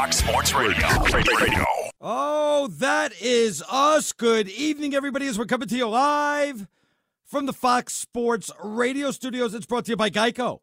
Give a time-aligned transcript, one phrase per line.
[0.00, 0.88] Fox Sports Radio.
[1.12, 1.64] Radio.
[2.00, 4.12] Oh, that is us.
[4.12, 6.66] Good evening, everybody, as we're coming to you live
[7.26, 9.52] from the Fox Sports Radio studios.
[9.52, 10.60] It's brought to you by Geico.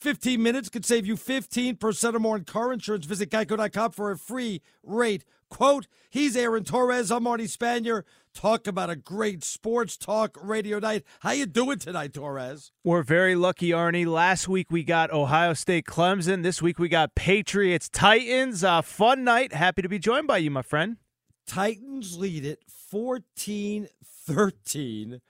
[0.00, 3.04] 15 minutes could save you 15% or more in car insurance.
[3.04, 5.86] Visit geico.com for a free rate quote.
[6.10, 7.10] He's Aaron Torres.
[7.10, 8.04] I'm Arnie Spanier.
[8.34, 11.04] Talk about a great sports talk radio night.
[11.20, 12.70] How you doing tonight, Torres?
[12.84, 14.06] We're very lucky, Arnie.
[14.06, 16.42] Last week we got Ohio State Clemson.
[16.42, 18.62] This week we got Patriots Titans.
[18.62, 19.52] Uh, fun night.
[19.52, 20.98] Happy to be joined by you, my friend.
[21.46, 25.20] Titans lead it 14 13.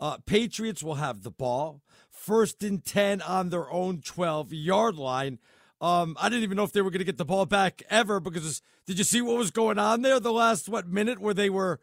[0.00, 1.82] Uh, Patriots will have the ball.
[2.10, 5.38] First and 10 on their own 12 yard line.
[5.80, 8.18] Um, I didn't even know if they were going to get the ball back ever
[8.18, 11.50] because did you see what was going on there the last, what, minute where they
[11.50, 11.78] were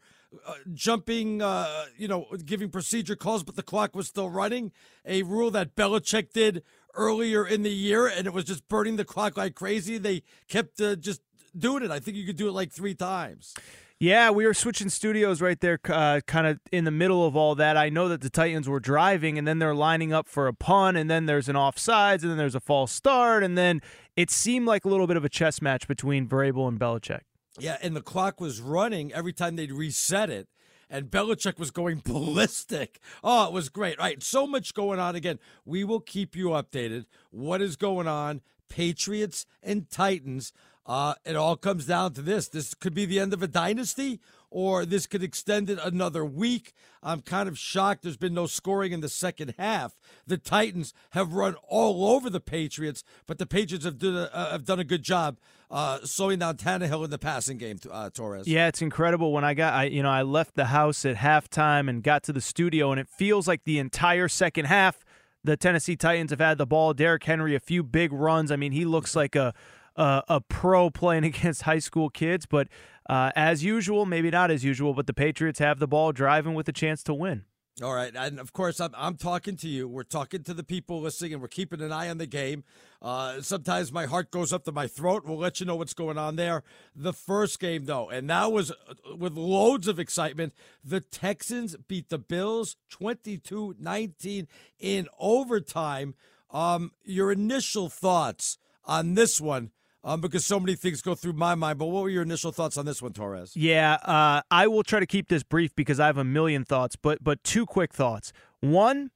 [0.46, 4.72] uh, jumping, uh, you know, giving procedure calls, but the clock was still running?
[5.06, 6.62] A rule that Belichick did
[6.94, 9.96] earlier in the year, and it was just burning the clock like crazy.
[9.98, 11.22] They kept uh, just
[11.56, 11.90] doing it.
[11.90, 13.54] I think you could do it like three times.
[13.98, 17.54] Yeah, we were switching studios right there, uh, kind of in the middle of all
[17.54, 17.78] that.
[17.78, 20.98] I know that the Titans were driving, and then they're lining up for a punt,
[20.98, 23.80] and then there's an offsides, and then there's a false start, and then
[24.14, 27.22] it seemed like a little bit of a chess match between Vrabel and Belichick.
[27.58, 30.48] Yeah, and the clock was running every time they'd reset it.
[30.90, 33.00] And Belichick was going ballistic.
[33.24, 33.98] Oh, it was great.
[33.98, 35.16] All right, so much going on.
[35.16, 37.06] Again, we will keep you updated.
[37.30, 38.42] What is going on?
[38.68, 40.52] Patriots and Titans.
[40.86, 42.48] Uh, it all comes down to this.
[42.48, 44.20] This could be the end of a dynasty,
[44.50, 46.72] or this could extend it another week.
[47.02, 49.96] I'm kind of shocked there's been no scoring in the second half.
[50.26, 54.52] The Titans have run all over the Patriots, but the Patriots have done a, uh,
[54.52, 55.38] have done a good job
[55.70, 57.78] uh, slowing down Tannehill in the passing game.
[57.90, 58.46] Uh, Torres.
[58.46, 59.32] Yeah, it's incredible.
[59.32, 62.32] When I got, I you know, I left the house at halftime and got to
[62.32, 65.04] the studio, and it feels like the entire second half.
[65.42, 66.92] The Tennessee Titans have had the ball.
[66.92, 68.50] Derrick Henry, a few big runs.
[68.50, 69.54] I mean, he looks like a
[69.96, 72.46] uh, a pro playing against high school kids.
[72.46, 72.68] But
[73.08, 76.68] uh, as usual, maybe not as usual, but the Patriots have the ball driving with
[76.68, 77.44] a chance to win.
[77.82, 79.86] All right, and of course, I'm, I'm talking to you.
[79.86, 82.64] We're talking to the people listening, and we're keeping an eye on the game.
[83.02, 85.24] Uh, sometimes my heart goes up to my throat.
[85.26, 86.62] We'll let you know what's going on there.
[86.94, 90.54] The first game, though, and that was uh, with loads of excitement.
[90.82, 96.14] The Texans beat the Bills 22 19 in overtime.
[96.50, 98.56] Um, your initial thoughts
[98.86, 99.70] on this one?
[100.06, 101.78] Um, because so many things go through my mind.
[101.78, 103.54] But what were your initial thoughts on this one, Torres?
[103.56, 106.94] Yeah, uh, I will try to keep this brief because I have a million thoughts,
[106.96, 108.32] but but two quick thoughts.
[108.60, 109.10] One,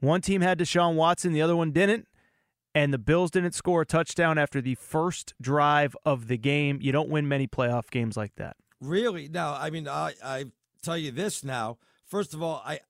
[0.00, 2.06] one team had Deshaun Watson, the other one didn't,
[2.74, 6.78] and the Bills didn't score a touchdown after the first drive of the game.
[6.82, 8.56] You don't win many playoff games like that.
[8.78, 9.28] Really?
[9.28, 10.44] Now, I mean, I I
[10.82, 11.78] tell you this now.
[12.04, 12.80] First of all, I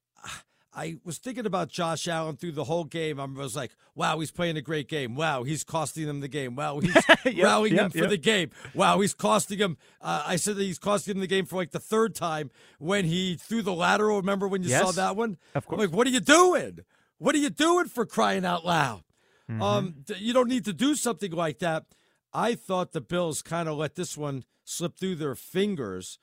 [0.76, 3.18] I was thinking about Josh Allen through the whole game.
[3.18, 5.14] I was like, wow, he's playing a great game.
[5.14, 6.54] Wow, he's costing them the game.
[6.54, 6.94] Wow, he's
[7.24, 8.10] Yep, rallying yep, him for yep.
[8.10, 8.50] the game.
[8.74, 9.78] Wow, he's costing him.
[10.02, 13.06] Uh, I said that he's costing him the game for like the third time when
[13.06, 14.18] he threw the lateral.
[14.18, 15.38] Remember when you saw that one?
[15.54, 16.80] of I'm like, what are you doing?
[17.16, 19.02] What are you doing for crying out loud?
[19.48, 21.86] Um, you don't need to do something like that.
[22.34, 26.18] I thought the Bills kind of let this one slip through their fingers.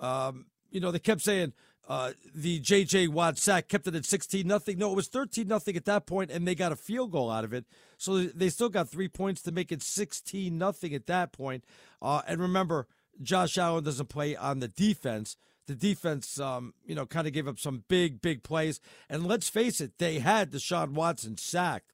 [0.00, 1.54] Um, you know, they kept saying
[1.88, 3.08] uh, the J.J.
[3.08, 4.78] Watt sack kept it at 16 nothing.
[4.78, 7.44] No, it was 13 nothing at that point, and they got a field goal out
[7.44, 7.64] of it.
[7.96, 11.64] So they still got three points to make it 16 nothing at that point.
[12.02, 12.88] Uh, and remember,
[13.22, 15.36] Josh Allen doesn't play on the defense.
[15.66, 18.80] The defense, um, you know, kind of gave up some big, big plays.
[19.08, 21.92] And let's face it, they had Deshaun Watson sacked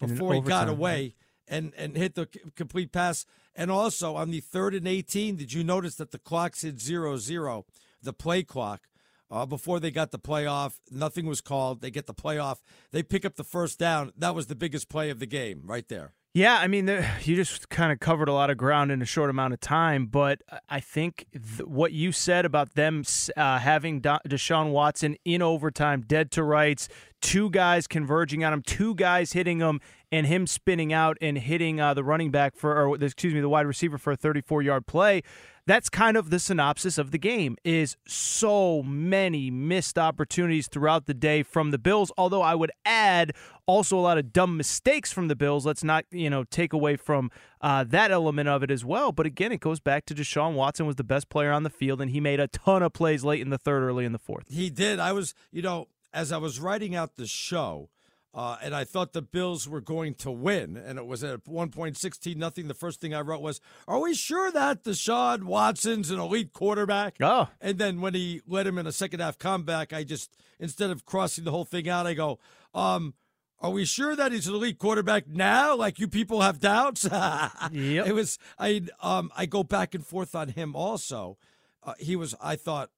[0.00, 1.14] before he got away
[1.48, 3.26] and and hit the complete pass.
[3.54, 7.16] And also on the third and 18, did you notice that the clock said zero
[7.16, 7.66] zero,
[8.02, 8.88] the play clock?
[9.32, 11.80] Uh, before they got the playoff, nothing was called.
[11.80, 12.58] They get the playoff.
[12.90, 14.12] They pick up the first down.
[14.14, 16.12] That was the biggest play of the game right there.
[16.34, 19.06] Yeah, I mean, there, you just kind of covered a lot of ground in a
[19.06, 23.04] short amount of time, but I think th- what you said about them
[23.36, 26.88] uh, having Da- Deshaun Watson in overtime, dead to rights,
[27.20, 29.80] two guys converging on him, two guys hitting him,
[30.10, 33.48] and him spinning out and hitting uh, the running back for, or excuse me, the
[33.48, 35.22] wide receiver for a 34 yard play.
[35.64, 41.14] That's kind of the synopsis of the game is so many missed opportunities throughout the
[41.14, 43.32] day from the Bills, although I would add
[43.64, 45.64] also a lot of dumb mistakes from the Bills.
[45.64, 47.30] Let's not, you know, take away from
[47.60, 49.12] uh, that element of it as well.
[49.12, 52.00] But again, it goes back to Deshaun Watson was the best player on the field,
[52.00, 54.46] and he made a ton of plays late in the third, early in the fourth.
[54.48, 54.98] He did.
[54.98, 57.88] I was, you know, as I was writing out the show,
[58.34, 61.70] uh, and I thought the Bills were going to win, and it was at one
[61.70, 62.66] point sixteen nothing.
[62.68, 67.16] The first thing I wrote was, "Are we sure that Deshaun Watson's an elite quarterback?"
[67.20, 70.90] Oh, And then when he led him in a second half comeback, I just instead
[70.90, 72.38] of crossing the whole thing out, I go,
[72.72, 73.12] um,
[73.60, 75.76] "Are we sure that he's an elite quarterback now?
[75.76, 77.04] Like you people have doubts?"
[77.70, 78.06] Yep.
[78.06, 81.36] It was I um I go back and forth on him also.
[81.82, 82.90] Uh, he was I thought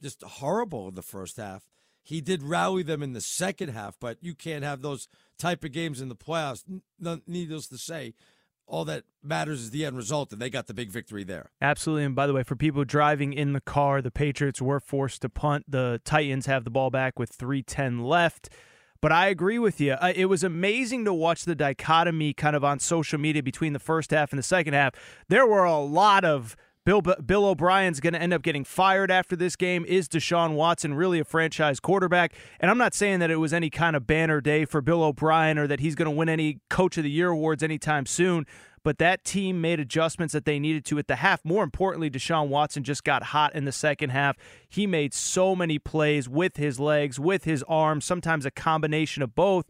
[0.00, 1.64] just horrible in the first half.
[2.06, 5.08] He did rally them in the second half, but you can't have those
[5.38, 6.62] type of games in the playoffs.
[7.26, 8.14] Needless to say,
[8.68, 11.50] all that matters is the end result, and they got the big victory there.
[11.60, 12.04] Absolutely.
[12.04, 15.28] And by the way, for people driving in the car, the Patriots were forced to
[15.28, 15.64] punt.
[15.68, 18.50] The Titans have the ball back with 310 left.
[19.00, 19.96] But I agree with you.
[20.14, 24.12] It was amazing to watch the dichotomy kind of on social media between the first
[24.12, 24.94] half and the second half.
[25.28, 29.34] There were a lot of Bill Bill O'Brien's going to end up getting fired after
[29.34, 29.84] this game.
[29.88, 32.32] Is Deshaun Watson really a franchise quarterback?
[32.60, 35.58] And I'm not saying that it was any kind of banner day for Bill O'Brien
[35.58, 38.46] or that he's going to win any Coach of the Year awards anytime soon.
[38.84, 41.44] But that team made adjustments that they needed to at the half.
[41.44, 44.36] More importantly, Deshaun Watson just got hot in the second half.
[44.68, 49.34] He made so many plays with his legs, with his arms, sometimes a combination of
[49.34, 49.66] both.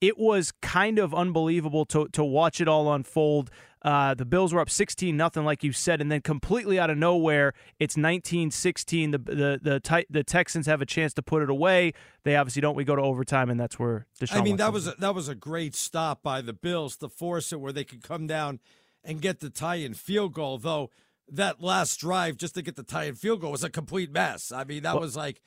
[0.00, 3.50] It was kind of unbelievable to, to watch it all unfold.
[3.82, 6.96] Uh, the Bills were up 16 nothing, like you said, and then completely out of
[6.96, 9.12] nowhere, it's 19-16.
[9.12, 11.92] The the the, the Texans have a chance to put it away.
[12.22, 12.76] They obviously don't.
[12.76, 14.36] We go to overtime, and that's where Deshaun.
[14.36, 17.52] I mean, that was a, that was a great stop by the Bills to force
[17.52, 18.60] it where they could come down
[19.04, 20.58] and get the tie-in field goal.
[20.58, 20.90] Though
[21.28, 24.52] that last drive just to get the tie-in field goal was a complete mess.
[24.52, 25.42] I mean, that was like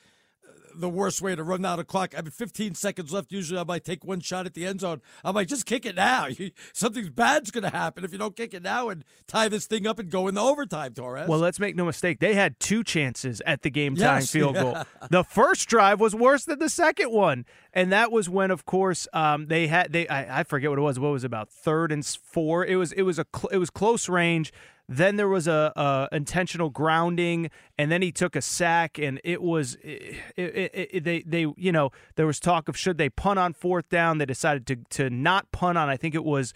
[0.80, 2.14] the worst way to run out of clock.
[2.18, 3.32] I mean, 15 seconds left.
[3.32, 5.02] Usually, I might take one shot at the end zone.
[5.24, 6.28] I'm like, just kick it now.
[6.74, 9.88] Something bad's going to happen if you don't kick it now and tie this thing
[9.88, 11.28] up and go in the overtime, Torres.
[11.28, 12.20] Well, let's make no mistake.
[12.20, 14.62] They had two chances at the game time Yes, field yeah.
[14.62, 14.84] goal.
[15.10, 19.08] The first drive was worse than the second one, and that was when, of course,
[19.14, 21.00] um, they had they I, I forget what it was.
[21.00, 22.66] What was it, about third and four?
[22.66, 24.52] It was it was a cl- it was close range.
[24.88, 29.42] Then there was a, a intentional grounding, and then he took a sack, and it
[29.42, 33.40] was it, it, it, they they you know there was talk of should they punt
[33.40, 34.20] on fourth down.
[34.20, 35.90] They decided to to not punt on.
[35.90, 36.54] I think it was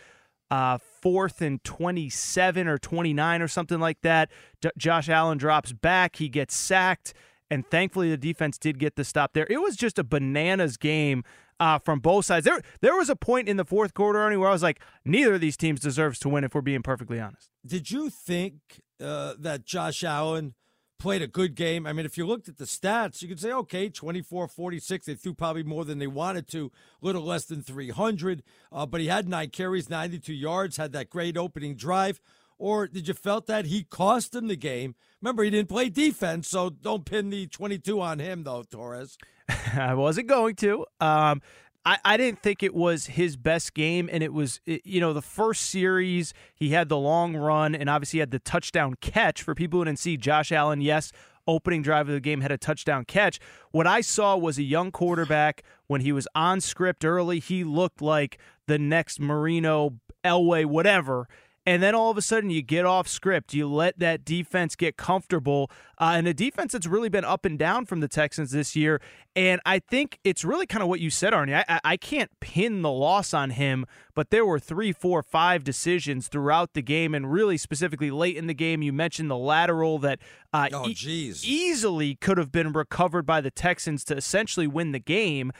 [0.52, 4.32] uh, fourth and 27 or 29 or something like that.
[4.62, 6.16] J- Josh Allen drops back.
[6.16, 7.14] He gets sacked.
[7.52, 9.48] And thankfully, the defense did get the stop there.
[9.50, 11.24] It was just a bananas game
[11.60, 12.46] uh, from both sides.
[12.46, 15.36] There, there was a point in the fourth quarter, Ernie, where I was like, neither
[15.36, 17.50] of these teams deserves to win, if we're being perfectly honest.
[17.66, 20.56] Did you think uh, that Josh Allen
[20.98, 21.86] played a good game?
[21.86, 25.06] I mean, if you looked at the stats, you could say, okay, 24 46.
[25.06, 28.44] They threw probably more than they wanted to, a little less than 300.
[28.72, 32.22] Uh, but he had nine carries, 92 yards, had that great opening drive.
[32.60, 34.94] Or did you felt that he cost him the game?
[35.22, 39.18] Remember, he didn't play defense, so don't pin the 22 on him, though, Torres.
[39.76, 40.86] I wasn't going to.
[41.00, 41.42] Um,
[41.86, 45.14] I, I didn't think it was his best game, and it was, it, you know,
[45.14, 49.42] the first series, he had the long run, and obviously he had the touchdown catch.
[49.42, 51.14] For people who didn't see, Josh Allen, yes,
[51.48, 53.40] opening drive of the game had a touchdown catch.
[53.72, 57.40] What I saw was a young quarterback when he was on script early.
[57.40, 58.38] He looked like
[58.68, 61.28] the next Marino, Elway, whatever
[61.70, 63.54] and then all of a sudden you get off script.
[63.54, 67.60] You let that defense get comfortable, uh, and a defense that's really been up and
[67.60, 69.00] down from the Texans this year.
[69.36, 71.64] And I think it's really kind of what you said, Arnie.
[71.70, 73.86] I, I can't pin the loss on him,
[74.16, 78.48] but there were three, four, five decisions throughout the game, and really specifically late in
[78.48, 78.82] the game.
[78.82, 80.18] You mentioned the lateral that
[80.52, 80.96] uh, oh, e-
[81.44, 85.52] easily could have been recovered by the Texans to essentially win the game.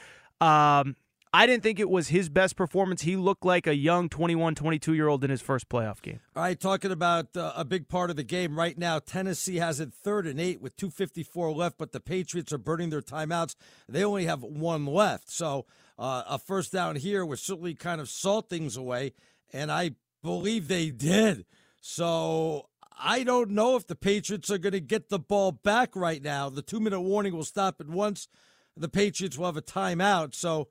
[0.42, 0.96] Um,
[1.32, 3.04] I didn't think it was his best performance.
[3.04, 6.20] He looked like a young 21, 22 year old in his first playoff game.
[6.36, 8.98] All right, talking about uh, a big part of the game right now.
[8.98, 13.02] Tennessee has it third and eight with 2.54 left, but the Patriots are burning their
[13.02, 13.54] timeouts.
[13.88, 15.30] They only have one left.
[15.30, 15.68] So
[16.00, 19.14] uh, a first down here would certainly kind of salt things away,
[19.54, 19.92] and I
[20.24, 21.46] believe they did.
[21.80, 26.24] So I don't know if the Patriots are going to get the ball back right
[26.24, 26.50] now.
[26.50, 28.28] The two minute warning will stop at once.
[28.76, 30.34] The Patriots will have a timeout.
[30.34, 30.70] So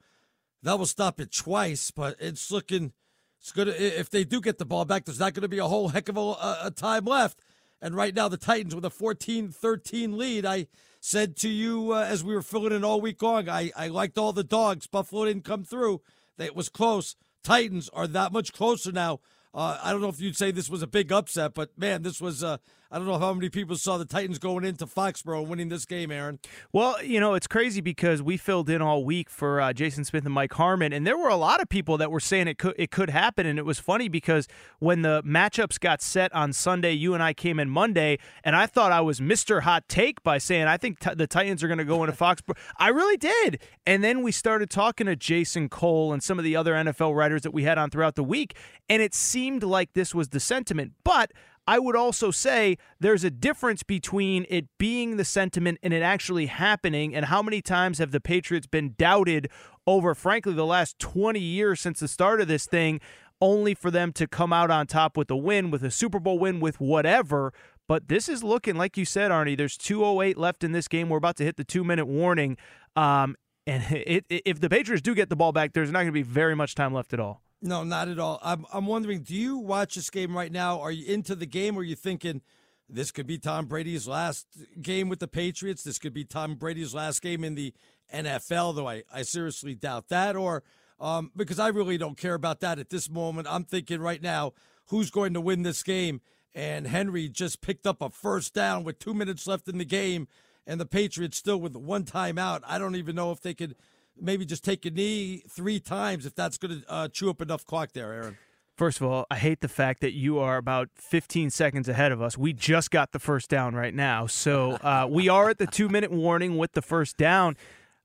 [0.62, 2.92] that will stop it twice, but it's looking
[3.40, 5.04] it's good if they do get the ball back.
[5.04, 7.40] There's not going to be a whole heck of a, a time left.
[7.80, 10.44] And right now, the Titans with a 14 13 lead.
[10.44, 10.66] I
[11.00, 14.18] said to you uh, as we were filling in all week long, I, I liked
[14.18, 14.88] all the dogs.
[14.88, 16.00] Buffalo didn't come through.
[16.38, 17.14] It was close.
[17.44, 19.20] Titans are that much closer now.
[19.54, 22.20] Uh, I don't know if you'd say this was a big upset, but man, this
[22.20, 22.58] was uh,
[22.90, 26.10] I don't know how many people saw the Titans going into Foxborough winning this game,
[26.10, 26.38] Aaron.
[26.72, 30.24] Well, you know, it's crazy because we filled in all week for uh, Jason Smith
[30.24, 32.74] and Mike Harmon, and there were a lot of people that were saying it could
[32.78, 33.44] it could happen.
[33.44, 37.34] And it was funny because when the matchups got set on Sunday, you and I
[37.34, 40.98] came in Monday, and I thought I was Mister Hot Take by saying I think
[40.98, 42.56] t- the Titans are going to go into Foxborough.
[42.78, 43.60] I really did.
[43.86, 47.42] And then we started talking to Jason Cole and some of the other NFL writers
[47.42, 48.56] that we had on throughout the week,
[48.88, 51.32] and it seemed like this was the sentiment, but.
[51.68, 56.46] I would also say there's a difference between it being the sentiment and it actually
[56.46, 57.14] happening.
[57.14, 59.50] And how many times have the Patriots been doubted
[59.86, 63.02] over, frankly, the last 20 years since the start of this thing,
[63.42, 66.38] only for them to come out on top with a win, with a Super Bowl
[66.38, 67.52] win, with whatever.
[67.86, 71.10] But this is looking, like you said, Arnie, there's 208 left in this game.
[71.10, 72.56] We're about to hit the two minute warning.
[72.96, 76.06] Um, and it, it, if the Patriots do get the ball back, there's not going
[76.06, 77.42] to be very much time left at all.
[77.60, 78.38] No, not at all.
[78.42, 80.80] I'm, I'm wondering, do you watch this game right now?
[80.80, 82.42] Are you into the game or are you thinking
[82.88, 84.46] this could be Tom Brady's last
[84.80, 85.82] game with the Patriots?
[85.82, 87.74] This could be Tom Brady's last game in the
[88.14, 90.36] NFL, though I, I seriously doubt that.
[90.36, 90.62] Or
[91.00, 93.48] um, because I really don't care about that at this moment.
[93.50, 94.52] I'm thinking right now,
[94.86, 96.20] who's going to win this game?
[96.54, 100.28] And Henry just picked up a first down with two minutes left in the game,
[100.66, 102.62] and the Patriots still with one timeout.
[102.66, 103.74] I don't even know if they could–
[104.20, 107.64] maybe just take a knee three times if that's going to uh, chew up enough
[107.64, 108.38] clock there, Aaron.
[108.76, 112.22] First of all, I hate the fact that you are about 15 seconds ahead of
[112.22, 112.38] us.
[112.38, 114.26] We just got the first down right now.
[114.26, 117.56] So uh, we are at the two minute warning with the first down.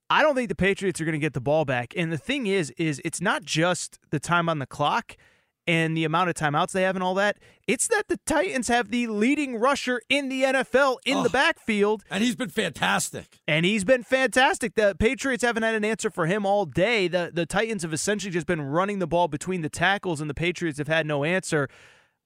[0.10, 1.94] I don't think the Patriots are going to get the ball back.
[1.96, 5.16] And the thing is, is it's not just the time on the clock
[5.66, 7.38] and the amount of timeouts they have and all that.
[7.68, 12.04] It's that the Titans have the leading rusher in the NFL in oh, the backfield.
[12.10, 13.40] And he's been fantastic.
[13.48, 14.76] And he's been fantastic.
[14.76, 17.08] The Patriots haven't had an answer for him all day.
[17.08, 20.34] The the Titans have essentially just been running the ball between the tackles and the
[20.34, 21.70] Patriots have had no answer.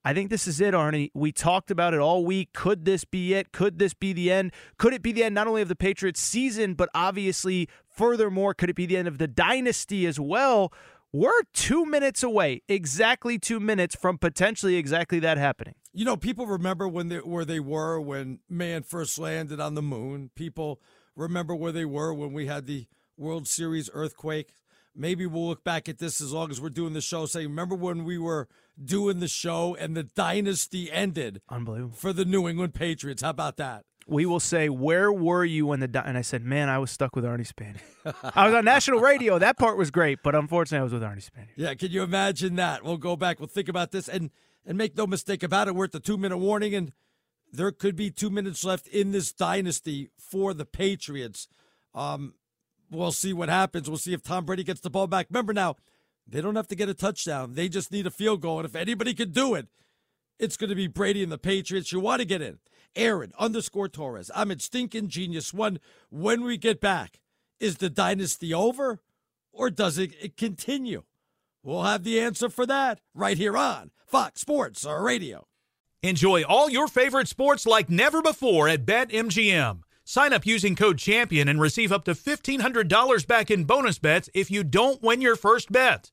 [0.04, 1.10] I think this is it, Arnie.
[1.12, 2.52] We talked about it all week.
[2.52, 3.52] Could this be it?
[3.52, 4.52] Could this be the end?
[4.78, 8.70] Could it be the end not only of the Patriots season, but obviously, furthermore, could
[8.70, 10.72] it be the end of the dynasty as well?
[11.12, 15.74] We're two minutes away, exactly two minutes from potentially exactly that happening.
[15.94, 19.80] You know, people remember when they, where they were when man first landed on the
[19.80, 20.30] moon.
[20.34, 20.82] People
[21.16, 24.50] remember where they were when we had the World Series earthquake.
[24.94, 27.74] Maybe we'll look back at this as long as we're doing the show, saying, remember
[27.74, 28.46] when we were
[28.82, 31.40] doing the show and the dynasty ended?
[31.48, 31.96] Unbelievable.
[31.96, 33.22] For the New England Patriots.
[33.22, 33.84] How about that?
[34.08, 36.02] We will say, "Where were you when the?" Di-?
[36.04, 38.14] And I said, "Man, I was stuck with Arnie Spanier.
[38.34, 39.38] I was on national radio.
[39.38, 42.56] That part was great, but unfortunately, I was with Arnie Spanier." Yeah, can you imagine
[42.56, 42.82] that?
[42.82, 43.38] We'll go back.
[43.38, 44.30] We'll think about this, and
[44.64, 45.74] and make no mistake about it.
[45.74, 46.92] We're at the two minute warning, and
[47.52, 51.48] there could be two minutes left in this dynasty for the Patriots.
[51.94, 52.34] Um,
[52.90, 53.88] we'll see what happens.
[53.88, 55.26] We'll see if Tom Brady gets the ball back.
[55.30, 55.76] Remember now,
[56.26, 57.54] they don't have to get a touchdown.
[57.54, 59.68] They just need a field goal, and if anybody could do it,
[60.38, 61.92] it's going to be Brady and the Patriots.
[61.92, 62.58] You want to get in.
[62.98, 64.30] Aaron underscore Torres.
[64.34, 65.78] I'm at Stinking Genius One.
[66.10, 67.20] When we get back,
[67.60, 69.00] is the dynasty over
[69.52, 71.04] or does it, continue?
[71.62, 75.46] We'll have the answer for that right here on Fox Sports Radio.
[76.02, 79.80] Enjoy all your favorite sports like never before at BetMGM.
[80.04, 84.50] Sign up using code CHAMPION and receive up to $1,500 back in bonus bets if
[84.50, 86.12] you don't win your first bet.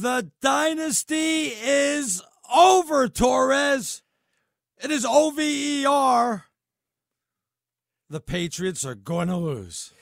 [0.00, 4.00] The dynasty is over, Torres.
[4.82, 6.44] It is OVER.
[8.08, 9.92] The Patriots are going to lose.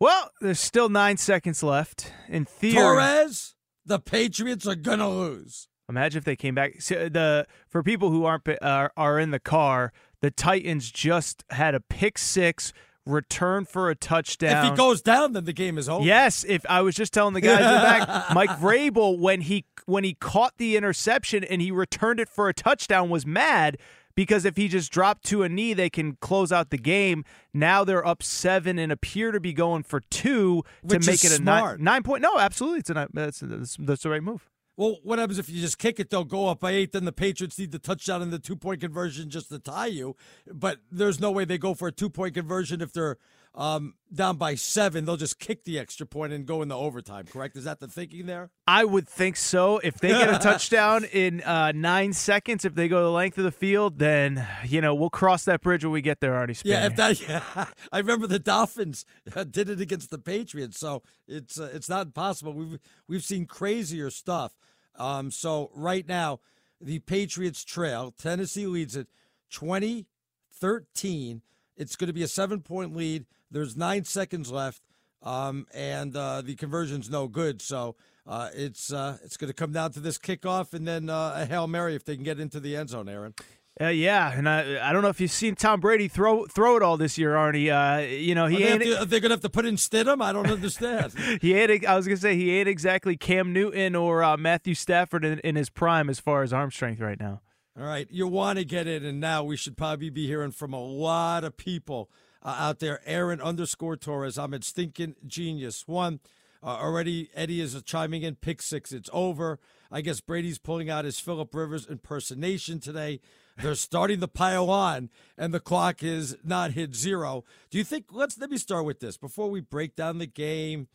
[0.00, 2.12] Well, there's still nine seconds left.
[2.28, 3.54] In theory, Torres,
[3.86, 5.68] the Patriots are going to lose.
[5.88, 6.82] Imagine if they came back.
[6.82, 11.44] So uh, the for people who aren't are, are in the car, the Titans just
[11.50, 12.72] had a pick six
[13.06, 14.64] return for a touchdown.
[14.64, 16.04] If he goes down, then the game is over.
[16.04, 19.66] Yes, if I was just telling the guys in the back, Mike Vrabel when he
[19.86, 23.78] when he caught the interception and he returned it for a touchdown was mad
[24.14, 27.24] because if he just dropped to a knee, they can close out the game.
[27.52, 31.42] Now they're up seven and appear to be going for two to make it a
[31.42, 31.80] nine, smart.
[31.80, 32.22] nine point.
[32.22, 34.48] No, absolutely, it's a nine, that's, that's that's the right move.
[34.76, 36.10] Well, what happens if you just kick it?
[36.10, 36.92] They'll go up by eight.
[36.92, 40.16] Then the Patriots need the touchdown and the two point conversion just to tie you.
[40.52, 43.18] But there's no way they go for a two point conversion if they're
[43.54, 45.04] um, down by seven.
[45.04, 47.26] They'll just kick the extra point and go in the overtime.
[47.26, 47.56] Correct?
[47.56, 48.50] Is that the thinking there?
[48.66, 49.78] I would think so.
[49.78, 53.44] If they get a touchdown in uh, nine seconds, if they go the length of
[53.44, 56.32] the field, then you know we'll cross that bridge when we get there.
[56.34, 56.62] Spanier.
[56.64, 57.20] Yeah, if that.
[57.28, 59.06] Yeah, I remember the Dolphins
[59.50, 62.52] did it against the Patriots, so it's uh, it's not possible.
[62.52, 64.56] We've we've seen crazier stuff.
[64.96, 66.40] Um, so right now,
[66.80, 68.12] the Patriots trail.
[68.16, 69.08] Tennessee leads it
[69.52, 71.40] 20-13.
[71.76, 73.26] It's going to be a seven point lead.
[73.54, 74.82] There's nine seconds left,
[75.22, 77.62] um, and uh, the conversion's no good.
[77.62, 77.96] So.
[78.26, 81.44] Uh, it's uh, it's going to come down to this kickoff and then uh, a
[81.44, 83.34] hail mary if they can get into the end zone, Aaron.
[83.80, 86.82] Uh, yeah, and I I don't know if you've seen Tom Brady throw throw it
[86.82, 87.70] all this year, Arnie.
[87.72, 89.66] Uh, you know Are he they, ain't, to, are they going to have to put
[89.66, 90.22] in Stidham?
[90.22, 91.12] I don't understand.
[91.42, 91.84] he ain't.
[91.84, 95.56] I was gonna say he ain't exactly Cam Newton or uh, Matthew Stafford in, in
[95.56, 97.40] his prime as far as arm strength right now.
[97.76, 100.72] All right, you want to get it, and now we should probably be hearing from
[100.72, 102.08] a lot of people
[102.44, 103.00] uh, out there.
[103.06, 105.88] Aaron underscore Torres, I'm at Stinking Genius.
[105.88, 106.20] One,
[106.62, 108.36] Uh, already, Eddie is chiming in.
[108.36, 109.58] Pick six, it's over.
[109.90, 113.20] I guess Brady's pulling out his Philip Rivers impersonation today.
[113.58, 117.44] They're starting to pile on, and the clock is not hit zero.
[117.70, 118.06] Do you think?
[118.10, 120.88] Let's let me start with this before we break down the game.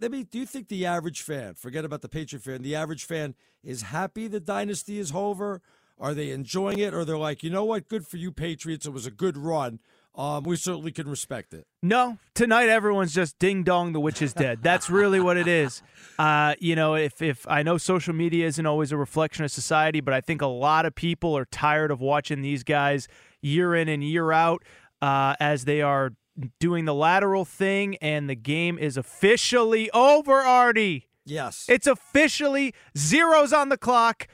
[0.00, 0.22] Let me.
[0.22, 3.82] Do you think the average fan, forget about the Patriot fan, the average fan is
[3.82, 5.60] happy the dynasty is over?
[5.98, 8.86] Are they enjoying it, or they're like, you know what, good for you, Patriots.
[8.86, 9.78] It was a good run.
[10.14, 11.66] Um, we certainly can respect it.
[11.82, 14.62] No, tonight everyone's just ding dong, the witch is dead.
[14.62, 15.82] That's really what it is.
[16.18, 20.00] Uh, you know, if if I know social media isn't always a reflection of society,
[20.00, 23.08] but I think a lot of people are tired of watching these guys
[23.40, 24.62] year in and year out
[25.00, 26.12] uh, as they are
[26.60, 30.42] doing the lateral thing, and the game is officially over.
[30.42, 34.28] Arnie, yes, it's officially zeros on the clock.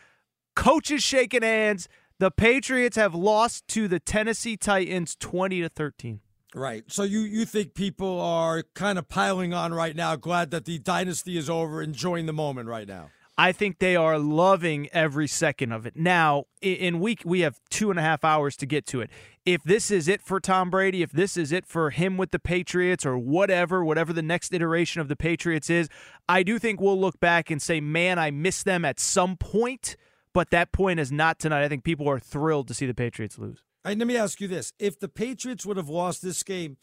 [0.56, 1.88] Coaches shaking hands.
[2.20, 6.20] The Patriots have lost to the Tennessee Titans 20 to 13.
[6.52, 6.82] Right.
[6.88, 10.78] So you you think people are kind of piling on right now, glad that the
[10.78, 13.10] dynasty is over, enjoying the moment right now.
[13.36, 15.94] I think they are loving every second of it.
[15.94, 19.10] Now, in week, we have two and a half hours to get to it.
[19.46, 22.40] If this is it for Tom Brady, if this is it for him with the
[22.40, 25.88] Patriots or whatever, whatever the next iteration of the Patriots is,
[26.28, 29.96] I do think we'll look back and say, man, I missed them at some point
[30.32, 31.64] but that point is not tonight.
[31.64, 33.62] I think people are thrilled to see the Patriots lose.
[33.84, 34.72] Right, let me ask you this.
[34.78, 36.76] If the Patriots would have lost this game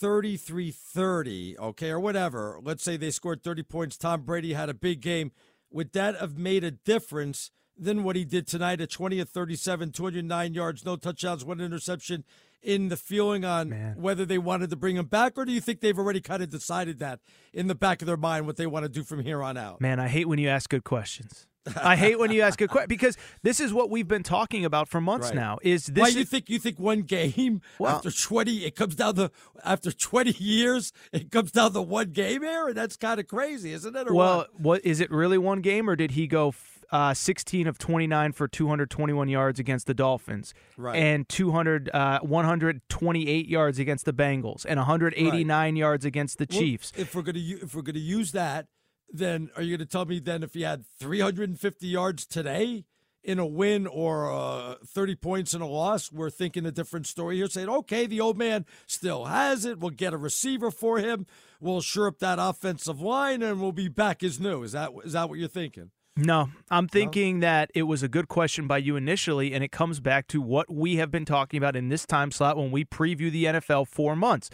[0.00, 4.74] 33 30, okay, or whatever, let's say they scored 30 points, Tom Brady had a
[4.74, 5.32] big game,
[5.70, 9.92] would that have made a difference than what he did tonight at 20 of 37,
[9.92, 12.24] 209 yards, no touchdowns, one interception?
[12.64, 13.96] In the feeling on Man.
[13.96, 16.48] whether they wanted to bring him back, or do you think they've already kind of
[16.48, 17.18] decided that
[17.52, 19.80] in the back of their mind what they want to do from here on out?
[19.80, 21.48] Man, I hate when you ask good questions.
[21.76, 24.88] I hate when you ask a question because this is what we've been talking about
[24.88, 25.36] for months right.
[25.36, 25.58] now.
[25.62, 26.02] Is this?
[26.02, 29.30] Why you think you think one game well, after twenty it comes down to
[29.64, 32.72] after twenty years it comes down to one game here?
[32.72, 34.12] That's kind of crazy, isn't it?
[34.12, 34.60] well, what?
[34.60, 36.54] what is it really one game or did he go?
[36.90, 40.94] Uh, 16 of 29 for 221 yards against the Dolphins, right.
[40.94, 45.74] and 200, uh, 128 yards against the Bengals, and 189 right.
[45.74, 46.92] yards against the well, Chiefs.
[46.94, 48.66] If we're gonna if we're gonna use that,
[49.12, 52.84] then are you going to tell me then if he had 350 yards today
[53.24, 57.36] in a win or uh, 30 points in a loss, we're thinking a different story
[57.36, 59.78] here, saying, okay, the old man still has it.
[59.78, 61.26] We'll get a receiver for him.
[61.60, 64.62] We'll shore up that offensive line and we'll be back as new.
[64.62, 65.90] Is that is that what you're thinking?
[66.14, 67.46] No, I'm thinking no?
[67.46, 70.70] that it was a good question by you initially, and it comes back to what
[70.70, 74.14] we have been talking about in this time slot when we preview the NFL four
[74.14, 74.50] months.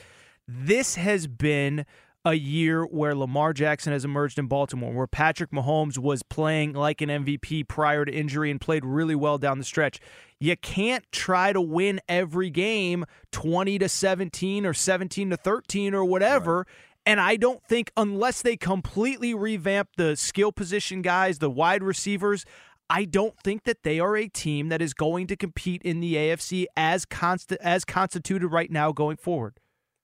[0.47, 1.85] This has been
[2.29, 7.01] a year where Lamar Jackson has emerged in Baltimore, where Patrick Mahomes was playing like
[7.01, 9.99] an MVP prior to injury and played really well down the stretch.
[10.39, 16.05] You can't try to win every game 20 to 17 or 17 to 13 or
[16.05, 16.59] whatever.
[16.59, 16.67] Right.
[17.07, 22.45] And I don't think, unless they completely revamp the skill position guys, the wide receivers,
[22.91, 26.15] I don't think that they are a team that is going to compete in the
[26.17, 29.59] AFC as const- as constituted right now going forward.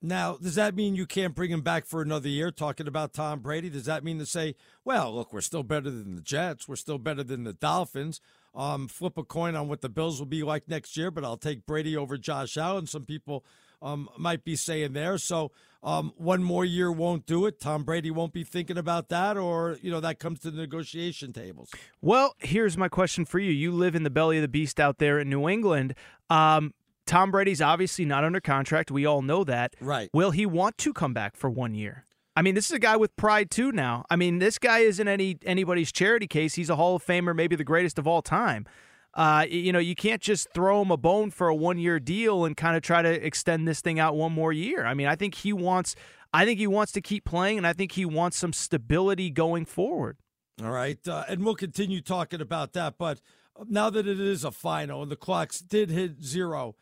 [0.04, 2.50] Now, does that mean you can't bring him back for another year?
[2.50, 6.14] Talking about Tom Brady, does that mean to say, well, look, we're still better than
[6.14, 8.20] the Jets, we're still better than the Dolphins?
[8.54, 11.38] Um, flip a coin on what the Bills will be like next year, but I'll
[11.38, 12.86] take Brady over Josh Allen.
[12.86, 13.46] Some people
[13.80, 15.16] um, might be saying there.
[15.16, 17.58] So um, one more year won't do it.
[17.58, 21.32] Tom Brady won't be thinking about that, or you know that comes to the negotiation
[21.32, 21.70] tables.
[22.02, 23.50] Well, here's my question for you.
[23.50, 25.94] You live in the belly of the beast out there in New England.
[26.28, 26.74] Um,
[27.06, 28.90] Tom Brady's obviously not under contract.
[28.90, 29.74] We all know that.
[29.80, 30.10] Right.
[30.12, 32.06] Will he want to come back for one year?
[32.36, 34.04] I mean, this is a guy with pride too now.
[34.10, 36.54] I mean, this guy isn't any anybody's charity case.
[36.54, 38.66] He's a Hall of Famer, maybe the greatest of all time.
[39.14, 42.44] Uh, you know, you can't just throw him a bone for a one year deal
[42.44, 44.84] and kind of try to extend this thing out one more year.
[44.84, 45.94] I mean, I think he wants
[46.32, 49.66] I think he wants to keep playing and I think he wants some stability going
[49.66, 50.16] forward.
[50.62, 50.98] All right.
[51.06, 53.20] Uh, and we'll continue talking about that, but
[53.68, 56.74] now that it is a final and the clocks did hit zero,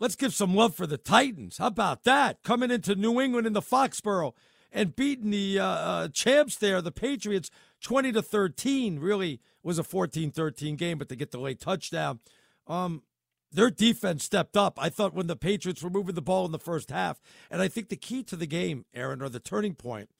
[0.00, 1.58] Let's give some love for the Titans.
[1.58, 2.42] How about that?
[2.42, 4.34] Coming into New England in the Foxborough
[4.72, 7.50] and beating the uh, uh, champs there, the Patriots,
[7.82, 8.98] 20 to 13.
[9.00, 12.20] Really was a 14 13 game, but they get the late touchdown.
[12.66, 13.02] Um,
[13.50, 14.78] their defense stepped up.
[14.80, 17.68] I thought when the Patriots were moving the ball in the first half, and I
[17.68, 20.10] think the key to the game, Aaron, or the turning point,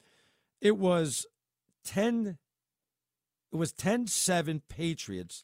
[0.59, 1.25] it was
[1.85, 2.37] 10
[3.51, 5.43] it was 10-7 Patriots.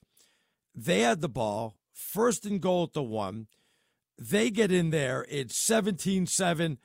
[0.75, 3.47] They had the ball, first and goal at the one.
[4.17, 5.25] They get in there.
[5.29, 6.77] It's 17 7.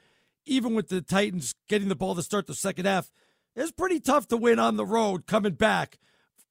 [0.47, 3.11] Even with the Titans getting the ball to start the second half,
[3.55, 5.99] it's pretty tough to win on the road coming back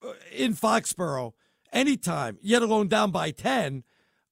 [0.03, 1.33] uh, in Foxborough
[1.73, 3.83] anytime, yet alone down by 10.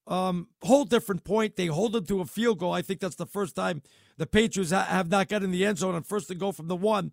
[0.06, 1.58] Um, whole different point.
[1.58, 2.72] They hold them to a field goal.
[2.72, 3.82] I think that's the first time
[4.18, 6.78] the Patriots have not gotten in the end zone on first and goal from the
[6.78, 7.12] one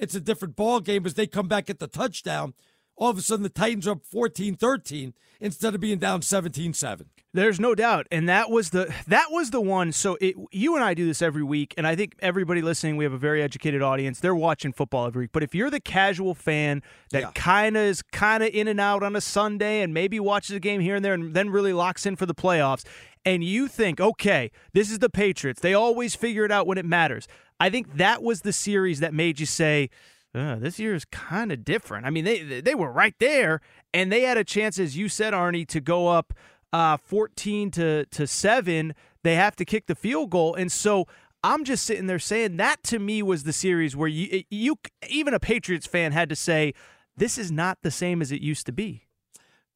[0.00, 2.54] it's a different ball game as they come back at the touchdown.
[2.96, 6.72] All of a sudden, the Titans are up 14 13 instead of being down 17
[6.72, 7.06] 7.
[7.32, 9.92] There's no doubt, and that was the that was the one.
[9.92, 13.04] So it, you and I do this every week, and I think everybody listening, we
[13.04, 14.18] have a very educated audience.
[14.18, 15.30] They're watching football every week.
[15.32, 17.30] But if you're the casual fan that Yeah.
[17.36, 20.60] kind of is kind of in and out on a Sunday, and maybe watches a
[20.60, 22.84] game here and there, and then really locks in for the playoffs,
[23.24, 25.60] and you think, okay, this is the Patriots.
[25.60, 27.28] They always figure it out when it matters.
[27.60, 29.88] I think that was the series that made you say.
[30.34, 32.06] Uh, this year is kind of different.
[32.06, 33.60] I mean, they they were right there,
[33.94, 36.32] and they had a chance, as you said, Arnie, to go up
[36.72, 38.94] uh, 14 to to seven.
[39.22, 41.06] They have to kick the field goal, and so
[41.42, 44.76] I'm just sitting there saying that to me was the series where you you
[45.08, 46.74] even a Patriots fan had to say
[47.16, 49.06] this is not the same as it used to be.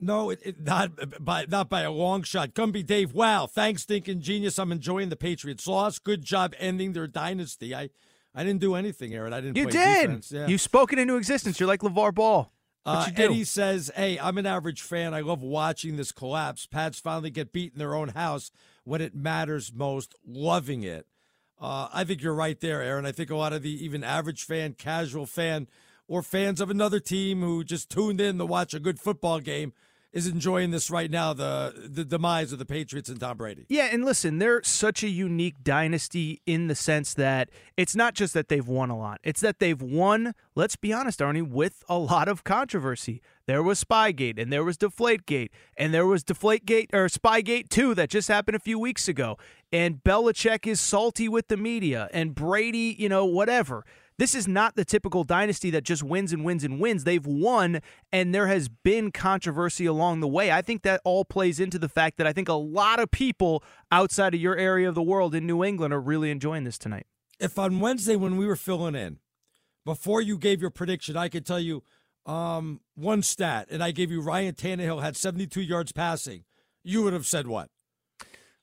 [0.00, 2.52] No, it, it, not by not by a long shot.
[2.54, 4.58] Gumby Dave, wow, thanks, thinking genius.
[4.58, 5.98] I'm enjoying the Patriots loss.
[5.98, 7.74] Good job ending their dynasty.
[7.74, 7.90] I
[8.34, 9.32] I didn't do anything, Aaron.
[9.32, 9.56] I didn't.
[9.56, 10.02] You play did.
[10.02, 10.32] Defense.
[10.32, 10.46] Yeah.
[10.46, 11.60] You spoke it into existence.
[11.60, 12.52] You're like LeVar Ball.
[12.86, 13.08] Uh?
[13.16, 15.14] Eddie says, "Hey, I'm an average fan.
[15.14, 16.66] I love watching this collapse.
[16.66, 18.50] Pats finally get beat in their own house
[18.84, 20.14] when it matters most.
[20.26, 21.06] Loving it.
[21.60, 23.06] Uh, I think you're right there, Aaron.
[23.06, 25.66] I think a lot of the even average fan, casual fan,
[26.06, 29.72] or fans of another team who just tuned in to watch a good football game
[30.14, 31.34] is enjoying this right now.
[31.34, 33.66] The the demise of the Patriots and Tom Brady.
[33.68, 38.32] Yeah, and listen, they're such a unique dynasty in the sense that it's not just
[38.32, 41.98] that they've won a lot, it's that they've won, let's be honest, Arnie, with a
[41.98, 43.20] lot of controversy.
[43.46, 48.08] There was Spygate, and there was Deflategate, and there was Deflategate or Spygate 2 that
[48.08, 49.36] just happened a few weeks ago.
[49.70, 53.84] And Belichick is salty with the media, and Brady, you know, whatever.
[54.16, 57.02] This is not the typical dynasty that just wins and wins and wins.
[57.02, 57.80] They've won,
[58.12, 60.52] and there has been controversy along the way.
[60.52, 63.64] I think that all plays into the fact that I think a lot of people
[63.90, 67.06] outside of your area of the world in New England are really enjoying this tonight.
[67.40, 69.18] if on Wednesday when we were filling in,
[69.84, 71.82] before you gave your prediction, I could tell you
[72.24, 76.44] um, one stat, and I gave you Ryan Tannehill had 72 yards passing,
[76.82, 77.68] you would have said what?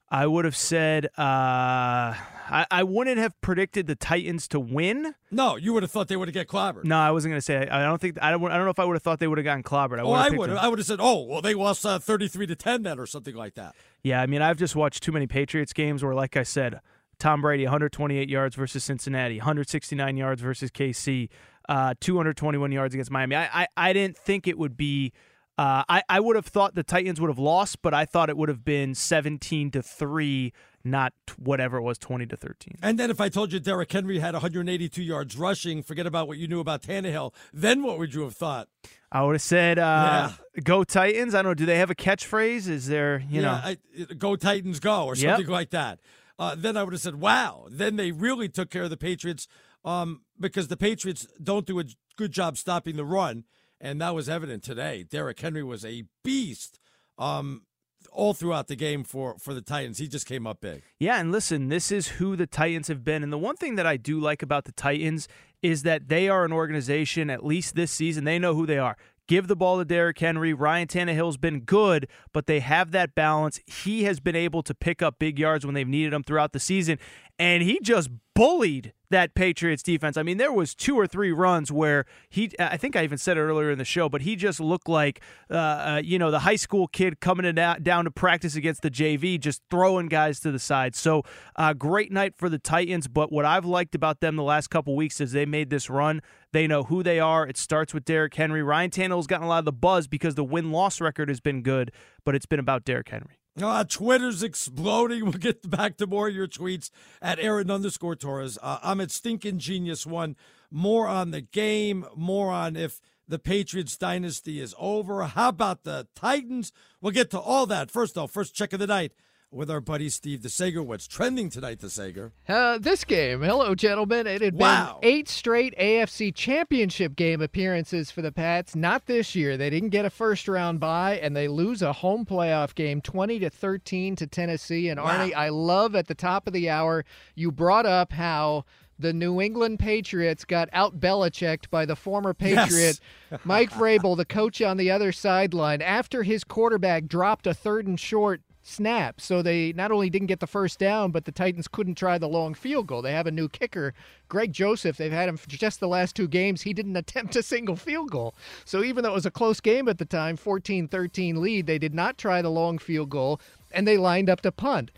[0.10, 2.16] I would have said uh,
[2.52, 5.16] I, I wouldn't have predicted the Titans to win.
[5.32, 6.84] No, you would have thought they would have get clobbered.
[6.84, 7.68] No, I wasn't going to say.
[7.68, 8.18] I don't think.
[8.22, 8.44] I don't.
[8.44, 10.00] I don't know if I would have thought they would have gotten clobbered.
[10.00, 10.50] I oh, I would.
[10.50, 13.36] I would have said, oh, well, they lost uh, 33 to 10 then, or something
[13.36, 13.76] like that.
[14.04, 16.82] Yeah, I mean, I've just watched too many Patriots games where, like I said,
[17.22, 21.30] Tom Brady 128 yards versus Cincinnati, 169 yards versus KC,
[21.70, 23.36] uh, 221 yards against Miami.
[23.36, 25.14] I, I, I didn't think it would be.
[25.58, 28.38] Uh, I, I would have thought the Titans would have lost, but I thought it
[28.38, 32.76] would have been 17 to three, not t- whatever it was, 20 to 13.
[32.82, 36.38] And then if I told you Derrick Henry had 182 yards rushing, forget about what
[36.38, 38.67] you knew about Tannehill, then what would you have thought?
[39.12, 40.32] I would have said, uh,
[40.63, 41.54] "Go Titans." I don't know.
[41.56, 42.70] Do they have a catchphrase?
[42.70, 43.52] Is there, you know?
[43.52, 43.78] I,
[44.17, 45.36] go Titans, go, or Yep.
[45.38, 46.00] something like that.
[46.39, 47.67] Uh, then I would have said, wow.
[47.70, 49.48] Then they really took care of the Patriots
[49.86, 51.84] um, because the Patriots don't do a
[52.15, 53.44] good job stopping the run.
[53.80, 55.04] And that was evident today.
[55.04, 56.80] Derrick Henry was a beast
[57.17, 57.63] um,
[58.12, 59.97] all throughout the game for, for the Titans.
[59.97, 60.84] He just came up big.
[61.00, 63.24] Yeah, and listen, this is who the Titans have been.
[63.24, 65.28] And the one thing that I do like about the Titans
[65.62, 68.97] is that they are an organization, at least this season, they know who they are.
[69.27, 70.53] Give the ball to Derrick Henry.
[70.53, 73.60] Ryan Tannehill's been good, but they have that balance.
[73.65, 76.60] He has been able to pick up big yards when they've needed them throughout the
[76.60, 76.97] season,
[77.39, 80.17] and he just bullied that Patriots defense.
[80.17, 83.38] I mean, there was two or three runs where he I think I even said
[83.38, 86.39] it earlier in the show, but he just looked like uh, uh, you know, the
[86.39, 90.39] high school kid coming in down, down to practice against the JV just throwing guys
[90.39, 90.95] to the side.
[90.95, 91.23] So,
[91.55, 94.95] uh, great night for the Titans, but what I've liked about them the last couple
[94.95, 96.21] weeks is they made this run.
[96.54, 97.48] They know who they are.
[97.48, 98.62] It starts with Derrick Henry.
[98.62, 101.92] Ryan Tannehill's gotten a lot of the buzz because the win-loss record has been good,
[102.26, 103.38] but it's been about Derrick Henry.
[103.62, 105.24] Uh, Twitter's exploding.
[105.26, 106.90] We'll get back to more of your tweets
[107.22, 108.58] at Aaron underscore Torres.
[108.62, 110.36] Uh, I'm at Stinking Genius One.
[110.70, 115.24] More on the game, more on if the Patriots dynasty is over.
[115.24, 116.72] How about the Titans?
[117.02, 117.92] We'll get to all that.
[117.92, 119.12] First, though, first check of the night
[119.52, 120.84] with our buddy Steve DeSager.
[120.84, 122.32] What's trending tonight, DeSager?
[122.48, 124.26] Uh, this game, hello, gentlemen.
[124.26, 125.00] It had Wow.
[125.02, 128.76] been eight straight AFC Championship game appearances for the Pats.
[128.76, 129.58] Not this year.
[129.58, 133.40] They didn't get a first round bye, and they lose a home playoff game, twenty
[133.40, 134.88] to thirteen to Tennessee.
[134.88, 137.04] And Arnie, I love at the top of the hour
[137.36, 138.66] you brought up how.
[139.00, 142.70] The New England Patriots got out Belichicked by the former Yes.
[142.70, 143.00] Patriot
[143.44, 148.00] Mike Vrabel, the coach on the other sideline, after his quarterback dropped a third and
[148.00, 149.19] short snap.
[149.19, 152.28] So they not only didn't get the first down, but the Titans couldn't try the
[152.28, 153.02] long field goal.
[153.02, 153.93] They have a new kicker,
[154.30, 154.97] Greg Joseph.
[154.97, 156.62] They've had him for just the last two games.
[156.62, 158.36] He didn't attempt a single field goal.
[158.65, 161.78] So even though it was a close game at the time, 14 13 lead, they
[161.78, 163.39] did not try the long field goal
[163.71, 164.91] and they lined up to punt.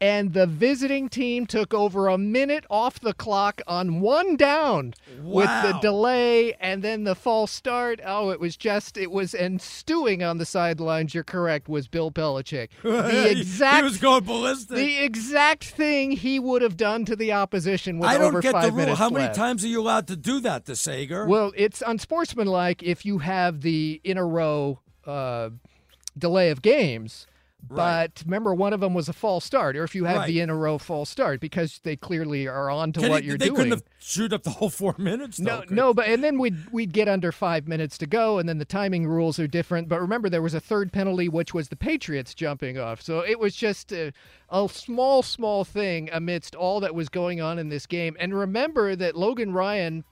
[0.00, 5.50] And the visiting team took over a minute off the clock on one down with
[5.62, 8.00] the delay and then the false start.
[8.04, 11.14] Oh, it was just it was and stewing on the sidelines.
[11.14, 11.68] You're correct.
[11.68, 14.76] Was Bill Belichick the exact he was going ballistic.
[14.76, 18.52] the exact thing he would have done to the opposition with I don't over get
[18.52, 18.94] five the rule.
[18.94, 19.36] How many left.
[19.36, 21.26] times are you allowed to do that, DeSager?
[21.28, 25.50] Well, it's unsportsmanlike if you have the in a row uh,
[26.16, 27.26] delay of games.
[27.68, 30.26] But remember, one of them was a false start, or if you have Right.
[30.26, 33.28] the in a row false start, because they clearly are on to Can what he-
[33.28, 33.56] you're they doing.
[33.56, 35.38] couldn't have shoot up the whole four minutes.
[35.38, 38.58] No, no, but and then we'd we'd get under five minutes to go, and then
[38.58, 39.88] the timing rules are different.
[39.88, 43.00] But remember, there was a third penalty, which was the Patriots jumping off.
[43.02, 44.12] So it was just a,
[44.50, 48.16] a small, small thing amidst all that was going on in this game.
[48.18, 50.04] And remember that Logan Ryan.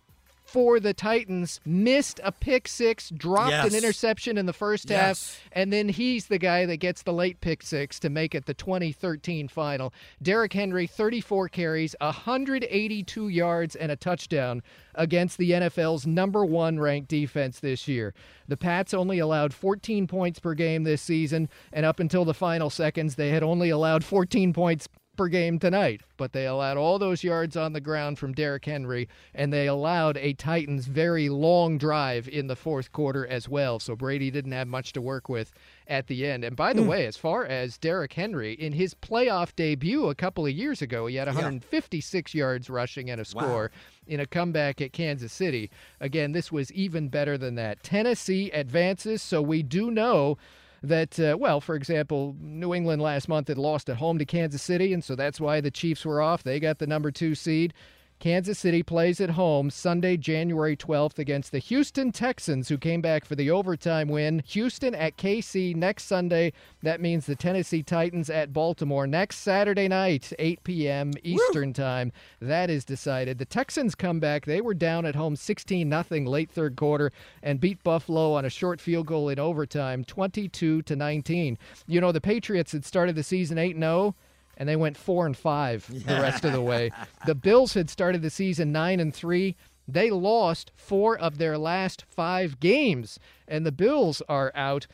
[0.49, 4.97] For the Titans, missed a pick six, dropped an interception in the first Yes.
[5.43, 8.47] half, and then he's the guy that gets the late pick six to make it
[8.47, 9.93] the 2013 final.
[10.23, 14.63] Derrick Henry, 34 carries, 182 yards, and a touchdown
[14.95, 18.15] against the NFL's number one ranked defense this year.
[18.49, 22.71] The Pats only allowed 14 points per game this season, and up until the final
[22.71, 24.89] seconds, they had only allowed 14 points
[25.27, 29.53] game tonight, but they allowed all those yards on the ground from Derrick Henry, and
[29.53, 33.81] they allowed a Titans very long drive in the fourth quarter as well.
[33.81, 35.51] So Brady didn't have much to work with
[35.89, 36.45] at the end.
[36.45, 36.89] And by the hmm.
[36.89, 41.07] way, as far as Derrick Henry, in his playoff debut a couple of years ago,
[41.07, 43.73] he had 156 yards rushing and a score
[44.07, 45.71] in a comeback at Kansas City.
[46.01, 47.83] Again, this was even better than that.
[47.83, 50.39] Tennessee advances, so we do know
[50.83, 54.63] that, uh, well, for example, New England last month had lost at home to Kansas
[54.63, 56.43] City, and so that's why the Chiefs were off.
[56.43, 57.75] They got the number two seed.
[58.21, 63.25] Kansas City plays at home Sunday, January 12th against the Houston Texans, who came back
[63.25, 64.43] for the overtime win.
[64.47, 66.53] Houston at KC next Sunday.
[66.83, 71.13] That means the Tennessee Titans at Baltimore next Saturday night, 8 p.m.
[71.23, 72.11] Eastern Time.
[72.41, 73.39] That is decided.
[73.39, 74.47] The Texans come back.
[74.47, 77.13] They were down at home 16 0 late third quarter
[77.45, 81.57] and beat Buffalo on a short field goal in overtime, 22 to 19.
[81.87, 84.17] You know, the Patriots had started the season 8 0
[84.59, 86.91] and they went four and five the rest of the way.
[87.25, 89.57] The Bills had started the season nine and three.
[89.87, 94.87] They lost four of their last five games, and the Bills are out.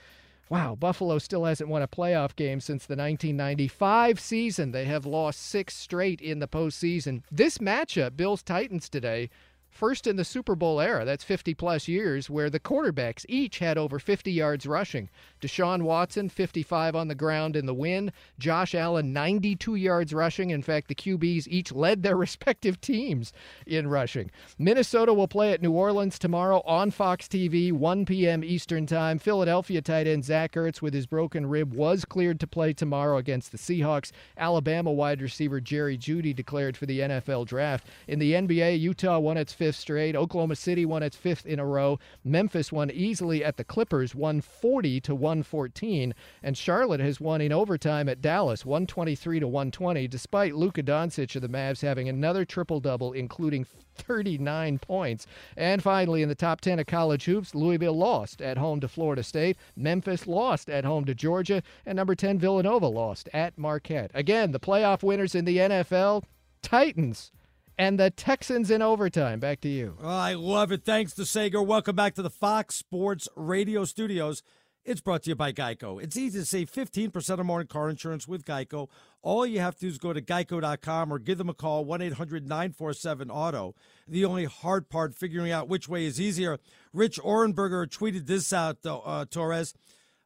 [0.51, 4.71] Wow, Buffalo still hasn't won a playoff game since the 1995 season.
[4.71, 7.23] They have lost six straight in the postseason.
[7.33, 9.31] This matchup, Bills Titans today,
[9.75, 13.77] first in the Super Bowl era, that's 50 plus years, where the quarterbacks each had
[13.77, 15.11] over 50 yards rushing.
[15.43, 18.13] Deshaun Watson, 55 on the ground in the win.
[18.39, 20.51] Josh Allen, 92 yards rushing.
[20.51, 23.33] In fact, the QBs each led their respective teams
[23.67, 24.31] in rushing.
[24.59, 28.45] Minnesota will play at New Orleans tomorrow on Fox TV, 1 p.m.
[28.45, 29.19] Eastern Time.
[29.19, 33.51] Philadelphia tight end Zach Ertz with his broken rib was cleared to play tomorrow against
[33.51, 34.13] the Seahawks.
[34.37, 37.87] Alabama wide receiver Jerry Jeudy declared for the NFL draft.
[38.07, 40.15] In the NBA, Utah won its fifth straight.
[40.15, 41.99] Oklahoma City won its fifth in a row.
[42.23, 48.07] Memphis won easily at the Clippers, 140 to 114, and Charlotte has won in overtime
[48.11, 53.15] at Dallas, 123 to 120, despite Luka Doncic of the Mavs having another triple double,
[53.15, 55.27] including 39 points.
[55.57, 59.23] And finally, in the top 10 of college hoops, Louisville lost at home to Florida
[59.23, 59.57] State.
[59.77, 61.63] Memphis lost at home to Georgia.
[61.87, 64.11] And number 10, Villanova lost at Marquette.
[64.13, 66.25] Again, the playoff winners in the NFL
[66.61, 67.33] Titans
[67.79, 69.41] and the Texans in overtime.
[69.41, 69.97] Back to you.
[70.03, 70.85] Oh, I love it.
[70.85, 71.65] Thanks DeSager.
[71.65, 74.43] Welcome back to the Fox Sports Radio studios.
[74.85, 76.03] It's brought to you by Geico.
[76.03, 78.89] It's easy to save 15% or more in car insurance with Geico.
[79.23, 82.03] All you have to do is go to geico.com or give them a call, 1
[82.03, 83.75] 800 947 Auto.
[84.07, 86.59] The only hard part, figuring out which way is easier.
[86.93, 89.73] Rich Ohrnberger tweeted this out, uh, Torres.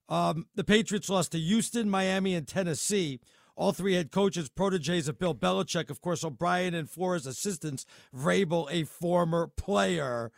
[0.09, 3.21] Um, the Patriots lost to Houston, Miami, and Tennessee.
[3.59, 5.91] All three head coaches, proteges of Bill Belichick.
[5.91, 7.85] Of course, O'Brien and Flores assistants.
[8.17, 10.31] Vrabel, a former player.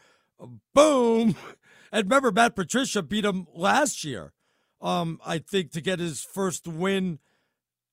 [0.75, 1.37] Boom.
[1.93, 4.33] And remember, Matt Patricia beat him last year.
[4.81, 7.19] Um, I think to get his first win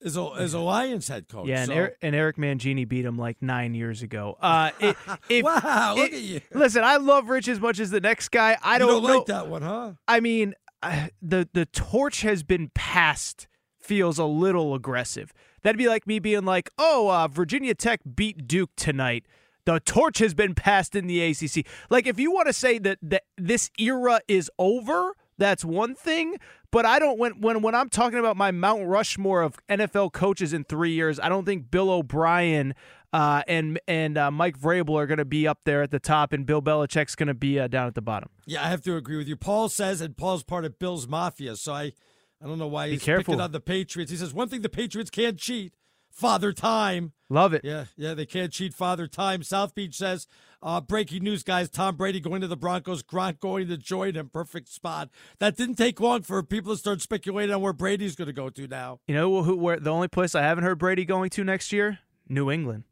[0.06, 1.48] as a as a Lions head coach.
[1.48, 4.38] Yeah, and, So- Eric, and Eric Mangini beat him like nine years ago.
[4.40, 4.96] Uh, it,
[5.30, 6.42] if, Wow, look it- at you.
[6.54, 8.56] Listen, I love Rich as much as the next guy.
[8.62, 9.18] I don't, don't know.
[9.18, 9.94] like that one, huh?
[10.08, 10.54] I mean,
[10.84, 13.48] uh, the the torch has been passed.
[13.88, 15.34] Feels a little aggressive.
[15.64, 19.26] That'd be like me being like, "Oh, uh, Virginia Tech beat Duke tonight."
[19.66, 21.66] The torch has been passed in the ACC.
[21.90, 26.36] Like, if you want to say that that this era is over, that's one thing.
[26.72, 30.52] But I don't when when when I'm talking about my Mount Rushmore of NFL coaches
[30.52, 32.76] in three years, I don't think Bill O'Brien
[33.14, 36.34] uh, and and uh, Mike Vrabel are going to be up there at the top,
[36.34, 38.30] and Bill Belichick's going to be uh, down at the bottom.
[38.46, 39.36] Yeah, I have to agree with you.
[39.36, 41.94] Paul says, and Paul's part of Bill's Mafia, so I,
[42.42, 43.34] I don't know why Be he's careful.
[43.34, 44.12] picking on the Patriots.
[44.12, 45.74] He says one thing the Patriots can't cheat:
[46.12, 47.14] Father Time.
[47.30, 47.62] Love it.
[47.64, 49.44] Yeah, yeah, they can't cheat Father Time.
[49.44, 50.28] South Beach says,
[50.64, 51.70] uh, breaking news, guys.
[51.70, 53.04] Tom Brady going to the Broncos.
[53.04, 54.30] Gronk going to join him.
[54.30, 55.10] Perfect spot.
[55.40, 58.50] That didn't take long for people to start speculating on where Brady's going to go
[58.50, 59.00] to now.
[59.08, 59.56] You know who?
[59.56, 62.00] Where the only place I haven't heard Brady going to next year?
[62.28, 62.86] New England.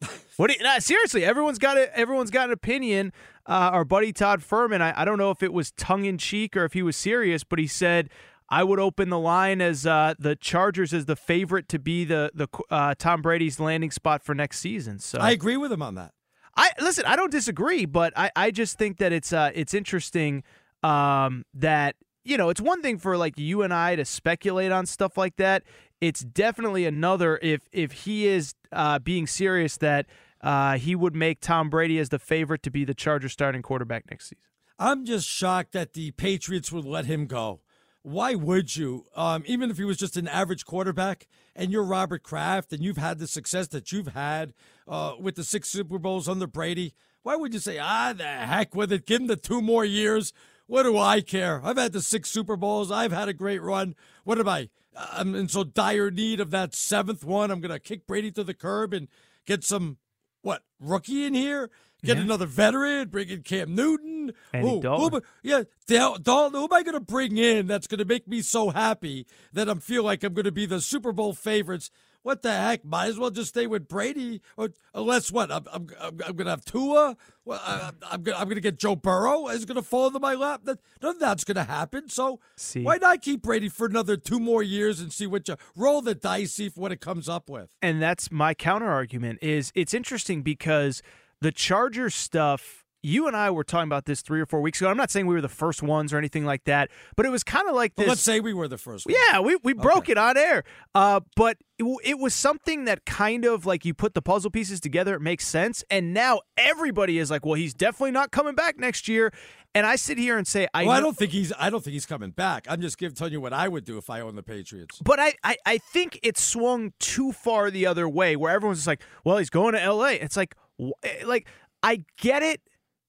[0.36, 0.48] what?
[0.48, 3.12] Do you, nah, seriously, everyone's got a, Everyone's got an opinion.
[3.46, 4.80] Uh, our buddy Todd Fuhrman.
[4.80, 7.42] I, I don't know if it was tongue in cheek or if he was serious,
[7.44, 8.10] but he said.
[8.48, 12.30] I would open the line as uh, the Chargers as the favorite to be the
[12.34, 14.98] the uh, Tom Brady's landing spot for next season.
[14.98, 16.12] So I agree with him on that.
[16.56, 17.04] I listen.
[17.06, 20.42] I don't disagree, but I, I just think that it's uh it's interesting
[20.82, 24.86] um, that you know it's one thing for like you and I to speculate on
[24.86, 25.64] stuff like that.
[26.00, 30.06] It's definitely another if if he is uh, being serious that
[30.40, 34.04] uh, he would make Tom Brady as the favorite to be the Charger starting quarterback
[34.10, 34.44] next season.
[34.78, 37.60] I'm just shocked that the Patriots would let him go.
[38.06, 39.06] Why would you?
[39.16, 41.26] Um, even if he was just an average quarterback
[41.56, 44.54] and you're Robert Kraft and you've had the success that you've had
[44.86, 46.94] uh, with the six Super Bowls under Brady,
[47.24, 49.06] why would you say, ah, the heck with it?
[49.06, 50.32] Give him the two more years.
[50.68, 51.60] What do I care?
[51.64, 52.92] I've had the six Super Bowls.
[52.92, 53.96] I've had a great run.
[54.22, 54.68] What am I?
[54.94, 57.50] I'm in so dire need of that seventh one.
[57.50, 59.08] I'm going to kick Brady to the curb and
[59.46, 59.96] get some,
[60.42, 61.70] what, rookie in here?
[62.06, 62.22] Get Yeah.
[62.24, 64.32] another veteran, bring in Cam Newton.
[64.52, 65.10] Andy Who- Dalton.
[65.10, 66.58] who am I- yeah, Dal- Dalton.
[66.58, 69.68] Who am I going to bring in that's going to make me so happy that
[69.68, 71.90] I am feel like I'm going to be the Super Bowl favorites?
[72.22, 72.84] What the heck?
[72.84, 75.52] Might as well just stay with Brady, or unless what?
[75.52, 77.16] I'm I'm, I'm, I'm going to have Tua.
[77.44, 79.46] Well, I, I'm going I'm going to get Joe Burrow.
[79.46, 80.62] Is going to fall into my lap.
[80.64, 82.08] That none of that's going to happen.
[82.08, 82.82] So See.
[82.82, 86.16] why not keep Brady for another two more years and see what you roll the
[86.16, 87.68] dice, see what it comes up with.
[87.80, 91.02] and that's my counter argument is it's interesting because
[91.40, 94.90] the Chargers stuff you and I were talking about this three or four weeks ago.
[94.90, 97.44] I'm not saying we were the first ones or anything like that, but it was
[97.44, 98.08] kind of like this.
[98.08, 99.06] let's say we were the first.
[99.06, 99.14] One.
[99.14, 100.64] Yeah, we, we broke it on air.
[100.92, 104.80] Uh, but it, it was something that kind of like you put the puzzle pieces
[104.80, 105.84] together, it makes sense.
[105.88, 109.32] And now everybody is like, well, he's definitely not coming back next year.
[109.72, 111.52] And I sit here and say, I, well, I don't think he's.
[111.58, 112.66] I don't think he's coming back.
[112.66, 115.00] I'm just giving telling you what I would do if I owned the Patriots.
[115.04, 118.86] But I, I, I think it swung too far the other way, where everyone's just
[118.86, 121.46] like, "Well, he's going to L.A." It's like, Eh, like
[121.82, 122.60] I get it,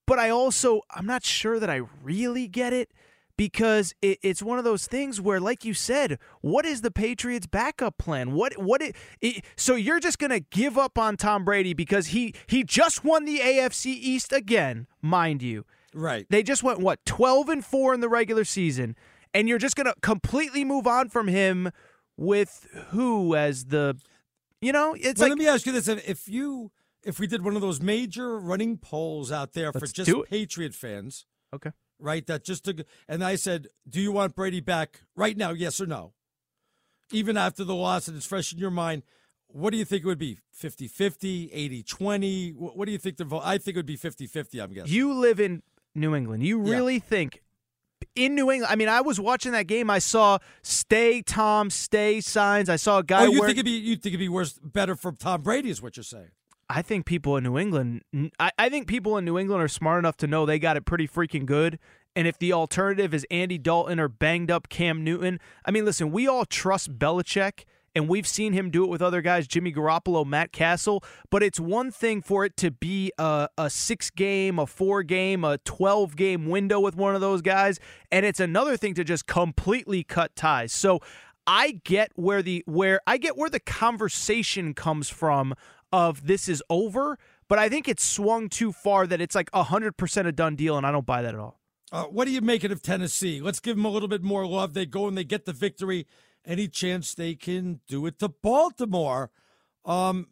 [0.05, 2.91] but I also I'm not sure that I really get it
[3.38, 7.45] because it, it's one of those things where, like you said, what is the Patriots'
[7.45, 8.32] backup plan?
[8.32, 12.34] What what it, it, so you're just gonna give up on Tom Brady because he
[12.47, 15.65] he just won the AFC East again, mind you.
[15.93, 16.28] Right.
[16.30, 18.95] They just went what 12 and 4 in the regular season
[19.34, 21.72] and you're just going to completely move on from him
[22.18, 23.95] with who as the
[24.59, 26.72] you know, it's well, like let me ask you this: if you
[27.08, 30.12] if we did one of those major running polls out there for Let's just.
[30.30, 31.72] Patriot fans, Okay.
[31.99, 32.26] right?
[32.28, 35.51] That just to, and I said, do you want Brady back right now?
[35.51, 36.14] Yes or no?
[37.12, 39.03] Even after the loss and it's fresh in your mind,
[39.47, 40.39] what do you think it would be?
[40.51, 42.49] 50 50, 80 20?
[42.51, 43.41] What, do you think the vote?
[43.45, 44.91] I think it would be 50 50, I'm guessing.
[44.93, 45.64] you live in
[45.95, 46.43] New England.
[46.43, 46.74] You Yeah.
[46.76, 47.41] really think
[48.16, 48.70] in New England.
[48.72, 49.89] I mean, I was watching that game.
[49.89, 52.68] I saw "Stay Tom, Stay" signs.
[52.70, 53.22] I saw a guy.
[53.22, 55.70] oh, you wearing- think it'd be you think it'd be worse, better for Tom Brady,
[55.70, 56.32] is what you're saying?
[56.70, 58.01] I think people in New England,
[58.39, 60.86] I, I think people in New England are smart enough to know they got it
[60.86, 61.80] pretty freaking good.
[62.15, 66.11] And if the alternative is Andy Dalton or banged up Cam Newton, I mean, listen,
[66.11, 67.63] we all trust Belichick,
[67.95, 71.03] and we've seen him do it with other guys, Jimmy Garoppolo, Matt Cassel.
[71.30, 75.43] But it's one thing for it to be a, a six game, a four game,
[75.43, 77.80] a 12 game window with one of those guys.
[78.11, 80.74] And it's another thing to just completely cut ties.
[80.74, 80.99] So
[81.47, 85.55] I get where the where I get where the conversation comes from
[85.92, 87.18] of this is over,
[87.48, 90.86] but I think it's swung too far that it's like 100% a done deal and
[90.86, 91.60] I don't buy that at all.
[91.92, 93.40] Uh, what do you make it of Tennessee?
[93.40, 94.74] Let's give them a little bit more love.
[94.74, 96.06] They go and they get the victory.
[96.46, 99.32] Any chance they can do it to Baltimore?
[99.86, 100.28] Um,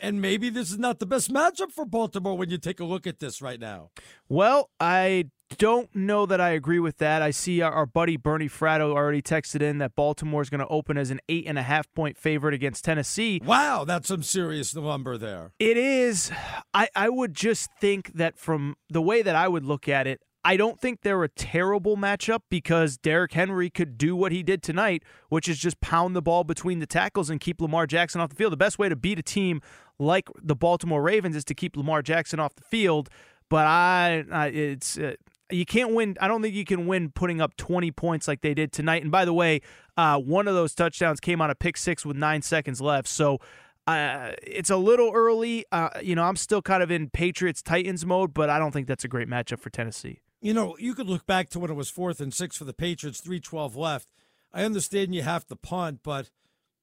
[0.00, 3.06] and maybe this is not the best matchup for Baltimore when you take a look
[3.06, 3.90] at this right now.
[4.28, 7.22] Well, I don't know that I agree with that.
[7.22, 10.68] I see our, our buddy Bernie Fratto already texted in that Baltimore is going to
[10.68, 13.40] open as an eight and a half point favorite against Tennessee.
[13.44, 15.52] Wow, that's some serious number there.
[15.58, 16.30] It is.
[16.72, 20.20] I, I would just think that from the way that I would look at it,
[20.42, 24.62] I don't think they're a terrible matchup because Derrick Henry could do what he did
[24.62, 28.30] tonight, which is just pound the ball between the tackles and keep Lamar Jackson off
[28.30, 28.52] the field.
[28.52, 29.60] The best way to beat a team
[29.98, 33.10] like the Baltimore Ravens is to keep Lamar Jackson off the field.
[33.50, 35.16] But I, I it's uh,
[35.50, 36.16] you can't win.
[36.20, 39.02] I don't think you can win putting up 20 points like they did tonight.
[39.02, 39.60] And by the way,
[39.96, 43.08] uh, one of those touchdowns came on a pick six with nine seconds left.
[43.08, 43.38] So
[43.86, 45.64] uh, it's a little early.
[45.72, 48.86] Uh, you know, I'm still kind of in Patriots Titans mode, but I don't think
[48.86, 50.20] that's a great matchup for Tennessee.
[50.40, 52.72] You know, you could look back to when it was fourth and six for the
[52.72, 54.10] Patriots, 312 left.
[54.52, 56.30] I understand you have to punt, but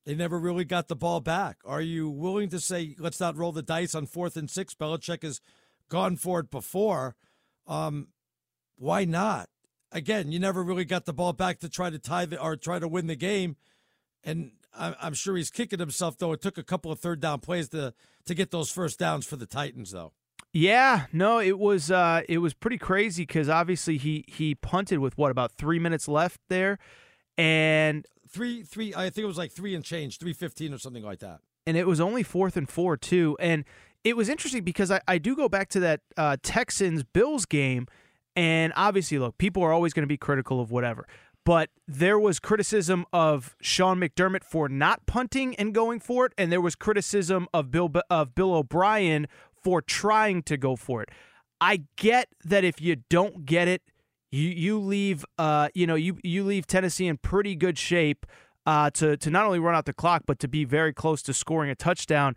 [0.06, 1.58] They never really got the ball back.
[1.66, 4.74] Are you willing to say, let's not roll the dice on fourth and six?
[4.74, 5.42] Belichick has
[5.90, 7.18] gone for it before.
[7.68, 8.08] Um,
[8.78, 9.50] why not?
[9.92, 12.80] Again, you never really got the ball back to try to tie the or try
[12.80, 13.56] to win the game.
[14.24, 16.34] And I'm, I'm sure he's kicking himself though.
[16.34, 17.94] It took a couple of third down plays to
[18.26, 20.14] to get those first downs for the Titans though.
[20.54, 25.18] Yeah, no, it was uh, it was pretty crazy because obviously he he punted with
[25.18, 26.80] what about three minutes left there,
[27.38, 31.04] and three three I think it was like three and change, three fifteen or something
[31.04, 31.40] like that.
[31.66, 33.66] And it was only fourth and four too, and
[34.04, 37.88] it was interesting because I, I do go back to that uh, Texans Bills game,
[38.38, 41.08] and obviously look, people are always going to be critical of whatever.
[41.44, 46.52] But there was criticism of Sean McDermott for not punting and going for it, and
[46.52, 49.28] there was criticism of Bill of Bill O'Brien
[49.64, 51.10] for trying to go for it.
[51.60, 53.82] I get that if you don't get it,
[54.30, 58.26] you you leave uh you know you you leave Tennessee in pretty good shape
[58.66, 61.34] uh to to not only run out the clock but to be very close to
[61.34, 62.36] scoring a touchdown.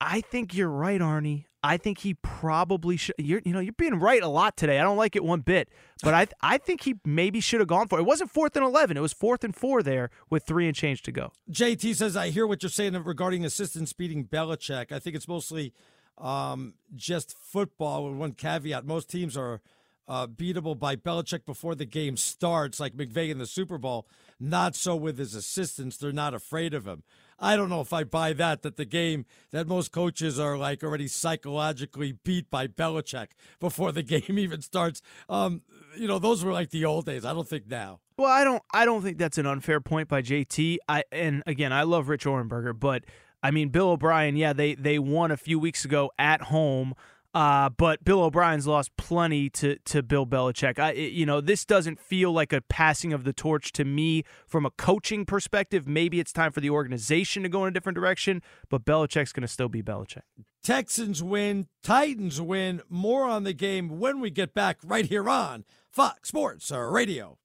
[0.00, 1.44] I think you're right, Arnie.
[1.62, 3.16] I think he probably should.
[3.18, 4.78] You're, you know, you're being right a lot today.
[4.78, 5.68] I don't like it one bit,
[6.02, 8.02] but I, I think he maybe should have gone for it.
[8.02, 11.02] It wasn't fourth and eleven; it was fourth and four there with three and change
[11.02, 11.32] to go.
[11.50, 14.92] JT says, "I hear what you're saying regarding assistants beating Belichick.
[14.92, 15.72] I think it's mostly
[16.16, 18.08] um, just football.
[18.08, 19.60] With one caveat: most teams are
[20.06, 24.06] uh, beatable by Belichick before the game starts, like McVay in the Super Bowl.
[24.38, 27.02] Not so with his assistants; they're not afraid of him."
[27.38, 30.82] I don't know if I buy that, that the game, that most coaches are like
[30.82, 33.28] already psychologically beat by Belichick
[33.60, 35.00] before the game even starts.
[35.28, 35.62] Um,
[35.96, 37.24] you know, those were like the old days.
[37.24, 38.00] I don't think now.
[38.16, 40.78] Well, I don't I don't think that's an unfair point by JT.
[40.88, 43.04] I and again, I love Rich Ohrnberger, but
[43.42, 46.94] I mean Bill O'Brien, yeah, they they won a few weeks ago at home.
[47.34, 50.78] Uh, but Bill O'Brien's lost plenty to to Bill Belichick.
[50.78, 54.64] I, you know, this doesn't feel like a passing of the torch to me from
[54.64, 55.86] a coaching perspective.
[55.86, 59.42] Maybe it's time for the organization to go in a different direction, but Belichick's going
[59.42, 60.22] to still be Belichick.
[60.62, 62.82] Texans win, Titans win.
[62.88, 67.38] More on the game when we get back right here on Fox Sports Radio.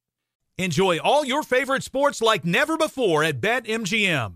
[0.57, 4.36] Enjoy all your favorite sports like never before at BetMGM.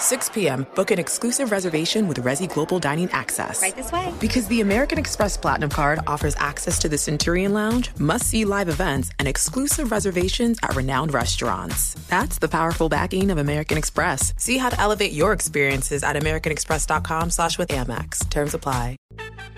[0.00, 3.60] 6 p.m., book an exclusive reservation with Resy Global Dining Access.
[3.62, 4.12] Right this way.
[4.20, 8.68] Because the American Express Platinum Card offers access to the Centurion Lounge, must see live
[8.68, 11.94] events, and exclusive reservations at renowned restaurants.
[12.08, 14.32] That's the powerful backing of American Express.
[14.36, 18.28] See how to elevate your experiences at AmericanExpress.com slash with Amex.
[18.30, 18.96] Terms apply.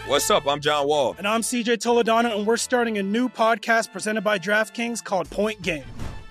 [0.06, 0.46] What's up?
[0.46, 1.14] I'm John Wall.
[1.18, 5.60] And I'm CJ Toledano, and we're starting a new podcast presented by DraftKings called Point
[5.62, 5.84] Game.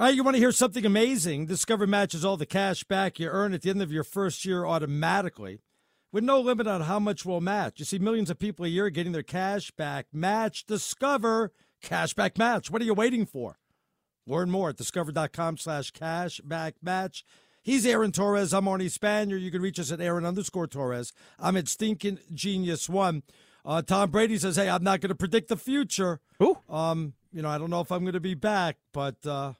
[0.00, 1.44] All right, you want to hear something amazing?
[1.44, 4.64] Discover matches all the cash back you earn at the end of your first year
[4.64, 5.60] automatically
[6.10, 7.74] with no limit on how much will match.
[7.78, 10.64] You see millions of people a year getting their cash back match.
[10.64, 11.52] Discover
[11.84, 12.70] Cashback Match.
[12.70, 13.58] What are you waiting for?
[14.26, 17.22] Learn more at discover.com slash cashback match.
[17.62, 18.54] He's Aaron Torres.
[18.54, 19.38] I'm Arnie Spanier.
[19.38, 21.12] You can reach us at Aaron underscore Torres.
[21.38, 23.22] I'm at Stinking Genius One.
[23.66, 26.20] Uh, Tom Brady says, "Hey, I'm not going to predict the future.
[26.42, 26.56] Ooh.
[26.70, 29.52] Um, you know, I don't know if I'm going to be back, but uh,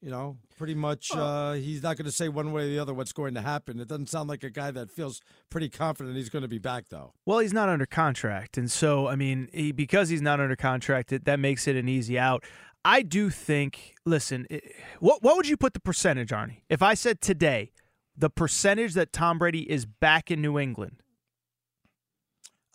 [0.00, 2.94] you know, pretty much uh, he's not going to say one way or the other
[2.94, 3.80] what's going to happen.
[3.80, 5.20] It doesn't sound like a guy that feels
[5.50, 7.12] pretty confident he's going to be back, though.
[7.24, 11.12] Well, he's not under contract, and so I mean, he, because he's not under contract,
[11.12, 12.44] it, that makes it an easy out.
[12.84, 13.94] I do think.
[14.04, 14.64] Listen, it,
[15.00, 16.62] what what would you put the percentage, Arnie?
[16.68, 17.72] If I said today,
[18.16, 21.02] the percentage that Tom Brady is back in New England.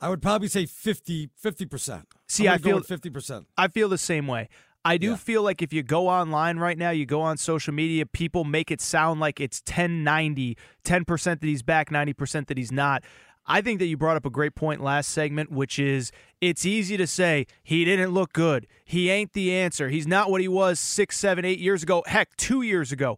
[0.03, 1.29] I would probably say 50
[1.69, 2.07] percent.
[2.27, 3.47] See, I feel fifty percent.
[3.57, 4.49] I feel the same way.
[4.83, 5.15] I do Yeah.
[5.15, 8.71] feel like if you go online right now, you go on social media, people make
[8.71, 13.03] it sound like it's 10 90, 10% that he's back, 90% that he's not.
[13.45, 16.11] I think that you brought up a great point last segment, which is
[16.41, 18.67] it's easy to say he didn't look good.
[18.85, 19.89] He ain't the answer.
[19.89, 22.03] He's not what he was six, seven, eight years ago.
[22.05, 23.17] Heck, two years ago.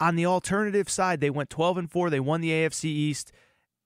[0.00, 2.10] On the alternative side, they went 12 and 4.
[2.10, 3.30] They won the AFC East,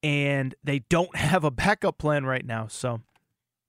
[0.02, 2.66] and they don't have a backup plan right now.
[2.68, 3.00] So,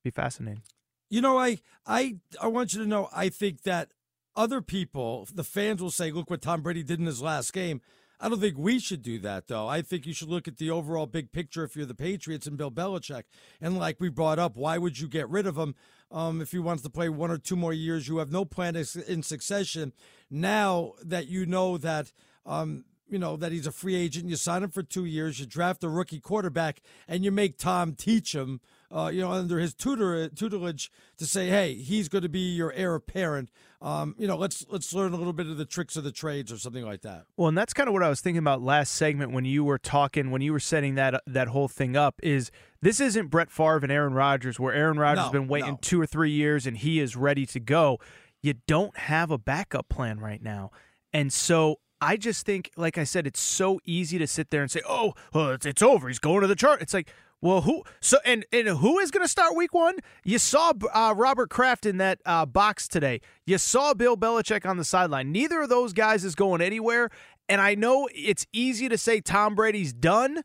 [0.04, 0.62] be fascinating.
[1.10, 3.92] You know, I I I want you to know I think that
[4.36, 7.82] other people, the fans will say, look what Tom Brady did in his last game.
[8.20, 9.68] I don't think we should do that though.
[9.68, 12.58] I think you should look at the overall big picture if you're the Patriots and
[12.58, 13.24] Bill Belichick.
[13.62, 15.76] And like we brought up, why would you get rid of him
[16.12, 18.08] um, if he wants to play one or two more years?
[18.08, 19.94] You have no plan in succession.
[20.32, 22.12] Now that you know that
[22.46, 25.46] um, you know that he's a free agent, you sign him for two years, you
[25.46, 28.62] draft a rookie quarterback, and you make Tom teach him
[28.92, 32.72] uh, you know, under his tutor tutelage to say, hey, he's going to be your
[32.74, 33.50] heir apparent.
[33.82, 36.52] Um, you know, let's let's learn a little bit of the tricks of the trades
[36.52, 37.26] or something like that.
[37.36, 39.78] Well, and that's kind of what I was thinking about last segment when you were
[39.78, 42.16] talking, when you were setting that that whole thing up.
[42.24, 42.50] Is
[42.82, 45.80] this isn't Brett Favre and Aaron Rodgers, where Aaron Rodgers has No, been waiting no.
[45.82, 48.00] two or three years and he is ready to go.
[48.42, 50.72] You don't have a backup plan right now,
[51.12, 54.70] and so I just think, like I said, it's so easy to sit there and
[54.70, 56.08] say, "Oh, well, it's, it's over.
[56.08, 57.10] He's going to the chart." It's like,
[57.42, 57.84] well, who?
[58.02, 59.96] So and and who is going to start Week One?
[60.24, 63.22] You saw uh, Robert Kraft in that uh, box today.
[63.46, 65.32] You saw Bill Belichick on the sideline.
[65.32, 67.10] Neither of those guys is going anywhere.
[67.48, 70.42] And I know it's easy to say Tom Brady's done.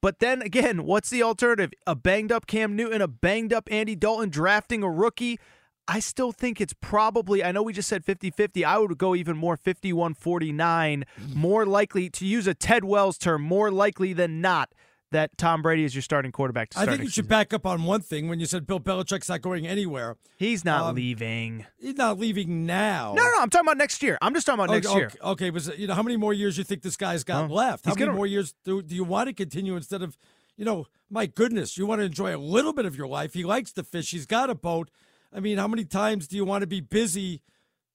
[0.00, 1.70] But then again, what's the alternative?
[1.86, 5.38] A banged up Cam Newton, a banged up Andy Dalton drafting a rookie.
[5.86, 8.64] I still think it's probably, I know we just said 50 50.
[8.64, 11.04] I would go even more 51 49.
[11.34, 14.72] More likely, to use a Ted Wells term, more likely than not
[15.12, 17.28] that Tom Brady is your starting quarterback to I start think you next should season.
[17.30, 20.16] back up on one thing when you said Bill Belichick's not going anywhere.
[20.36, 21.64] He's not Um, leaving.
[21.78, 23.14] He's not leaving now.
[23.16, 24.18] No, no, I'm talking about next year.
[24.20, 25.06] I'm just talking about next okay, year.
[25.08, 27.84] Okay, okay, but you know how many more years you think this guy's got left?
[27.86, 30.18] How many gonna- more years do, do you want to continue instead of,
[30.56, 33.34] you know, my goodness, you want to enjoy a little bit of your life.
[33.34, 34.10] He likes to fish.
[34.10, 34.90] He's got a boat.
[35.32, 37.42] I mean, how many times do you want to be busy?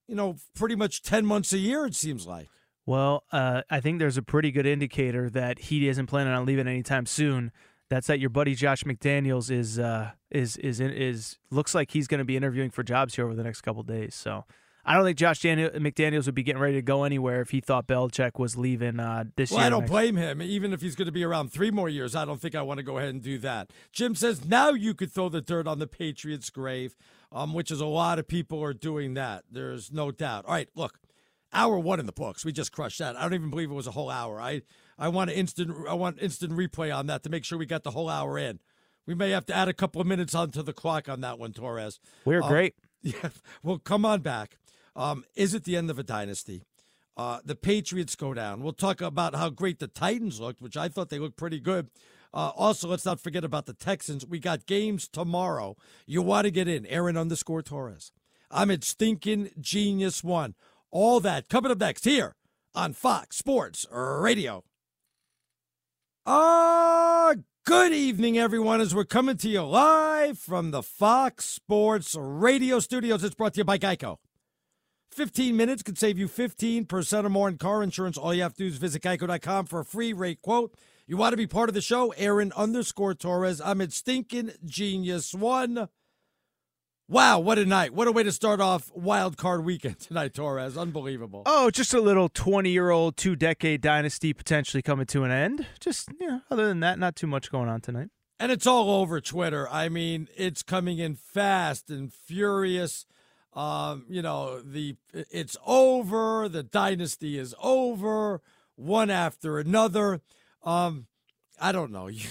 [0.08, 1.86] You know, pretty much ten months a year.
[1.86, 2.48] It seems like.
[2.88, 6.68] Well, uh, I think there's a pretty good indicator that he isn't planning on leaving
[6.68, 7.52] anytime soon.
[7.90, 12.20] That's that your buddy Josh McDaniels is uh, is is is looks like he's going
[12.20, 14.16] to be interviewing for jobs here over the next couple days.
[14.16, 14.46] So
[14.86, 17.60] I don't think Josh Daniel, McDaniels would be getting ready to go anywhere if he
[17.60, 19.58] thought Belichick was leaving uh, this year.
[19.58, 19.68] Well, year.
[19.68, 20.42] I don't blame him.
[20.42, 22.78] Even if he's going to be around three more years, I don't think I want
[22.78, 23.72] to go ahead and do that.
[23.92, 26.96] Jim says now you could throw the dirt on the Patriots' grave,
[27.34, 29.44] um, which is a lot of people are doing that.
[29.52, 30.46] There's no doubt.
[30.46, 31.00] All right, look,
[31.54, 32.44] hour one in the books.
[32.46, 33.16] We just crushed that.
[33.16, 34.40] I don't even believe it was a whole hour.
[34.42, 34.62] I
[34.98, 35.76] I want an instant.
[35.90, 38.60] I want instant replay on that to make sure we got the whole hour in.
[39.06, 41.54] We may have to add a couple of minutes onto the clock on that one,
[41.54, 42.00] Torres.
[42.26, 42.76] We're Um, great.
[43.04, 43.30] Yeah.
[43.64, 44.58] Well, come on back.
[44.96, 46.64] Um, is it the end of a dynasty?
[47.16, 48.62] Uh, the Patriots go down.
[48.62, 51.90] We'll talk about how great the Titans looked, which I thought they looked pretty good.
[52.34, 54.26] Uh, also, let's not forget about the Texans.
[54.26, 55.78] We got games tomorrow.
[56.06, 56.86] You want to get in.
[56.88, 58.12] Aaron underscore Torres.
[58.52, 60.56] I'm at Stinking Genius One.
[60.92, 62.36] All that coming up next here
[62.74, 64.64] on Fox Sports Radio.
[66.26, 67.34] Ah,
[67.66, 73.24] good evening, everyone, as we're coming to you live from the Fox Sports Radio studios.
[73.24, 74.18] It's brought to you by Geico.
[75.12, 78.18] 15 minutes could save you 15% or more in car insurance.
[78.18, 80.74] All you have to do is visit geico.com for a free rate quote.
[81.06, 82.14] You want to be part of the show?
[82.18, 83.60] Aaron underscore Torres.
[83.60, 85.88] I'm at Stinking Genius One.
[87.10, 87.94] Wow, what a night.
[87.94, 90.78] What a way to start off wild card weekend tonight, Torres.
[90.78, 91.44] Unbelievable.
[91.46, 95.66] Oh, just a little 20 year old, two decade dynasty potentially coming to an end.
[95.80, 98.10] Just, you know, other than that, not too much going on tonight.
[98.42, 99.70] And it's all over Twitter.
[99.72, 103.06] I mean, it's coming in fast and furious.
[103.54, 108.42] Um, you know, the it's over, the dynasty is over,
[108.76, 110.20] one after another.
[110.62, 111.08] Um,
[111.60, 112.10] I don't know.
[112.18, 112.30] You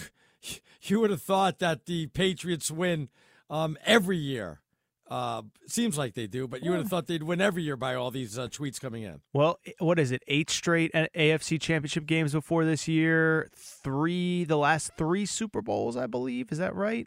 [0.83, 3.09] you would have thought that the Patriots win
[3.51, 4.61] um, every year
[5.09, 7.95] uh, seems like they do, but you would have thought they'd win every year by
[7.95, 9.21] all these uh, tweets coming in.
[9.33, 10.23] Well, what is it?
[10.27, 13.51] Eight straight AFC Championship games before this year.
[13.55, 16.51] Three, the last three Super Bowls, I believe.
[16.51, 17.07] Is that right?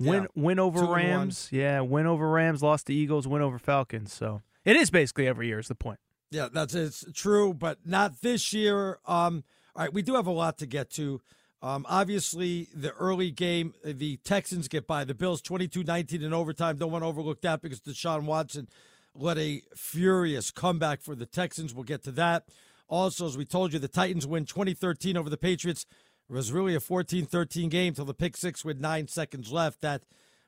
[0.00, 0.28] Win, Yeah.
[0.42, 1.48] win over Two Rams.
[1.52, 2.62] Yeah, win over Rams.
[2.62, 3.26] Lost to Eagles.
[3.28, 4.12] Win over Falcons.
[4.12, 5.58] So it is basically every year.
[5.58, 5.98] Is the point?
[6.30, 8.98] Yeah, that's it's true, but not this year.
[9.06, 11.20] Um, all right, we do have a lot to get to.
[11.62, 16.76] Um, obviously, the early game, the Texans get by the Bills 22 19 in overtime.
[16.76, 18.68] Don't want to overlook that because Deshaun Watson
[19.14, 21.74] led a furious comeback for the Texans.
[21.74, 22.44] We'll get to that.
[22.88, 25.86] Also, as we told you, the Titans win 2013 over the Patriots.
[26.28, 29.80] It was really a 14 13 game till the pick six with nine seconds left.
[29.80, 30.02] That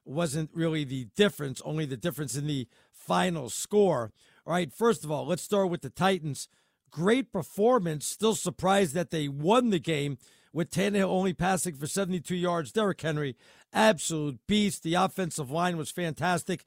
[0.04, 4.12] wasn't really the difference, only the difference in the final score.
[4.46, 6.48] All right, first of all, let's start with the Titans.
[6.90, 8.06] Great performance.
[8.06, 10.18] Still surprised that they won the game
[10.53, 12.72] with Tannehill only passing for 72 yards.
[12.72, 13.36] Derrick Henry,
[13.72, 14.82] absolute beast.
[14.82, 16.64] The offensive line was fantastic.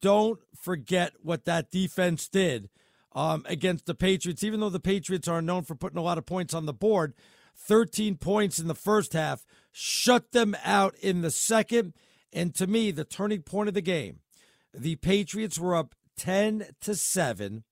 [0.00, 2.68] Don't forget what that defense did
[3.12, 4.44] um, against the Patriots.
[4.44, 7.14] Even though the Patriots are known for putting a lot of points on the board,
[7.56, 11.94] 13 points in the first half, shut them out in the second.
[12.32, 14.20] And to me, the turning point of the game,
[14.72, 17.64] the Patriots were up 10 to 7.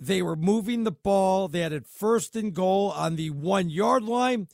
[0.00, 1.46] They were moving the ball.
[1.46, 4.48] They had it first and goal on the one yard line.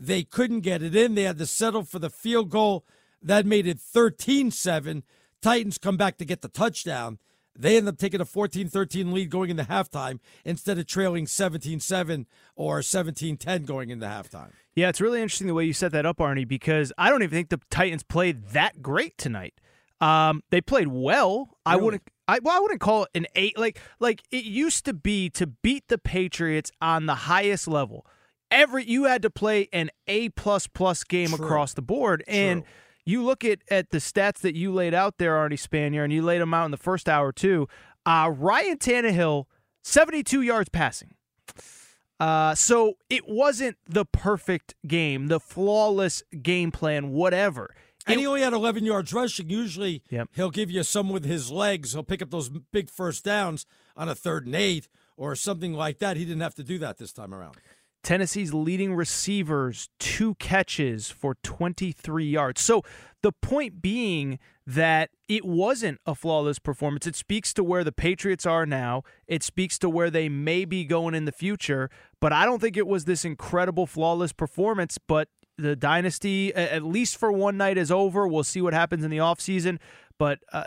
[0.00, 1.14] They couldn't get it in.
[1.14, 2.86] They had to settle for the field goal.
[3.22, 5.02] That made it 13 7.
[5.42, 7.18] Titans come back to get the touchdown.
[7.54, 11.80] They end up taking a 14 13 lead going into halftime instead of trailing 17
[11.80, 12.26] 7
[12.56, 14.52] or 17 10 going into halftime.
[14.74, 17.36] Yeah, it's really interesting the way you set that up, Arnie, because I don't even
[17.36, 19.54] think the Titans played that great tonight.
[20.00, 21.58] Um, they played well.
[21.66, 22.02] I wouldn't.
[22.26, 23.58] I, well, I wouldn't call it an eight.
[23.58, 28.06] Like, like it used to be to beat the Patriots on the highest level.
[28.50, 31.44] Every you had to play an A plus plus game True.
[31.44, 32.64] across the board, and
[33.04, 36.22] you look at at the stats that you laid out there, Arnie Spanier, and you
[36.22, 37.68] laid them out in the first hour too.
[38.04, 39.44] Uh, Ryan Tannehill,
[39.82, 41.14] seventy-two yards passing.
[42.18, 47.74] Uh, so it wasn't the perfect game, the flawless game plan, whatever.
[48.06, 49.48] And he only had 11 yards rushing.
[49.48, 50.28] Usually, Yep.
[50.34, 51.92] he'll give you some with his legs.
[51.92, 53.64] He'll pick up those big first downs
[53.96, 56.16] on a third and eight or something like that.
[56.16, 57.56] He didn't have to do that this time around.
[58.02, 62.60] Tennessee's leading receivers, two catches for 23 yards.
[62.60, 62.82] So
[63.22, 67.06] the point being that it wasn't a flawless performance.
[67.06, 69.02] It speaks to where the Patriots are now.
[69.26, 71.90] It speaks to where they may be going in the future.
[72.20, 74.96] But I don't think it was this incredible, flawless performance.
[74.98, 75.28] But
[75.58, 78.28] the dynasty, at least for one night, is over.
[78.28, 79.78] We'll see what happens in the offseason.
[80.18, 80.64] But uh,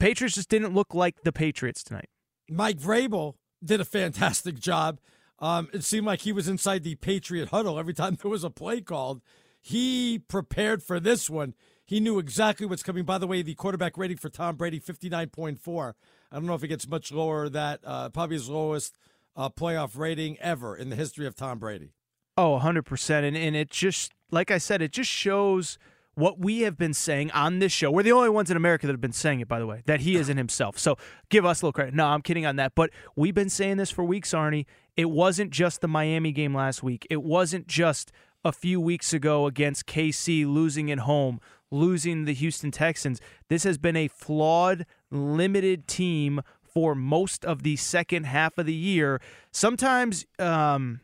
[0.00, 2.08] Patriots just didn't look like the Patriots tonight.
[2.48, 5.00] Mike Vrabel did a fantastic job.
[5.38, 8.50] Um, it seemed like he was inside the Patriot huddle every time there was a
[8.50, 9.22] play called.
[9.60, 11.54] He prepared for this one.
[11.84, 13.04] He knew exactly what's coming.
[13.04, 15.94] By the way, the quarterback rating for Tom Brady, 59.4.
[16.30, 17.80] I don't know if it gets much lower that.
[17.82, 18.98] Uh, probably his lowest
[19.36, 21.92] uh, playoff rating ever in the history of Tom Brady.
[22.36, 23.10] Oh, 100%.
[23.24, 25.78] And, and it just, like I said, it just shows
[26.18, 27.92] what we have been saying on this show.
[27.92, 30.00] We're the only ones in America that have been saying it, by the way, that
[30.00, 30.76] he isn't himself.
[30.76, 30.96] So
[31.30, 31.94] give us a little credit.
[31.94, 32.74] No, I'm kidding on that.
[32.74, 34.66] But we've been saying this for weeks, Arnie.
[34.96, 38.10] It wasn't just the Miami game last week, it wasn't just
[38.44, 41.40] a few weeks ago against KC losing at home,
[41.70, 43.20] losing the Houston Texans.
[43.48, 48.74] This has been a flawed, limited team for most of the second half of the
[48.74, 49.20] year.
[49.52, 51.00] Sometimes, um,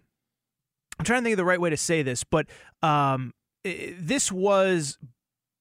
[0.99, 2.47] I'm trying to think of the right way to say this, but
[2.83, 3.33] um,
[3.65, 4.99] this was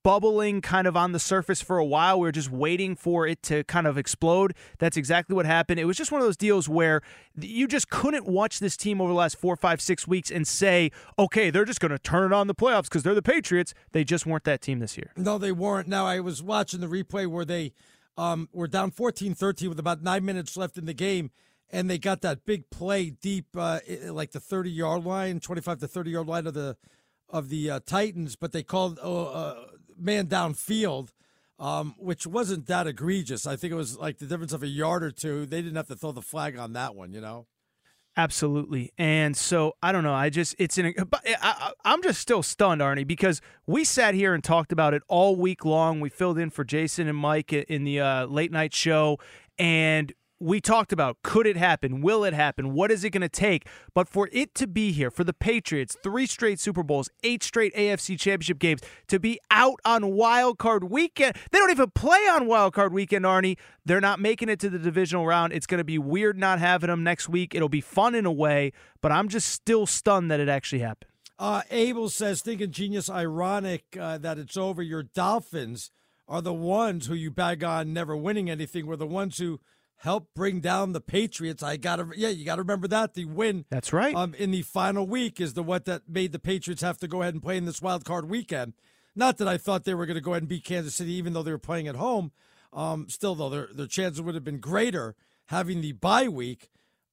[0.03, 2.19] bubbling kind of on the surface for a while.
[2.19, 4.53] We were just waiting for it to kind of explode.
[4.77, 5.79] That's exactly what happened.
[5.79, 7.01] It was just one of those deals where
[7.39, 10.91] you just couldn't watch this team over the last four, five, six weeks and say,
[11.17, 13.73] okay, they're just going to turn it on the playoffs because they're the Patriots.
[13.93, 15.11] They just weren't that team this year.
[15.15, 15.87] No, they weren't.
[15.87, 17.71] Now, I was watching the replay where they
[18.17, 21.31] um, were down 14 13 with about nine minutes left in the game,
[21.71, 25.87] and they got that big play deep, uh, like the 30 yard line, 25 to
[25.87, 26.75] 30 yard line of the
[27.29, 29.65] of the uh, Titans, but they called uh, uh,
[29.97, 31.09] man downfield.
[31.59, 33.45] Um, which wasn't that egregious.
[33.45, 35.45] I think it was like the difference of a yard or two.
[35.45, 37.45] They didn't have to throw the flag on that one, you know.
[38.15, 38.91] Absolutely.
[38.97, 40.13] And so I don't know.
[40.13, 40.93] I just it's an.
[41.41, 45.01] I, I, am just still stunned, Arnie, because we sat here and talked about it
[45.07, 45.99] all week long.
[45.99, 49.17] We filled in for Jason and Mike in the uh, late night show,
[49.57, 52.01] and we talked about could it happen?
[52.01, 52.73] Will it happen?
[52.73, 53.67] What is it going to take?
[53.93, 57.73] But for it to be here, for the Patriots, three straight Super Bowls, eight straight
[57.75, 62.47] AFC championship games, to be out on wild card weekend, they don't even play on
[62.47, 63.57] wild card weekend, Arnie.
[63.85, 65.53] They're not making it to the divisional round.
[65.53, 67.55] It's going to be weird not having them next week.
[67.55, 71.09] It'll be fun in a way, but I'm just still stunned that it actually happened.
[71.39, 74.81] Uh, Abel says, Stinking Genius, ironic uh, that it's over.
[74.81, 75.91] Your Dolphins
[76.27, 79.59] are the ones who you bag on never winning anything, were the ones who
[79.97, 81.63] helped bring down the Patriots.
[81.63, 83.65] I got to, yeah, you got to remember that the win.
[83.69, 84.15] That's right.
[84.15, 87.21] Um, in the final week is the what that made the Patriots have to go
[87.21, 88.73] ahead and play in this wild card weekend.
[89.15, 91.33] Not that I thought they were going to go ahead and beat Kansas City, even
[91.33, 92.31] though they were playing at home.
[92.71, 95.15] Um, still, though, their their chances would have been greater
[95.47, 96.69] having the bye week.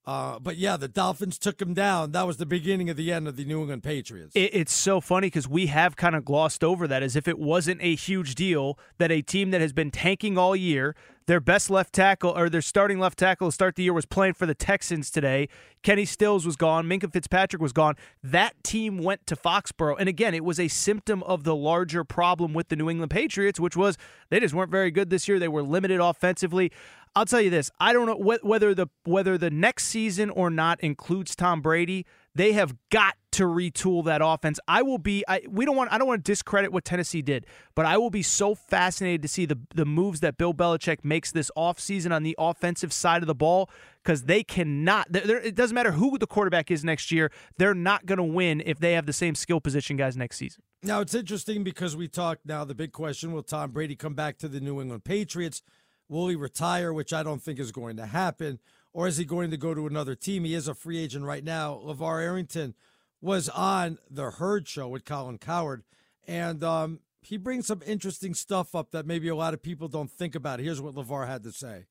[0.07, 2.13] Uh, but yeah, the Dolphins took him down.
[2.13, 4.35] That was the beginning of the end of the New England Patriots.
[4.35, 7.39] It, it's so funny because we have kind of glossed over that as if it
[7.39, 10.97] wasn't a huge deal that a team that has been tanking all year,
[11.31, 14.35] their best left tackle or their starting left tackle to start the year was playing
[14.35, 15.49] for the Texans today.
[15.85, 16.87] Kenny Stills was gone.
[16.87, 17.95] Minkah Fitzpatrick was gone.
[18.21, 19.95] That team went to Foxborough.
[19.97, 23.61] And again, it was a symptom of the larger problem with the New England Patriots,
[23.61, 23.97] which was
[24.31, 25.39] they just weren't very good this year.
[25.39, 26.73] They were limited offensively.
[27.15, 30.51] I'll tell you this: I don't know wh- whether the whether the next season or
[30.51, 32.07] not includes Tom Brady.
[32.35, 34.61] They have got to retool that offense.
[34.69, 35.25] I will be.
[35.27, 35.93] I, we don't want.
[35.93, 39.29] I don't want to discredit what Tennessee did, but I will be so fascinated to
[39.29, 43.27] see the the moves that Bill Belichick makes this offseason on the offensive side of
[43.27, 43.69] the ball
[44.03, 45.09] because they cannot.
[45.11, 47.33] it doesn't matter who the quarterback is next year.
[47.59, 50.63] They're not going to win if they have the same skill position guys next season.
[50.83, 52.47] Now it's interesting because we talked.
[52.47, 55.63] Now the big question: Will Tom Brady come back to the New England Patriots?
[56.09, 58.59] Will he retire, which I don't think is going to happen,
[58.93, 60.45] or is he going to go to another team?
[60.45, 61.81] He is a free agent right now.
[61.85, 62.75] LaVar Arrington
[63.21, 65.83] was on the Herd Show with Colin Cowherd,
[66.27, 70.11] and um, he brings some interesting stuff up that maybe a lot of people don't
[70.11, 70.61] think about.
[70.61, 71.87] Here's what LaVar had to say.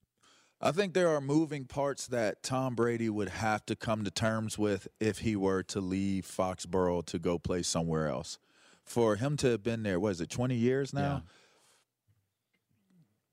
[0.61, 4.57] I think there are moving parts that Tom Brady would have to come to terms
[4.57, 8.39] with if he were to leave Foxborough to go play somewhere else.
[8.83, 11.01] For him to have been there, what is it, 20 years now?
[11.01, 11.19] Yeah.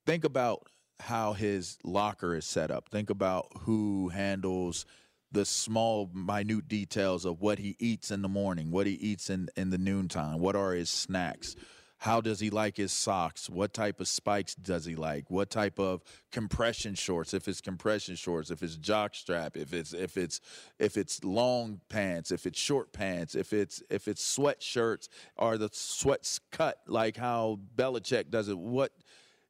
[0.05, 0.69] Think about
[1.01, 2.89] how his locker is set up.
[2.89, 4.87] Think about who handles
[5.33, 9.49] the small, minute details of what he eats in the morning, what he eats in,
[9.57, 11.57] in the noontime, what are his snacks.
[11.99, 13.49] How does he like his socks?
[13.49, 15.31] What type of spikes does he like?
[15.31, 17.33] What type of compression shorts?
[17.33, 20.41] If it's compression shorts, if it's jock strap, if it's if it's
[20.79, 25.71] if it's long pants, if it's short pants, if it's if it's sweatshirts, are the
[25.73, 28.59] sweats cut like how Belichick does it?
[28.59, 28.93] What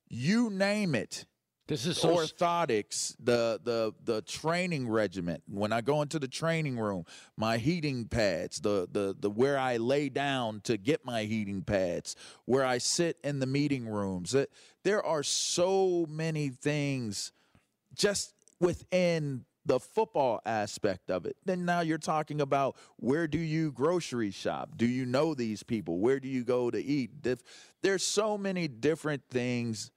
[0.09, 1.27] you name it
[1.69, 5.43] this is so orthotics, the the the training regiment.
[5.49, 7.05] When I go into the training room,
[7.37, 12.15] my heating pads, the the the where I lay down to get my heating pads,
[12.45, 14.35] where I sit in the meeting rooms.
[14.85, 17.33] There are so many things
[17.95, 21.37] just within the football aspect of it.
[21.45, 24.71] Then now you're talking about where do you grocery shop?
[24.77, 25.99] Do you know these people?
[25.99, 27.11] Where do you go to eat?
[27.83, 29.91] There's so many different things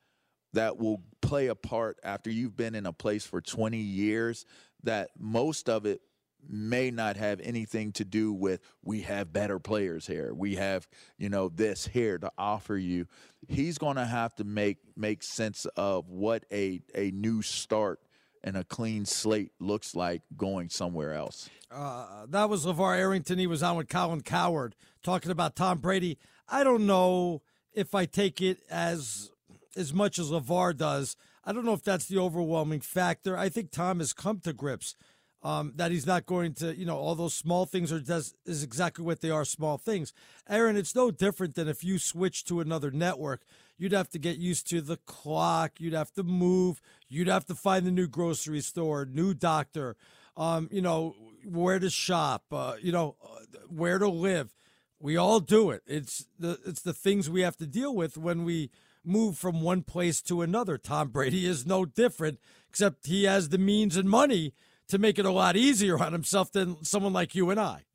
[0.53, 4.45] that will play a part after you've been in a place for 20 years
[4.83, 6.01] that most of it
[6.47, 10.33] may not have anything to do with we have better players here.
[10.33, 10.87] We have
[11.17, 13.07] you know this here to offer you.
[13.47, 17.99] He's going to have to make make sense of what a a new start
[18.43, 21.49] and a clean slate looks like going somewhere else.
[21.69, 23.37] Uh, that was LaVar Arrington.
[23.37, 26.17] He was on with Colin Cowherd talking about Tom Brady.
[26.47, 27.41] I don't know
[27.73, 29.29] if I take it as
[29.75, 31.15] as much as LaVar does.
[31.43, 33.37] I don't know if that's the overwhelming factor.
[33.37, 34.95] I think Tom has come to grips
[35.41, 38.61] um, that he's not going to, you know, all those small things are does is
[38.61, 40.13] exactly what they are, small things.
[40.49, 43.43] Aaron, it's no different than if you switch to another network.
[43.77, 45.79] You'd have to get used to the clock.
[45.79, 46.81] You'd have to move.
[47.07, 49.95] You'd have to find the new grocery store, new doctor.
[50.35, 51.15] Um, you know
[51.45, 52.43] where to shop.
[52.51, 54.53] Uh, you know uh, where to live.
[54.99, 55.83] We all do it.
[55.87, 58.71] It's the it's the things we have to deal with when we
[59.03, 60.77] move from one place to another.
[60.77, 62.39] Tom Brady is no different,
[62.69, 64.53] except he has the means and money
[64.87, 67.85] to make it a lot easier on himself than someone like you and I.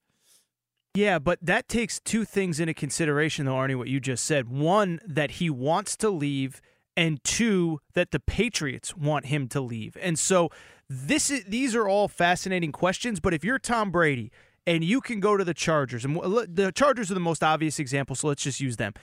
[0.94, 4.48] Yeah, but that takes two things into consideration, though, Arnie, what you just said.
[4.48, 6.60] One, that he wants to leave,
[6.96, 9.96] and two, that the Patriots want him to leave.
[10.00, 10.50] And so
[10.88, 14.30] this is, these are all fascinating questions, but if you're Tom Brady
[14.66, 18.14] and you can go to the Chargers, and the Chargers are the most obvious example,
[18.14, 18.94] so let's just use them.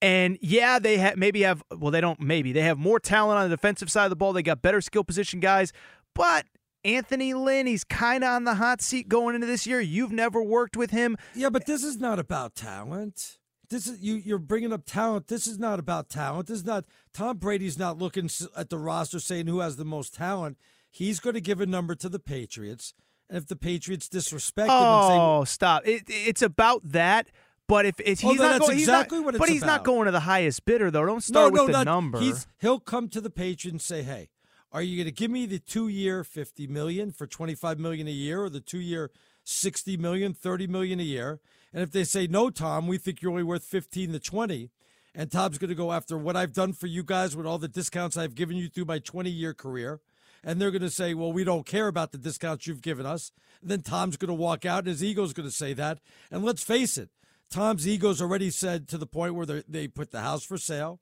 [0.00, 3.50] And yeah, they have maybe have well, they don't maybe they have more talent on
[3.50, 4.32] the defensive side of the ball.
[4.32, 5.72] They got better skill position guys,
[6.14, 6.46] but
[6.84, 9.80] Anthony Lynn, he's kind of on the hot seat going into this year.
[9.80, 11.16] You've never worked with him.
[11.34, 13.38] Yeah, but this is not about talent.
[13.70, 14.14] This is you.
[14.14, 15.26] You're bringing up talent.
[15.26, 16.46] This is not about talent.
[16.46, 16.86] This is not.
[17.12, 20.56] Tom Brady's not looking at the roster saying who has the most talent.
[20.90, 22.94] He's going to give a number to the Patriots,
[23.28, 25.86] and if the Patriots disrespect him Oh, stop!
[25.86, 27.30] It, it's about that.
[27.68, 29.84] But if, if he's no, not going, exactly he's not, what it's but he's not
[29.84, 31.04] going to the highest bidder though.
[31.04, 32.18] Don't start no, with no, the not- number.
[32.18, 34.30] He's, he'll come to the Patriots and say, "Hey,
[34.72, 38.42] are you going to give me the two-year fifty million for twenty-five million a year,
[38.42, 39.10] or the two-year
[39.44, 41.40] sixty million, thirty million a year?"
[41.72, 44.70] And if they say, "No, Tom, we think you're only worth fifteen to 20,
[45.14, 47.68] and Tom's going to go after what I've done for you guys with all the
[47.68, 50.00] discounts I've given you through my twenty-year career.
[50.44, 53.32] And they're going to say, well, we don't care about the discounts you've given us.
[53.60, 55.98] And then Tom's going to walk out and his ego's going to say that.
[56.30, 57.10] And let's face it,
[57.50, 61.00] Tom's ego's already said to the point where they- put the house for sale.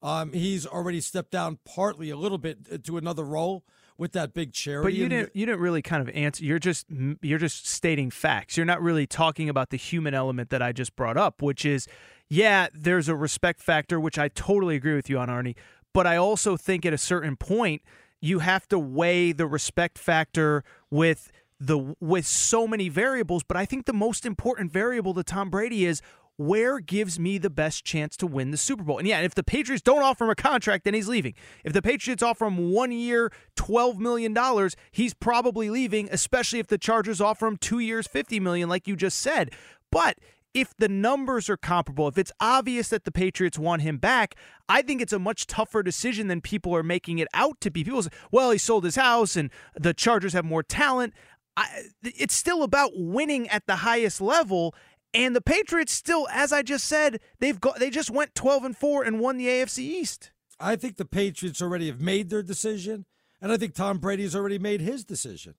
[0.00, 3.64] Um, he's already stepped down partly a little bit to another role
[3.96, 4.84] with that big charity.
[4.86, 5.34] But you didn't.
[5.34, 6.44] You didn't really kind of answer.
[6.44, 6.86] You're just.
[7.20, 8.56] You're just stating facts.
[8.56, 11.88] You're not really talking about the human element that I just brought up, which is,
[12.28, 15.56] yeah, there's a respect factor, which I totally agree with you on, Arnie.
[15.92, 17.82] But I also think at a certain point,
[18.20, 23.42] you have to weigh the respect factor with the with so many variables.
[23.42, 26.02] But I think the most important variable to Tom Brady is
[26.38, 28.98] where gives me the best chance to win the Super Bowl?
[28.98, 31.34] And yeah, if the Patriots don't offer him a contract, then he's leaving.
[31.64, 34.36] If the Patriots offer him one year, $12 million,
[34.92, 38.94] he's probably leaving, especially if the Chargers offer him two years, 50 million, like you
[38.94, 39.50] just said.
[39.90, 40.18] But
[40.54, 44.36] if the numbers are comparable, if it's obvious that the Patriots want him back,
[44.68, 47.82] I think it's a much tougher decision than people are making it out to be.
[47.82, 51.14] People say, well, he sold his house and the Chargers have more talent.
[51.58, 54.74] I, it's still about winning at the highest level.
[55.14, 58.76] And the Patriots still, as I just said, they've got they just went 12 and
[58.76, 60.30] 4 and won the AFC East.
[60.60, 63.06] I think the Patriots already have made their decision,
[63.40, 65.54] and I think Tom Brady's already made his decision.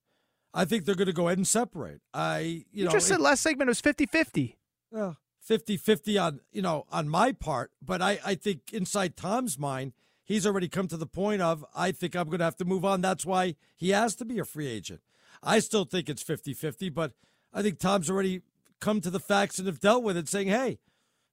[0.54, 2.02] I think they're going to go ahead and separate.
[2.14, 4.56] I, you, You, know, just said it- last segment it was 50-50.
[4.92, 5.18] well,
[5.50, 9.94] 50-50 on you know on my part but I, I think inside tom's mind
[10.24, 12.86] he's already come to the point of i think i'm going to have to move
[12.86, 15.02] on that's why he has to be a free agent
[15.44, 17.14] i still think it's 50-50 but
[17.54, 18.42] i think tom's already
[18.80, 20.80] come to the facts and have dealt with it saying hey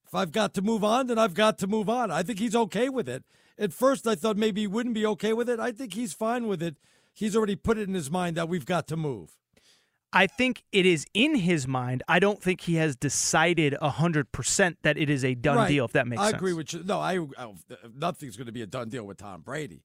[0.07, 2.57] if i've got to move on then i've got to move on i think he's
[2.57, 3.25] okay with it
[3.59, 6.47] at first i thought maybe he wouldn't be okay with it i think he's fine
[6.47, 6.77] with it
[7.13, 9.37] he's already put it in his mind that we've got to move
[10.13, 12.03] I think it is in his mind.
[12.09, 15.69] I don't think he has decided 100% that it is a done Right.
[15.69, 16.35] deal, if that makes I sense.
[16.35, 16.83] I agree with you.
[16.85, 17.57] No, I, oh, I
[17.95, 19.83] nothing's going to be a done deal with Tom Brady,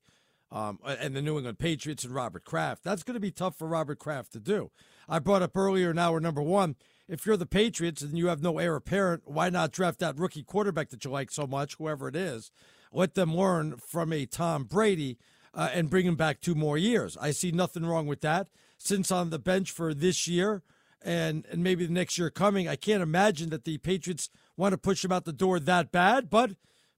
[0.52, 2.84] um, and the New England Patriots and Robert Kraft.
[2.84, 4.72] That's going to be tough for Robert Kraft to do.
[5.08, 5.91] I brought up earlier.
[5.91, 6.76] in hour number one.
[7.08, 10.43] If you're the Patriots and you have no heir apparent, why not draft that rookie
[10.43, 12.52] quarterback that you like so much, whoever it is?
[12.93, 15.18] Let them learn from a Tom Brady
[15.54, 17.18] uh, and bring him back two more years.
[17.20, 18.47] I see nothing wrong with that.
[18.78, 20.64] Since on the bench for this year
[21.02, 24.78] and and maybe the next year coming, I can't imagine that the Patriots want to
[24.78, 26.30] push him out the door that bad.
[26.30, 26.52] But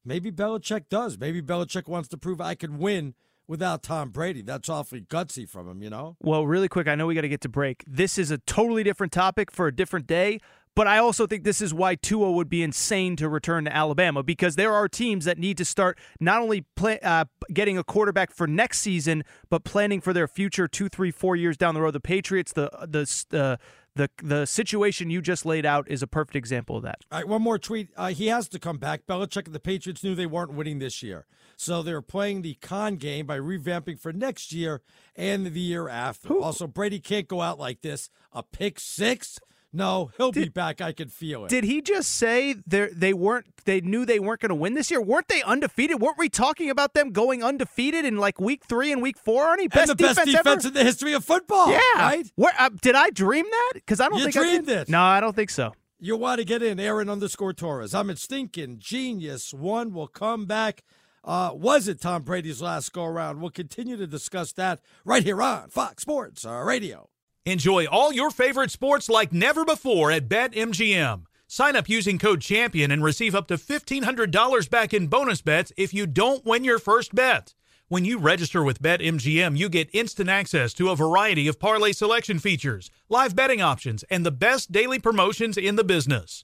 [0.05, 1.17] maybe Belichick does.
[1.17, 3.15] Maybe Belichick wants to prove I could win
[3.47, 4.41] without Tom Brady.
[4.41, 6.15] That's awfully gutsy from him, you know.
[6.21, 7.83] Well, really quick, I know we got to get to break.
[7.87, 10.39] This is a totally different topic for a different day,
[10.75, 14.23] but I also think this is why Tua would be insane to return to Alabama
[14.23, 18.31] because there are teams that need to start not only play, uh, getting a quarterback
[18.31, 21.91] for next season, but planning for their future two, three, four years down the road.
[21.91, 23.59] The Patriots, the the the
[23.95, 27.01] the, the situation you just laid out is a perfect example of that.
[27.11, 27.89] All right, one more tweet.
[27.95, 29.05] Uh, he has to come back.
[29.05, 31.27] Belichick and the Patriots knew they weren't winning this year.
[31.55, 34.81] So they're playing the con game by revamping for next year
[35.15, 36.33] and the year after.
[36.33, 38.09] Also, Brady can't go out like this.
[38.31, 39.39] A pick six?
[39.75, 40.81] No, he'll be back.
[40.81, 41.49] I can feel it.
[41.49, 44.91] Did he just say they they weren't they knew they weren't going to win this
[44.91, 45.01] year?
[45.01, 45.99] Weren't they undefeated?
[45.99, 49.45] Weren't we talking about them going undefeated in like week three and week four?
[49.45, 50.67] Arnie, and the best defense, ever?
[50.67, 51.71] in the history of football.
[51.71, 51.79] Yeah.
[51.97, 52.31] Right?
[52.35, 53.71] Where uh, did I dream that?
[53.73, 54.65] Because I don't You think dreamed I did.
[54.65, 54.89] This.
[54.89, 55.73] No, I don't think so.
[55.99, 57.95] You want to get in, Aaron underscore Torres.
[57.95, 59.53] I'm at stinking genius.
[59.53, 60.83] One will come back.
[61.23, 63.39] Uh, was it Tom Brady's last go around?
[63.39, 67.09] We'll continue to discuss that right here on Fox Sports uh, Radio.
[67.45, 71.23] Enjoy all your favorite sports like never before at BetMGM.
[71.47, 75.93] Sign up using code CHAMPION and receive up to $1,500 back in bonus bets if
[75.93, 77.53] you don't win your first bet.
[77.89, 82.39] When you register with BetMGM, you get instant access to a variety of parlay selection
[82.39, 86.43] features, live betting options, and the best daily promotions in the business.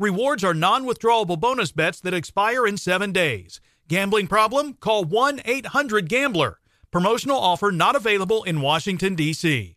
[0.00, 3.60] Rewards are non withdrawable bonus bets that expire in seven days.
[3.86, 4.74] Gambling problem?
[4.80, 6.58] Call 1 800 Gambler.
[6.90, 9.76] Promotional offer not available in Washington, D.C.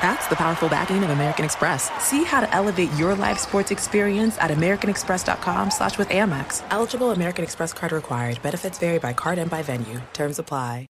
[0.00, 1.90] That's the powerful backing of American Express.
[2.02, 6.62] See how to elevate your live sports experience at americanexpress.com slash with Amex.
[6.70, 8.40] Eligible American Express card required.
[8.40, 10.00] Benefits vary by card and by venue.
[10.14, 10.86] Terms apply.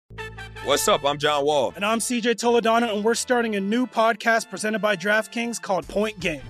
[0.65, 1.05] What's up?
[1.05, 1.73] I'm John Wall.
[1.75, 6.21] And I'm CJ Toledano, and we're starting a new podcast presented by DraftKings called Point
[6.21, 6.43] Game.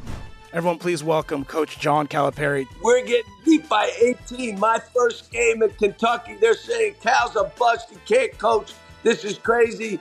[0.52, 2.66] Everyone, please welcome Coach John Calipari.
[2.82, 4.58] We're getting beat by 18.
[4.58, 7.88] My first game in Kentucky, they're saying Cal's a bust.
[7.90, 8.74] He can't coach.
[9.04, 10.00] This is crazy.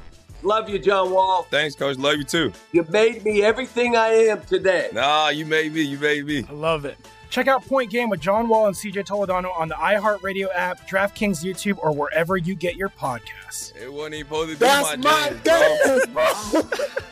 [0.43, 1.43] Love you, John Wall.
[1.51, 1.97] Thanks, Coach.
[1.97, 2.51] Love you too.
[2.71, 4.89] You made me everything I am today.
[4.91, 5.81] Nah, you made me.
[5.81, 6.45] You made me.
[6.49, 6.97] I love it.
[7.29, 11.45] Check out Point Game with John Wall and CJ Toledano on the iHeartRadio app, DraftKings
[11.45, 13.73] YouTube, or wherever you get your podcasts.
[13.81, 16.23] It wasn't even supposed to be That's my, my dance, bro.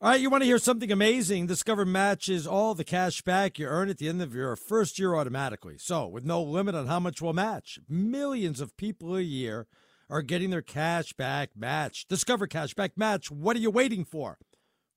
[0.00, 1.46] All right, you want to hear something amazing?
[1.46, 5.14] Discover matches all the cash back you earn at the end of your first year
[5.14, 5.76] automatically.
[5.78, 9.68] So, with no limit on how much we'll match, millions of people a year
[10.12, 12.06] are getting their cash back match.
[12.06, 13.30] Discover cash back match.
[13.30, 14.36] What are you waiting for?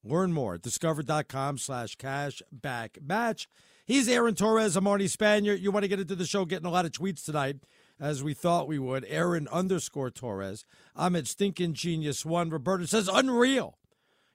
[0.03, 3.47] Learn more at discover.com slash cash back match.
[3.85, 4.75] He's Aaron Torres.
[4.75, 5.57] I'm Arnie Spanier.
[5.57, 7.59] You want to get into the show, getting a lot of tweets tonight,
[7.97, 9.05] as we thought we would.
[9.07, 10.65] Aaron underscore Torres.
[10.97, 12.49] I'm at Stinking Genius One.
[12.49, 13.77] Roberta says, unreal.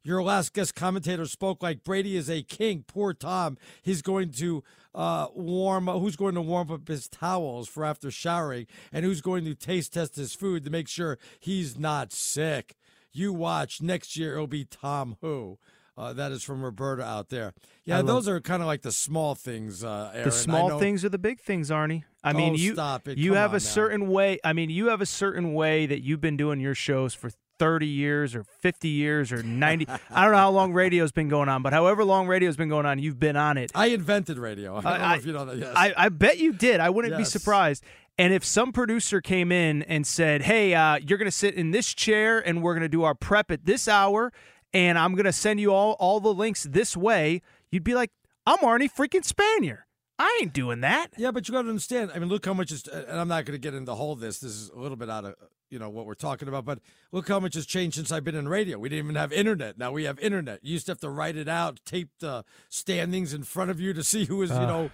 [0.03, 2.85] Your last guest commentator spoke like Brady is a king.
[2.89, 3.59] Poor Tom.
[3.83, 4.64] He's going to
[4.95, 5.86] uh, warm.
[5.86, 9.95] Who's going to warm up his towels for after showering, and who's going to taste
[9.95, 12.76] test his food to make sure he's not sick.
[13.12, 14.34] You watch next year.
[14.34, 15.59] It'll be Tom Who.
[15.99, 17.53] Uh, that is from Roberta out there.
[17.84, 19.84] Yeah, I love- those are kind of like the small things.
[19.84, 20.24] Uh, Aaron.
[20.28, 22.05] The small things are the big things, Arnie.
[22.24, 23.18] I mean, Oh, you stop it.
[23.18, 23.59] you Come have a now.
[23.59, 24.38] certain way.
[24.43, 27.30] I mean, you have a certain way that you've been doing your shows for
[27.61, 29.86] 30 years or 50 years or 90.
[30.11, 32.86] I don't know how long radio's been going on, but however long radio's been going
[32.86, 33.70] on, you've been on it.
[33.74, 34.76] I invented radio.
[34.76, 35.58] I don't know I- if you know that.
[35.58, 35.72] Yes.
[35.76, 36.80] I, I bet you did.
[36.80, 37.84] I wouldn't be surprised.
[38.18, 41.70] And if some producer came in and said, "Hey, uh, you're going to sit in
[41.70, 44.32] this chair, and we're going to do our prep at this hour,
[44.74, 47.40] and I'm going to send you all all the links this way,"
[47.70, 48.11] you'd be like,
[48.46, 49.80] "I'm Arnie freaking Spanier.
[50.20, 52.10] I ain't doing that." Yeah, but you got to understand.
[52.14, 52.86] I mean, look how much is.
[52.86, 54.38] And I'm not going to get into all this.
[54.40, 55.34] This is a little bit out of
[55.70, 56.64] you know what we're talking about.
[56.64, 56.80] But
[57.12, 58.78] look how much has changed since I've been in radio.
[58.78, 59.78] We didn't even have internet.
[59.78, 60.60] Now we have internet.
[60.64, 63.92] You used to have to write it out, tape the standings in front of you
[63.92, 64.51] to see who was.
[64.51, 64.66] you Ah.
[64.66, 64.90] know,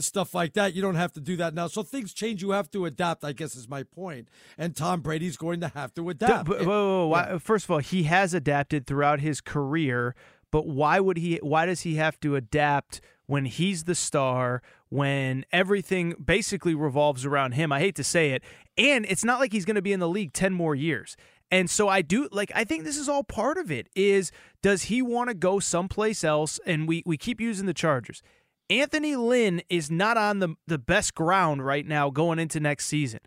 [0.00, 0.74] stuff like that.
[0.74, 1.66] You don't have to do that now.
[1.66, 2.42] So things change.
[2.42, 3.24] You have to adapt.
[3.24, 4.28] I guess is my point.
[4.58, 6.46] And Tom Brady's going to have to adapt.
[6.48, 10.14] But- but- whoa, whoa, whoa, why- First of all, he has adapted throughout his career,
[10.50, 11.36] but why would he?
[11.42, 13.00] Why does he have to adapt
[13.32, 14.60] when he's the star?
[14.90, 17.72] When everything basically revolves around him?
[17.72, 18.42] I hate to say it,
[18.76, 21.16] and it's not like he's going to be in the league ten more years.
[21.50, 24.32] And so I do like I think this is all part of it is
[24.62, 28.22] does he want to go someplace else and we we keep using the Chargers.
[28.68, 33.20] Anthony Lynn is not on the the best ground right now going into next season.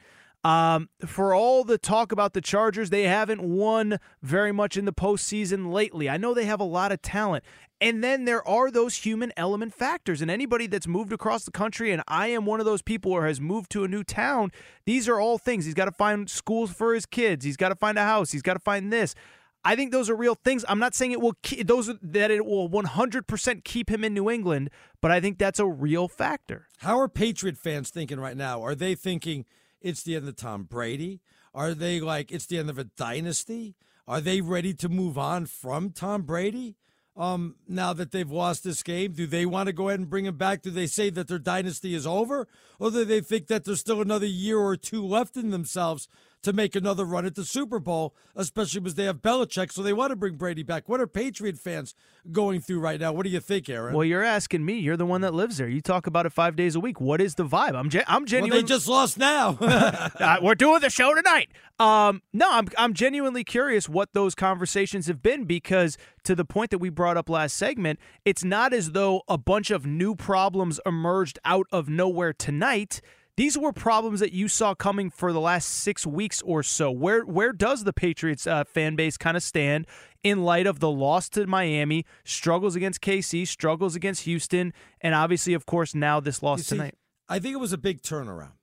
[0.45, 4.93] Um, for all the talk about the Chargers, they haven't won very much in the
[4.93, 6.07] postseason lately.
[6.07, 7.43] I know they have a lot of talent.
[7.81, 10.22] And then there are those human element factors.
[10.22, 13.22] And anybody that's moved across the country, and I am one of those people who
[13.22, 14.51] has moved to a new town,
[14.85, 15.65] these are all things.
[15.65, 17.43] He's got to find schools for his kids.
[17.43, 18.31] He's got to find a house.
[18.31, 19.15] He's got to find this.
[19.63, 20.63] I think those are real things.
[20.69, 24.30] I'm not saying it will keep, those that it will 100% keep him in New
[24.30, 24.69] England,
[25.01, 26.67] but I think that's a real factor.
[26.77, 28.61] How are Patriot fans thinking right now?
[28.61, 29.45] Are they thinking
[29.86, 31.22] it's the end of Tom Brady?
[31.53, 33.76] Are they like it's the end of a dynasty?
[34.07, 36.76] Are they ready to move on from Tom Brady?
[37.16, 40.26] Um, now that they've lost this game, do they want to go ahead and bring
[40.26, 40.64] him back?
[40.64, 42.48] Do they say that their dynasty is over,
[42.78, 46.10] or do they think that there's still another year or two left in themselves
[46.45, 49.93] to make another run at the Super Bowl, especially because they have Belichick, so they
[49.93, 50.88] want to bring Brady back.
[50.88, 51.95] What are Patriot fans
[52.31, 53.11] going through right now?
[53.13, 53.95] What do you think, Aaron?
[53.95, 54.77] Well, you're asking me.
[54.77, 55.67] You're the one that lives there.
[55.67, 57.01] You talk about it five days a week.
[57.01, 57.76] What is the vibe?
[57.76, 58.51] I'm, gen- I'm genuine.
[58.51, 59.57] Well, they just lost now.
[59.61, 61.49] uh, we're doing the show tonight.
[61.80, 66.69] Um, no, I'm, I'm genuinely curious what those conversations have been because to the point
[66.69, 70.80] that we brought up last segment, it's not as though a bunch of new problems
[70.85, 73.01] emerged out of nowhere tonight.
[73.38, 76.90] These were problems that you saw coming for the last six weeks or so.
[76.90, 79.88] Where where does the Patriots uh, fan base kind of stand
[80.24, 85.53] in light of the loss to Miami, struggles against KC, struggles against Houston, and obviously,
[85.53, 86.95] of course, now this loss see, tonight?
[87.28, 88.53] I think it was a big turnaround.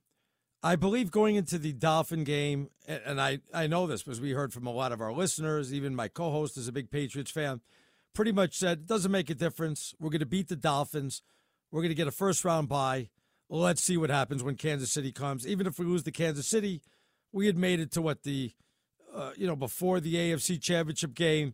[0.63, 4.53] I believe going into the Dolphin game, and I, I know this because we heard
[4.53, 7.61] from a lot of our listeners, even my co host is a big Patriots fan,
[8.15, 9.93] pretty much said, it doesn't make a difference.
[9.99, 11.21] We're going to beat the Dolphins.
[11.69, 13.09] We're going to get a first round bye
[13.59, 15.47] let's see what happens when Kansas City comes.
[15.47, 16.81] Even if we lose to Kansas City,
[17.31, 18.51] we had made it to what the,
[19.13, 21.53] uh, you know, before the AFC Championship game.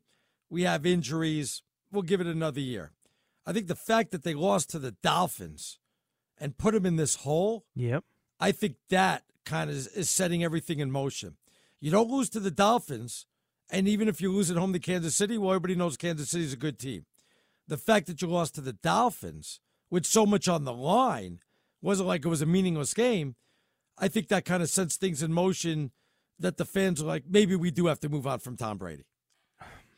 [0.49, 1.61] We have injuries.
[1.91, 2.91] We'll give it another year.
[3.45, 5.80] I think the fact that they lost to the Dolphins
[6.39, 7.65] and put them in this hole.
[7.76, 8.03] Yep.
[8.39, 11.35] I think that kind of is, is setting everything in motion.
[11.81, 13.26] You don't lose to the Dolphins,
[13.69, 16.43] and even if you lose at home to Kansas City, well, everybody knows Kansas City
[16.43, 17.05] is a good team.
[17.67, 19.59] The fact that you lost to the Dolphins
[19.89, 21.39] with so much on the line
[21.81, 23.35] wasn't like it was a meaningless game.
[23.97, 25.91] I think that kind of sets things in motion
[26.39, 29.03] that the fans are like, maybe we do have to move on from Tom Brady.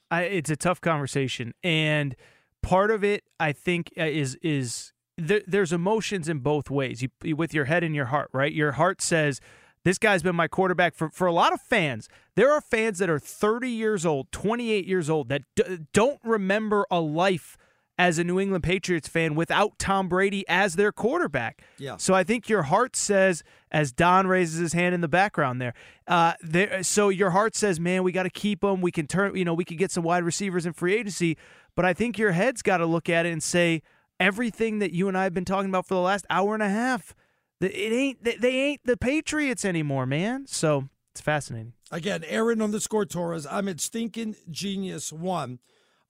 [0.10, 2.16] I, it's a tough conversation, and
[2.62, 7.02] part of it, I think, uh, is is there, there's emotions in both ways.
[7.24, 8.52] You with your head and your heart, right?
[8.52, 9.40] Your heart says.
[9.84, 12.08] This guy's been my quarterback for, for a lot of fans.
[12.36, 16.86] There are fans that are 30 years old, 28 years old, that d- don't remember
[16.92, 17.58] a life
[18.02, 21.62] as a New England Patriots fan without Tom Brady as their quarterback.
[21.78, 21.98] Yeah.
[21.98, 25.76] So I think your heart says, as Don raises his hand in the background there,
[26.08, 26.82] uh, there.
[26.82, 28.82] So your heart says, man, we got to keep him.
[28.82, 31.38] We can turn, you know, we could get some wide receivers in free agency.
[31.76, 33.84] But I think your head's got to look at it and say
[34.20, 36.70] everything that you and I have been talking about for the last hour and a
[36.70, 37.14] half.
[37.60, 40.48] It ain't they ain't the Patriots anymore, man.
[40.48, 41.74] So it's fascinating.
[41.92, 43.46] Again, Aaron underscore Torres.
[43.46, 45.60] I'm at stinking genius one.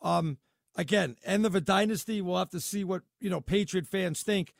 [0.01, 0.38] Um,
[0.76, 2.22] again, end of a dynasty.
[2.22, 4.53] We'll have to see what you know Patriot fans think.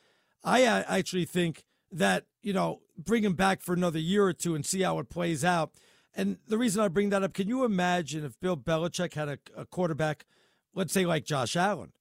[0.43, 4.65] I actually think that you know bring him back for another year or two and
[4.65, 5.71] see how it plays out.
[6.13, 9.38] And the reason I bring that up, can you imagine if Bill Belichick had a,
[9.55, 10.25] a quarterback,
[10.75, 11.93] let's say like Josh Allen,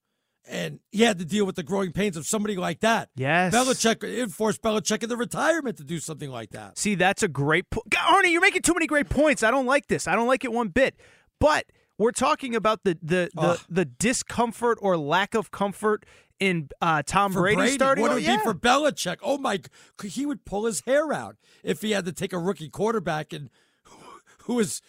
[0.48, 3.10] and he had to deal with the growing pains of somebody like that.
[3.14, 3.54] Yes.
[3.54, 6.76] Belichick, it forced Belichick into retirement to do something like that.
[6.76, 7.88] See, that's a great point.
[7.90, 9.42] Arnie, you're making too many great points.
[9.42, 10.08] I don't like this.
[10.08, 10.98] I don't like it one bit.
[11.38, 11.66] But
[12.00, 16.06] we're talking about the the the, the discomfort or lack of comfort
[16.40, 18.02] in uh, Tom Brady, Brady starting.
[18.02, 18.38] What oh, would yeah.
[18.38, 19.18] be for Belichick?
[19.22, 19.60] Oh my!
[20.02, 23.50] He would pull his hair out if he had to take a rookie quarterback and
[24.44, 24.80] who was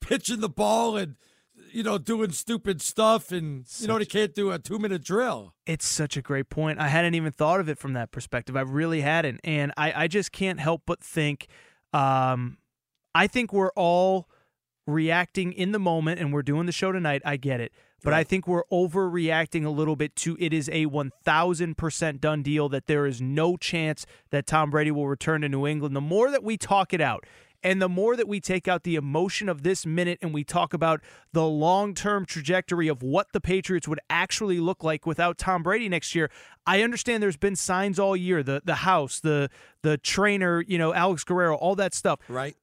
[0.00, 1.16] pitching the ball and
[1.70, 5.52] you know doing stupid stuff and you know he can't do a two minute drill.
[5.66, 6.80] It's such a great point.
[6.80, 8.56] I hadn't even thought of it from that perspective.
[8.56, 11.46] I really hadn't, and I I just can't help but think.
[11.92, 12.56] Um,
[13.14, 14.28] I think we're all
[14.86, 17.72] reacting in the moment and we're doing the show tonight, I get it.
[18.02, 18.20] But right.
[18.20, 22.86] I think we're overreacting a little bit to it is a 1000% done deal that
[22.86, 25.96] there is no chance that Tom Brady will return to New England.
[25.96, 27.24] The more that we talk it out,
[27.62, 30.74] and the more that we take out the emotion of this minute and we talk
[30.74, 31.00] about
[31.32, 35.88] the long term trajectory of what the Patriots would actually look like without Tom Brady
[35.88, 36.30] next year,
[36.66, 39.48] I understand there's been signs all year the the house, the
[39.80, 42.20] the trainer, you know, Alex Guerrero, all that stuff.
[42.28, 42.54] Right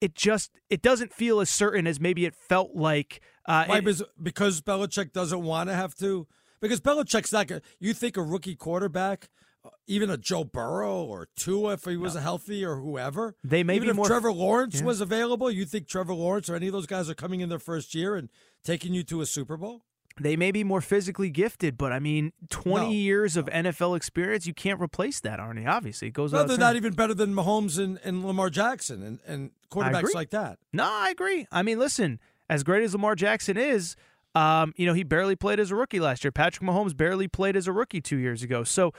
[0.00, 3.20] it just it doesn't feel as certain as maybe it felt like.
[3.46, 3.78] Uh, Why?
[3.78, 6.26] it, because, because Belichick doesn't want to have to.
[6.60, 7.46] Because Belichick's not.
[7.46, 9.28] Gonna, you think a rookie quarterback,
[9.64, 12.20] uh, even a Joe Burrow or Tua, if he was no.
[12.20, 14.86] healthy or whoever, they may even if more, Trevor Lawrence yeah.
[14.86, 17.58] was available, you think Trevor Lawrence or any of those guys are coming in their
[17.58, 18.28] first year and
[18.64, 19.82] taking you to a Super Bowl?
[20.20, 22.90] They may be more physically gifted, but I mean, 20 No.
[22.92, 25.68] years of NFL experience, you can't replace that, Arnie.
[25.68, 29.18] Obviously, it goes No, they're not even better than Mahomes and, and Lamar Jackson and,
[29.26, 30.58] and quarterbacks like that.
[30.72, 31.46] No, I agree.
[31.52, 32.20] I mean, listen,
[32.50, 33.96] as great as Lamar Jackson is,
[34.34, 36.32] um, you know, he barely played as a rookie last year.
[36.32, 38.62] Patrick Mahomes barely played as a rookie two years ago.
[38.64, 38.92] So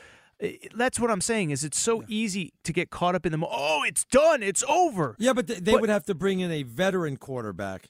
[0.75, 1.49] that's what I'm saying.
[1.51, 4.63] Is it's so easy to get caught up in the mo- oh, it's done, it's
[4.69, 5.15] over.
[5.19, 7.89] Yeah, but they, they But- would have to bring in a veteran quarterback.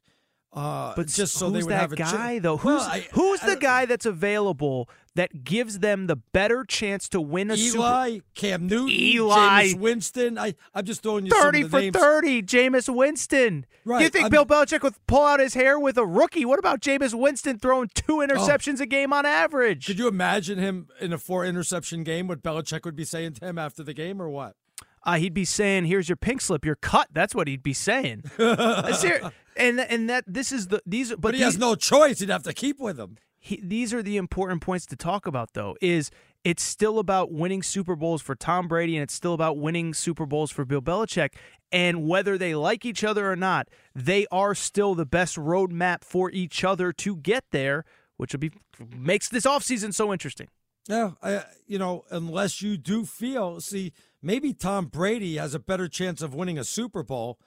[0.52, 2.56] Uh, But just so who's they would that have a ch- guy though?
[2.64, 6.64] Well, Who's I- who's I the don't- guy that's available that gives them the better
[6.64, 9.36] chance to win a Super Eli, Cam Newton, Eli.
[9.74, 10.38] Jameis Winston.
[10.40, 11.96] I, I'm just throwing you some Thirty of the for names.
[11.96, 13.66] thirty, Jameis Winston.
[13.86, 16.46] Do you think I'm- Bill Belichick would pull out his hair with a rookie?
[16.46, 19.86] What about Jameis Winston throwing two interceptions a game on average?
[19.86, 22.28] Could you imagine him in a four interception game?
[22.28, 24.56] What Belichick would be saying to him after the game, or what?
[25.04, 26.66] uh, he'd be saying, "Here's your pink slip.
[26.66, 28.24] You're cut." That's what he'd be saying.
[28.40, 31.10] Uh, ser- and and that this is the these.
[31.10, 32.20] But, But, he these, has no choice.
[32.20, 33.18] He'd have to keep with him.
[33.38, 35.76] he, these are the important points to talk about, though.
[35.82, 36.10] Is
[36.44, 40.26] it's still about winning Super Bowls for Tom Brady, and it's still about winning Super
[40.26, 41.34] Bowls for Bill Belichick.
[41.72, 46.32] And whether they like each other or not, they are still the best roadmap for
[46.32, 47.86] each other to get there,
[48.18, 48.52] which will be
[48.96, 50.48] makes this offseason so interesting.
[50.88, 55.88] Yeah, I, you know, unless you do feel, see, maybe Tom Brady has a better
[55.88, 57.38] chance of winning a Super Bowl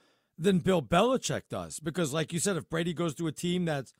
[0.43, 3.95] than Bill Belichick does, because, like you said, if Brady goes to a team that's,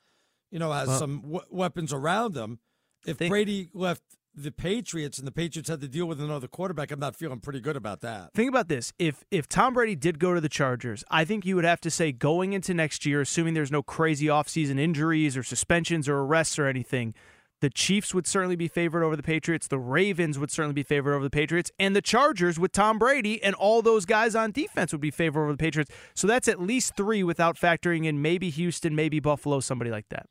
[0.51, 2.59] you know, has Well- some w- weapons around them,
[3.07, 4.03] if Think- Brady left
[4.35, 7.61] the Patriots and the Patriots had to deal with another quarterback, I'm not feeling pretty
[7.61, 8.33] good about that.
[8.33, 8.93] Think about this.
[8.99, 11.91] If if Tom Brady did go to the Chargers, I think you would have to
[11.91, 16.59] say going into next year, assuming there's no crazy offseason injuries or suspensions or arrests
[16.59, 17.15] or anything,
[17.63, 19.69] the Chiefs would certainly be favored over the Patriots.
[19.69, 21.71] The Ravens would certainly be favored over the Patriots.
[21.79, 25.45] And the Chargers with Tom Brady and all those guys on defense would be favored
[25.45, 25.93] over the Patriots.
[26.13, 30.27] So that's at least three without factoring in maybe Houston, maybe Buffalo, somebody like that.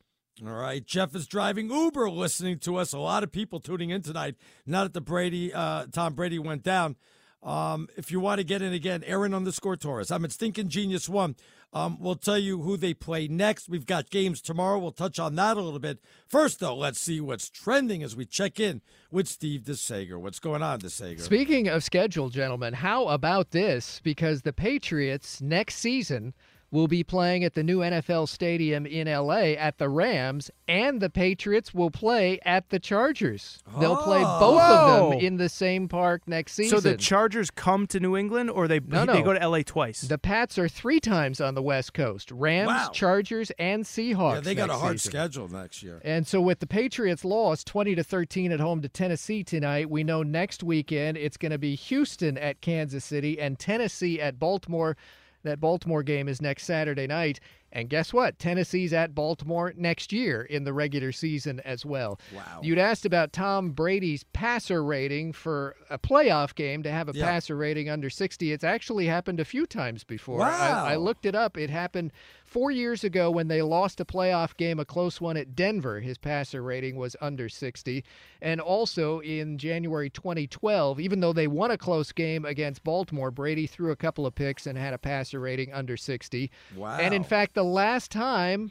[0.46, 2.92] All right, Jeff is driving Uber, listening to us.
[2.92, 4.34] A lot of people tuning in tonight.
[4.66, 6.96] Now that the Brady, uh, Tom Brady went down.
[7.42, 10.10] Um, if you want to get in again, Aaron underscore Torres.
[10.10, 11.34] I'm at Stinking Genius One.
[11.74, 13.68] Um, we'll tell you who they play next.
[13.68, 14.78] We've got games tomorrow.
[14.78, 15.98] We'll touch on that a little bit.
[16.28, 20.20] First, though, let's see what's trending as we check in with Steve DeSager.
[20.20, 21.20] What's going on, DeSager?
[21.20, 24.00] Speaking of schedule, gentlemen, how about this?
[24.04, 26.34] Because the Patriots next season
[26.72, 31.10] will be playing at the new NFL stadium in LA at the Rams, and the
[31.10, 33.62] Patriots will play at the Chargers.
[33.78, 34.40] They'll play oh.
[34.40, 36.80] both of them in the same park next season.
[36.80, 39.22] So the Chargers come to New England or they, No, they no.
[39.22, 40.00] go to LA twice?
[40.00, 42.90] the Pats are three times on the West Coast Rams, Wow.
[42.92, 44.34] Chargers, and Seahawks.
[44.36, 45.10] yeah, they got a hard season.
[45.10, 46.00] schedule next year.
[46.02, 50.04] And so with the Patriots loss 20 to 13 at home to Tennessee tonight, we
[50.04, 54.96] know next weekend it's going to be Houston at Kansas City and Tennessee at Baltimore.
[55.42, 57.40] That Baltimore game is next Saturday night.
[57.74, 58.38] And guess what?
[58.38, 62.20] Tennessee's at Baltimore next year in the regular season as well.
[62.34, 62.60] Wow.
[62.62, 67.56] You'd asked about Tom Brady's passer rating for a playoff game to have a passer
[67.56, 68.52] rating under 60.
[68.52, 70.40] It's actually happened a few times before.
[70.40, 70.84] Wow.
[70.84, 71.56] I, I looked it up.
[71.56, 72.12] It happened
[72.52, 76.00] four years ago when they lost a playoff game, a close one at Denver.
[76.00, 78.04] His passer rating was under 60.
[78.42, 83.66] And also in January 2012, even though they won a close game against Baltimore, Brady
[83.66, 86.50] threw a couple of picks and had a passer rating under 60.
[86.76, 86.98] Wow.
[86.98, 88.70] And in fact, the last time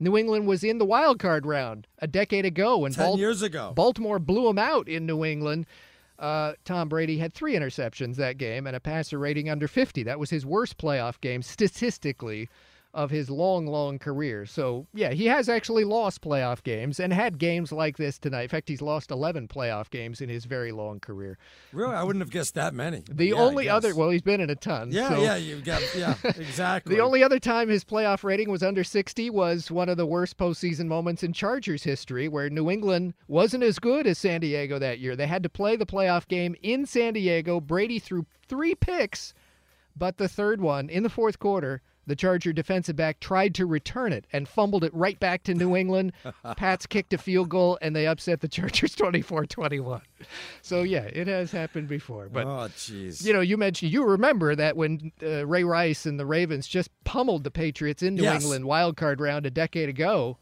[0.00, 3.42] New England was in the wild card round a decade ago when 10 Bal- years
[3.42, 3.72] ago.
[3.76, 5.66] Baltimore blew them out in New England.
[6.18, 10.02] Uh, Tom Brady had three interceptions that game and a passer rating under 50.
[10.02, 12.48] That was his worst playoff game statistically
[12.92, 14.44] of his long, long career.
[14.46, 18.42] So, yeah, he has actually lost playoff games and had games like this tonight.
[18.42, 21.38] In fact, he's lost 11 playoff games in his very long career.
[21.72, 23.04] Really, I wouldn't have guessed that many.
[23.08, 24.90] The Yeah, only other, well, he's been in a ton.
[24.90, 26.96] Yeah, so- yeah, you got, yeah, exactly.
[26.96, 30.36] The only other time his playoff rating was under 60 was one of the worst
[30.36, 34.98] postseason moments in Chargers history, where New England wasn't as good as San Diego that
[34.98, 35.14] year.
[35.14, 37.60] They had to play the playoff game in San Diego.
[37.60, 39.32] Brady threw three picks,
[39.96, 44.12] but the third one in the fourth quarter, the Charger defensive back tried to return
[44.12, 46.12] it and fumbled it right back to New England.
[46.56, 50.00] Pats kicked a field goal and they upset the Chargers 24 21.
[50.62, 52.28] So, yeah, it has happened before.
[52.28, 53.24] But oh, jeez.
[53.24, 56.90] you know, you mentioned you remember that when uh, Ray Rice and the Ravens just
[57.04, 58.42] pummeled the Patriots in New Yes.
[58.42, 60.38] England wild card round a decade ago.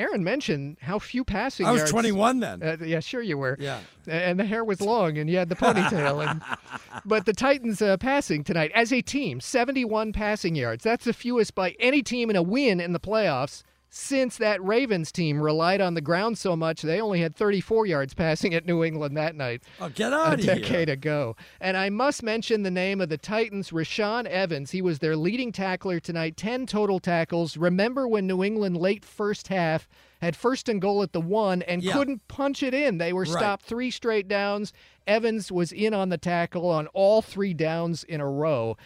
[0.00, 1.70] Aaron mentioned how few passing yards.
[1.70, 1.92] I was yards.
[1.92, 2.62] 21 then.
[2.62, 3.56] Uh, yeah, sure you were.
[3.60, 3.80] Yeah.
[4.06, 6.26] And the hair was long, and you had the ponytail.
[6.26, 6.42] and
[7.04, 10.84] but the Titans uh, passing tonight as a team, 71 passing yards.
[10.84, 13.62] That's the fewest by any team in a win in the playoffs
[13.92, 16.80] since that Ravens team relied on the ground so much.
[16.82, 20.40] They only had 34 yards passing at New England that night Oh, get out of
[20.40, 20.52] here.
[20.52, 21.34] A decade ago.
[21.60, 24.70] And I must mention the name of the Titans, Rashaan Evans.
[24.70, 27.56] He was their leading tackler tonight, 10 total tackles.
[27.56, 29.88] Remember when New England late first half
[30.22, 31.92] had first and goal at the one and Yeah.
[31.94, 32.98] couldn't punch it in?
[32.98, 33.30] They were Right.
[33.32, 34.72] stopped three straight downs.
[35.06, 38.76] Evans was in on the tackle on all three downs in a row.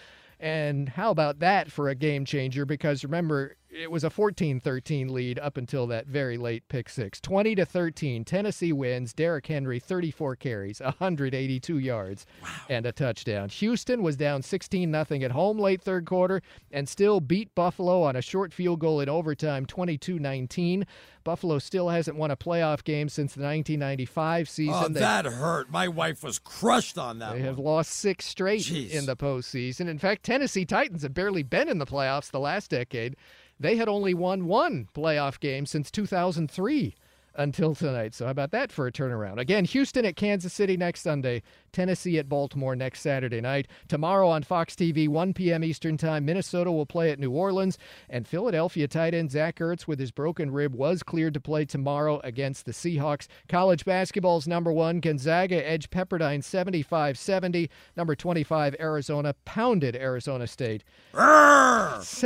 [0.41, 2.65] And how about that for a game changer?
[2.67, 7.21] Because remember, it was a 14-13 lead up until that very late pick six.
[7.21, 9.13] 20 to 13, Tennessee wins.
[9.13, 12.27] Derrick Henry 34 carries, 182 yards,
[12.69, 13.49] and a touchdown.
[13.49, 16.41] Houston was down 16 nothing at home late third quarter
[16.71, 20.85] and still beat Buffalo on a short field goal in overtime 22-19.
[21.25, 24.75] Buffalo still hasn't won a playoff game since the 1995 season.
[24.77, 25.71] Oh, They- that hurt.
[25.71, 27.47] My wife was crushed on that they one.
[27.47, 28.91] have lost six straight Jeez.
[28.91, 29.89] in the postseason.
[29.89, 33.17] In fact, Tennessee Titans have barely been in the playoffs the last decade.
[33.65, 36.95] They had only won one playoff game since 2003
[37.35, 38.15] until tonight.
[38.15, 39.39] So, how about that for a turnaround?
[39.39, 41.43] Again, Houston at Kansas City next Sunday,
[41.73, 43.69] Tennessee at Baltimore next Saturday night.
[43.89, 45.65] Tomorrow on Fox TV, 1 p.m.
[45.65, 47.79] Eastern Time, Minnesota will play at New Orleans.
[48.11, 52.21] And Philadelphia tight end Zach Ertz, with his broken rib, was cleared to play tomorrow
[52.23, 53.29] against the Seahawks.
[53.49, 57.71] College basketball's number one, Gonzaga edged Pepperdine 75 70.
[57.97, 60.85] Number 25, Arizona pounded Arizona State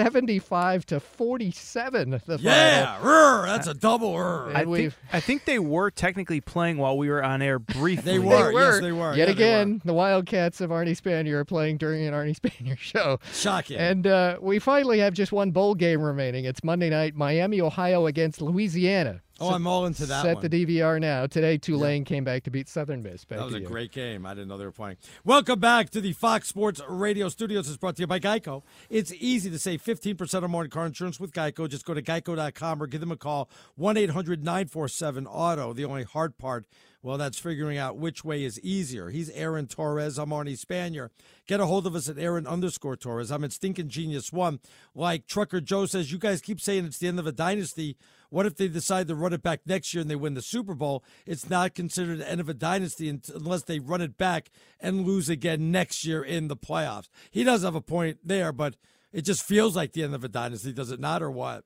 [0.03, 2.21] 75 to 47.
[2.25, 3.11] The Yeah, final.
[3.11, 4.55] rrr, that's a double rrr.
[4.55, 8.13] I think, I think they were technically playing while we were on air briefly.
[8.13, 9.11] They were, yes, they were.
[9.11, 12.79] Yet Yeah, they again, the Wildcats of Arnie Spanier are playing during an Arnie Spanier
[12.79, 13.19] show.
[13.33, 13.77] Shocking.
[13.77, 16.45] And uh, we finally have just one bowl game remaining.
[16.45, 19.21] It's Monday night, Miami, Ohio against Louisiana.
[19.41, 20.49] Oh, I'm all into that Set one.
[20.49, 21.27] the DVR now.
[21.27, 23.25] Today, Tulane came back to beat Southern Miss.
[23.25, 23.67] Back That was a you.
[23.67, 24.27] great game.
[24.27, 24.97] I didn't know they were playing.
[25.25, 27.69] Welcome back to the Fox Sports Radio Studios.
[27.69, 28.63] It's brought to you by Geico.
[28.91, 31.69] It's easy to save 15% or more on car insurance with Geico.
[31.69, 35.73] Just go to geico.com or give them a call 1 800 947 Auto.
[35.73, 36.67] The only hard part,
[37.03, 39.11] well, that's figuring out which way is easier.
[39.11, 40.19] He's Aaron Torres.
[40.19, 41.11] I'm Arnie Spanier.
[41.47, 43.31] Get a hold of us at Aaron underscore Torres.
[43.31, 44.59] I'm at Stinking Genius One.
[44.97, 47.97] Like Trucker Joe says, you guys keep saying it's the end of a dynasty.
[48.31, 50.75] What if they decide to run it back next year and they win the Super
[50.75, 51.03] Bowl?
[51.27, 54.51] It's not considered the end of a dynasty unless they run it back
[54.81, 57.09] and lose again next year in the playoffs.
[57.31, 58.77] He does have a point there, but
[59.13, 61.65] it just feels like the end of a dynasty, does it not, or what?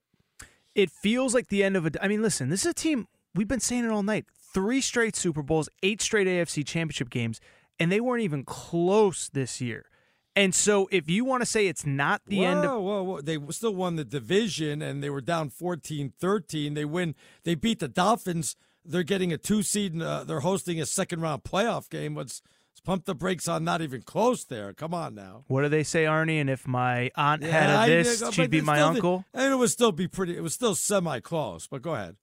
[0.74, 1.90] it feels like the end of a.
[2.02, 3.08] I mean, listen, this is a team.
[3.34, 4.26] We've been saying it all night.
[4.54, 7.40] Three straight Super Bowls, eight straight AFC Championship games,
[7.78, 9.86] and they weren't even close this year.
[10.34, 13.20] And so, if you want to say it's not the whoa, end of whoa, whoa.
[13.20, 16.74] They still won the division and they were down 14 13.
[16.74, 17.14] They win,
[17.44, 18.56] they beat the Dolphins.
[18.84, 22.16] They're getting a two seed and uh, they're hosting a second round playoff game.
[22.16, 22.40] Let's,
[22.72, 24.72] let's pump the brakes on not even close there.
[24.72, 25.44] Come on now.
[25.48, 26.40] what do they say, Arnie?
[26.40, 29.24] And if my aunt Yeah, had I- a this, but she'd be my uncle.
[29.34, 32.16] And it would still be pretty, it was still semi close, but go ahead.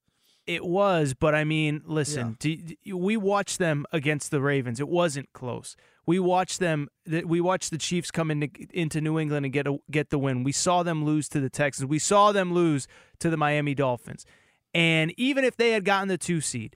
[0.47, 4.79] It was, but I mean, listen, d- d- we watched them against the Ravens.
[4.79, 5.75] It wasn't close.
[6.09, 6.87] We watched them.
[7.05, 10.43] We watched the Chiefs come into into New England and get a, get the win.
[10.43, 11.87] We saw them lose to the Texans.
[11.87, 12.87] We saw them lose
[13.19, 14.25] to the Miami Dolphins.
[14.73, 16.75] And even if they had gotten the two seed,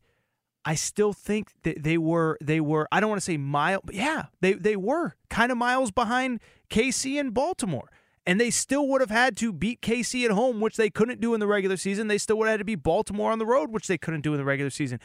[0.66, 2.88] I still think that they were they were.
[2.92, 6.40] I don't want to say mile, but yeah, they they were kind of miles behind
[6.70, 7.90] KC and Baltimore.
[8.28, 11.34] And they still would have had to beat KC at home, which they couldn't do
[11.34, 12.08] in the regular season.
[12.08, 14.34] They still would have had to beat Baltimore on the road, which they couldn't do
[14.34, 15.00] in the regular season.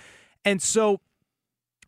[0.45, 1.01] And so,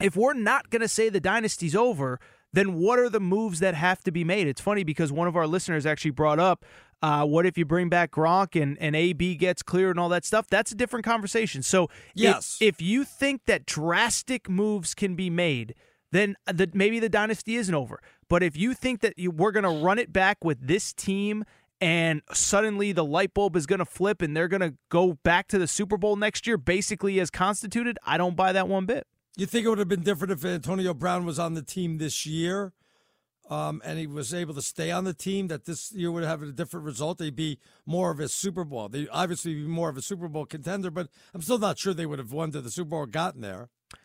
[0.01, 2.19] if we're not going to say the dynasty's over,
[2.53, 4.47] then what are the moves that have to be made?
[4.47, 6.65] It's funny because one of our listeners actually brought up
[7.03, 10.25] uh, what if you bring back Gronk and, and AB gets cleared and all that
[10.25, 10.47] stuff?
[10.51, 11.63] That's a different conversation.
[11.63, 12.59] So, if- Yes.
[12.61, 15.75] if, you think that drastic moves can be made,
[16.13, 18.03] then the, maybe the dynasty isn't over.
[18.29, 21.45] But if you think that you, we're going to run it back with this team
[21.81, 25.49] and suddenly the light bulb is going to flip and they're going to go back
[25.49, 29.07] to the Super Bowl next year, basically as constituted, I don't buy that one bit.
[29.41, 32.27] You think it would have been different if Antonio Brown was on the team this
[32.27, 32.75] year
[33.49, 36.43] um, and he was able to stay on the team, that this year would have
[36.43, 37.17] a different result?
[37.17, 38.91] They'd be more of a Super Bowl.
[38.91, 42.05] They obviously be more of a Super Bowl contender, but I'm still not sure they
[42.05, 43.71] would have won to the Super Bowl or gotten there.
[43.95, 43.97] I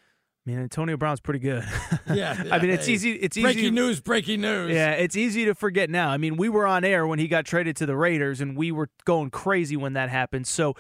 [0.46, 1.66] mean, Antonio Brown's pretty good.
[2.14, 3.12] Yeah, I mean, it's hey, easy.
[3.14, 3.72] It's breaking easy.
[3.72, 4.00] news.
[4.00, 4.72] Breaking news.
[4.72, 6.12] Yeah, it's easy to forget now.
[6.12, 8.72] I mean, we were on air when he got traded to the Raiders, and we
[8.72, 10.46] were going crazy when that happened.
[10.46, 10.76] So,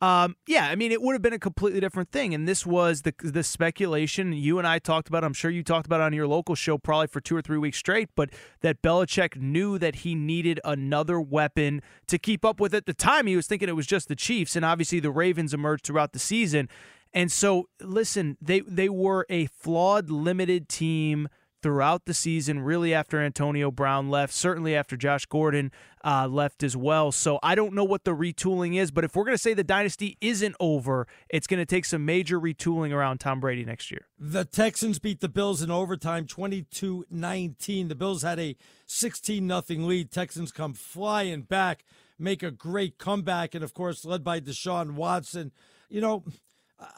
[0.00, 2.32] um, yeah, I mean, it would have been a completely different thing.
[2.32, 5.24] And this was the the speculation you and I talked about.
[5.24, 7.76] I'm sure you talked about on your local show probably for two or three weeks
[7.76, 8.08] straight.
[8.14, 8.30] But
[8.62, 12.74] that Belichick knew that he needed another weapon to keep up with.
[12.74, 15.52] At the time, he was thinking it was just the Chiefs, and obviously the Ravens
[15.52, 16.68] emerged throughout the season.
[17.12, 21.28] And so, listen, they they were a flawed, limited team
[21.62, 25.70] throughout the season, really after Antonio Brown left, certainly after Josh Gordon
[26.04, 27.12] uh, left as well.
[27.12, 29.64] So I don't know what the retooling is, but if we're going to say the
[29.64, 34.06] dynasty isn't over, it's going to take some major retooling around Tom Brady next year.
[34.18, 37.88] The Texans beat the Bills in overtime 22 19.
[37.88, 38.56] The Bills had a
[38.86, 40.10] 16 0 lead.
[40.10, 41.84] Texans come flying back,
[42.18, 45.52] make a great comeback, and of course, led by Deshaun Watson.
[45.88, 46.24] You know,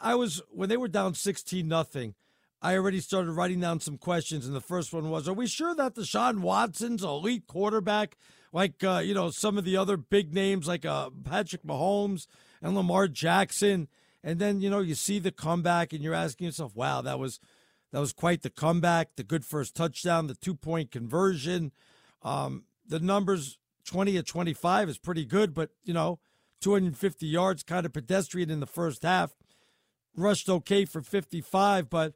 [0.00, 2.12] I was, when they were down 16 0,
[2.62, 5.74] I already started writing down some questions, and the first one was Are we sure
[5.74, 8.16] that Deshaun Watson's elite quarterback?
[8.52, 12.26] like uh, you know some of the other big names like uh, Patrick Mahomes
[12.60, 13.88] and Lamar Jackson,
[14.22, 17.40] and then you know you see the comeback and you're asking yourself, wow, that was
[17.90, 21.72] that was quite the comeback, the good first touchdown, the two point conversion.
[22.22, 26.20] Um, the numbers 20 at 25 is pretty good, but you know
[26.60, 29.34] 250 yards, kind of pedestrian in the first half.
[30.14, 32.12] Rushed okay for 55, but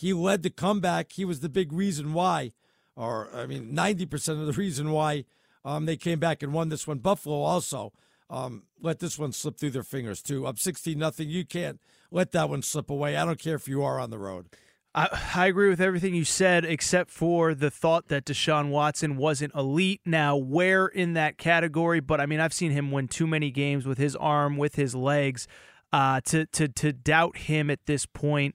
[0.00, 1.12] he led the comeback.
[1.12, 2.52] He was the big reason why,
[2.96, 5.26] or I mean, 90% of the reason why
[5.62, 6.98] um, they came back and won this one.
[6.98, 7.92] Buffalo also
[8.30, 10.46] um, let this one slip through their fingers too.
[10.46, 11.28] Up 16 nothing.
[11.28, 13.18] You can't let that one slip away.
[13.18, 14.46] I don't care if you are on the road.
[14.94, 19.54] I, I agree with everything you said, except for the thought that Deshaun Watson wasn't
[19.54, 20.00] elite.
[20.06, 22.00] Now, where in that category?
[22.00, 24.94] But I mean, I've seen him win too many games with his arm, with his
[24.94, 25.46] legs,
[25.92, 28.54] uh, to to to doubt him at this point.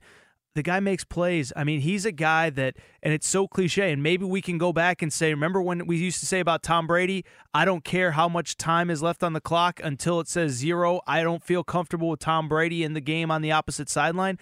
[0.56, 1.52] The guy makes plays.
[1.54, 3.92] I mean, he's a guy that, and it's so cliche.
[3.92, 6.64] And maybe we can go back and say, remember when we used to say about
[6.64, 10.30] Tom Brady, I don't care how much time is left on the clock until it
[10.30, 11.02] says zero.
[11.06, 14.40] I don't feel comfortable with Tom Brady in the game on the opposite sideline.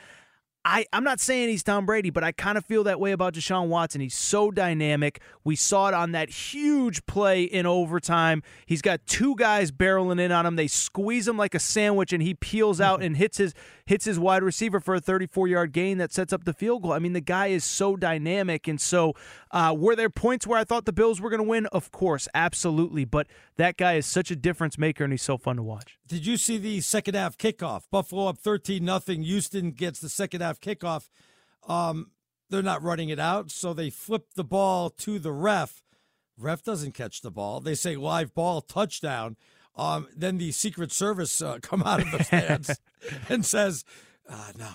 [0.66, 3.34] I, I'm not saying he's Tom Brady, but I kind of feel that way about
[3.34, 4.00] Deshaun Watson.
[4.00, 5.20] He's so dynamic.
[5.44, 8.44] We saw it on that huge play in overtime.
[8.66, 10.56] He's got two guys barreling in on him.
[10.56, 13.54] They squeeze him like a sandwich, and he peels out and hits his
[13.86, 16.94] hits his wide receiver for a 34 yard gain that sets up the field goal.
[16.94, 18.68] I mean, the guy is so dynamic.
[18.68, 19.14] And so,
[19.52, 21.66] uh, were there points where I thought the Bills were going to win?
[21.68, 23.06] Of course, absolutely.
[23.06, 23.28] But
[23.58, 25.98] that guy is such a difference maker, and he's so fun to watch.
[26.08, 27.84] Did you see the second half kickoff?
[27.92, 29.24] Buffalo up 13 nothing.
[29.24, 31.10] Houston gets the second half kickoff.
[31.68, 32.12] Um,
[32.50, 35.84] they're not running it out, so they flip the ball to the ref.
[36.38, 37.60] Ref doesn't catch the ball.
[37.60, 39.38] They say live ball touchdown.
[39.76, 42.80] Um, then the Secret Service uh, come out of the stands
[43.30, 43.84] and says,
[44.30, 44.70] uh, "No,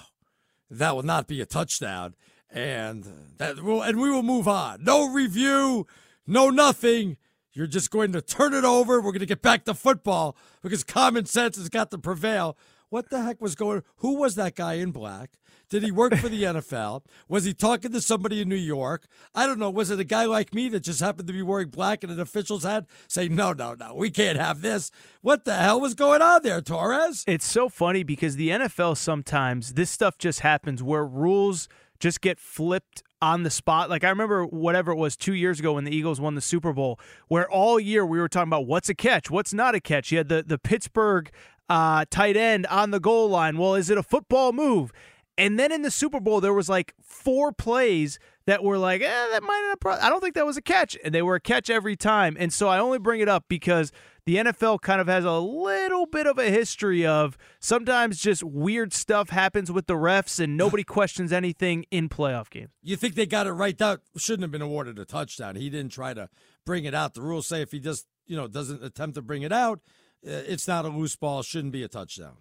[0.71, 2.15] that will not be a touchdown."
[2.51, 3.07] And
[3.37, 4.83] that will, and we will move on.
[4.83, 5.87] No review,
[6.27, 7.17] no nothing.
[7.53, 8.97] You're just going to turn it over.
[9.01, 12.57] We're going to get back to football because common sense has got to prevail.
[12.89, 13.83] What the heck was going?
[13.97, 15.39] Who was that guy in black?
[15.70, 17.03] Did he work for the NFL?
[17.28, 19.07] Was he talking to somebody in New York?
[19.35, 19.70] I don't know.
[19.70, 22.20] Was it a guy like me that just happened to be wearing black and an
[22.20, 24.90] official's hat saying, no, no, no, we can't have this?
[25.20, 27.24] What the hell was going on there, Torres?
[27.27, 31.69] It's so funny because the NFL sometimes, this stuff just happens where rules
[32.01, 33.90] just get flipped on the spot.
[33.90, 36.73] Like I remember whatever it was two years ago when the Eagles won the Super
[36.73, 40.12] Bowl, where all year we were talking about what's a catch, what's not a catch.
[40.12, 41.31] You had the the Pittsburgh
[41.69, 43.59] uh, tight end on the goal line.
[43.59, 44.93] Well, is it a football move?
[45.39, 49.28] And then in the Super Bowl, there was like four plays that were like, eh,
[49.31, 49.81] that might not.
[49.81, 52.36] Pro- I don't think that was a catch, and they were a catch every time.
[52.39, 53.93] And so I only bring it up because
[54.27, 58.93] the NFL kind of has a little bit of a history of sometimes just weird
[58.93, 62.70] stuff happens with the refs, and nobody questions anything in playoff games.
[62.82, 63.78] You think they got it right?
[63.78, 65.55] That shouldn't have been awarded a touchdown.
[65.55, 66.28] He didn't try to
[66.66, 67.15] bring it out.
[67.15, 69.81] The rules say if he just you know doesn't attempt to bring it out,
[70.27, 71.43] uh, it's not a loose ball.
[71.43, 72.39] Shouldn't be a touchdown.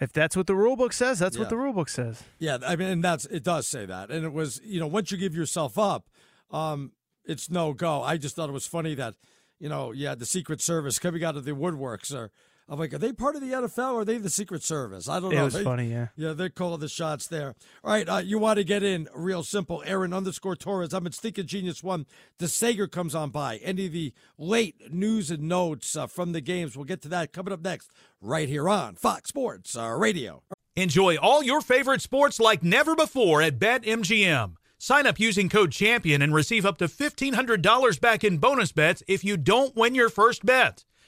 [0.00, 1.42] If that's what the rule book says, that's yeah.
[1.42, 2.22] what the rule book says.
[2.38, 4.10] Yeah, I mean, and that's it does say that.
[4.10, 6.08] And it was, you know, once you give yourself up,
[6.50, 6.92] um,
[7.24, 8.02] it's no go.
[8.02, 9.14] I just thought it was funny that,
[9.58, 12.30] you know, yeah, the Secret Service coming out of the woodworks are
[12.70, 15.08] I'm like, are they part of the NFL or are they the Secret Service?
[15.08, 15.40] I don't know.
[15.40, 16.08] It was they, funny, yeah.
[16.16, 17.54] Yeah, they're calling the shots there.
[17.82, 19.82] All right, uh, you want to get in real simple.
[19.86, 20.92] Aaron underscore Torres.
[20.92, 22.04] I'm at Stinking Genius One.
[22.38, 23.56] DeSager comes on by.
[23.58, 27.32] Any of the late news and notes uh, from the games, we'll get to that
[27.32, 27.90] coming up next,
[28.20, 30.42] right here on Fox Sports uh, Radio.
[30.76, 34.56] Enjoy all your favorite sports like never before at BetMGM.
[34.78, 39.24] Sign up using code CHAMPION and receive up to $1,500 back in bonus bets if
[39.24, 40.84] you don't win your first bet.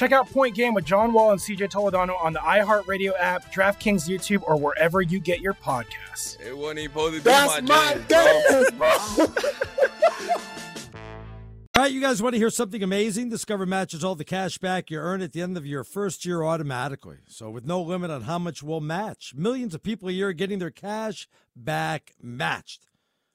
[0.00, 4.08] Check out Point Game with John Wall and CJ Toledano on the iHeartRadio app, DraftKings
[4.08, 6.40] YouTube, or wherever you get your podcasts.
[6.40, 8.88] It wasn't even supposed to be That's my jam, dance, bro.
[8.88, 9.34] Oh.
[11.76, 13.28] All right, you guys want to hear something amazing?
[13.28, 16.42] Discover matches all the cash back you earn at the end of your first year
[16.44, 17.18] automatically.
[17.28, 20.32] So, with no limit on how much we'll match, millions of people a year are
[20.32, 22.86] getting their cash back matched.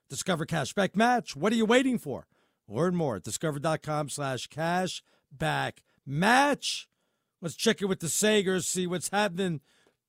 [0.10, 1.36] Discover Cashback Match.
[1.36, 2.26] What are you waiting for?
[2.68, 6.88] Learn more at discover.com slash cash back match.
[7.42, 9.62] Let's check it with DeSagers, see what's happening.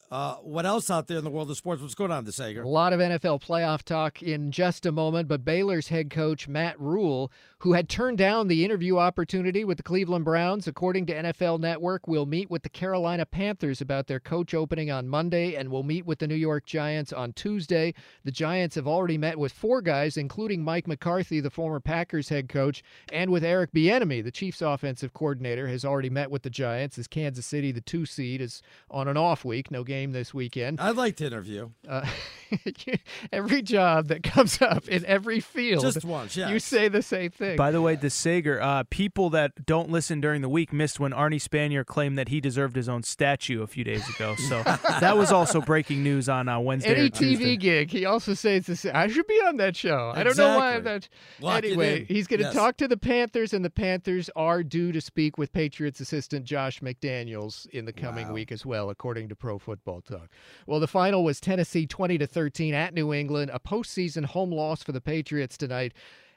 [0.09, 1.83] Uh, what else out there in the world of sports?
[1.83, 2.63] What's going on, DeSager?
[2.63, 6.81] A lot of NFL playoff talk in just a moment, but Baylor's head coach Matt
[6.81, 11.59] Rhule, who had turned down the interview opportunity with the Cleveland Browns, according to NFL
[11.59, 15.83] Network, will meet with the Carolina Panthers about their coach opening on Monday and will
[15.83, 17.93] meet with the New York Giants on Tuesday.
[18.23, 22.49] The Giants have already met with four guys, including Mike McCarthy, the former Packers head
[22.49, 26.97] coach, and with Eric Bieniemy, the Chiefs offensive coordinator, has already met with the Giants
[26.97, 30.81] as Kansas City, the two seed, is on an off week, no game this weekend.
[30.81, 31.71] I'd like to interview.
[31.89, 32.07] Uh,
[33.33, 36.51] every job that comes up in every field, Just once, yes.
[36.51, 37.57] you say the same thing.
[37.57, 41.43] By the way, DeSager, uh, people that don't listen during the week missed when Arnie
[41.43, 44.35] Spanier claimed that he deserved his own statue a few days ago.
[44.49, 44.63] So
[45.01, 46.95] that was also breaking news on uh, Wednesday.
[46.95, 47.11] Any.
[47.11, 48.85] TV gig, he also says this.
[48.85, 50.13] I should be on that show.
[50.15, 51.09] I don't know why I'm not.
[51.41, 52.55] Lock anyway, he's going to Yes.
[52.55, 56.81] talk to the Panthers, and the Panthers are due to speak with Patriots assistant Josh
[56.81, 60.29] McDaniels in the coming week as well, according to Pro Football Talk.
[60.67, 64.83] Well, the final was Tennessee 20 to 13 at New England, a postseason home loss
[64.83, 65.95] for the Patriots tonight,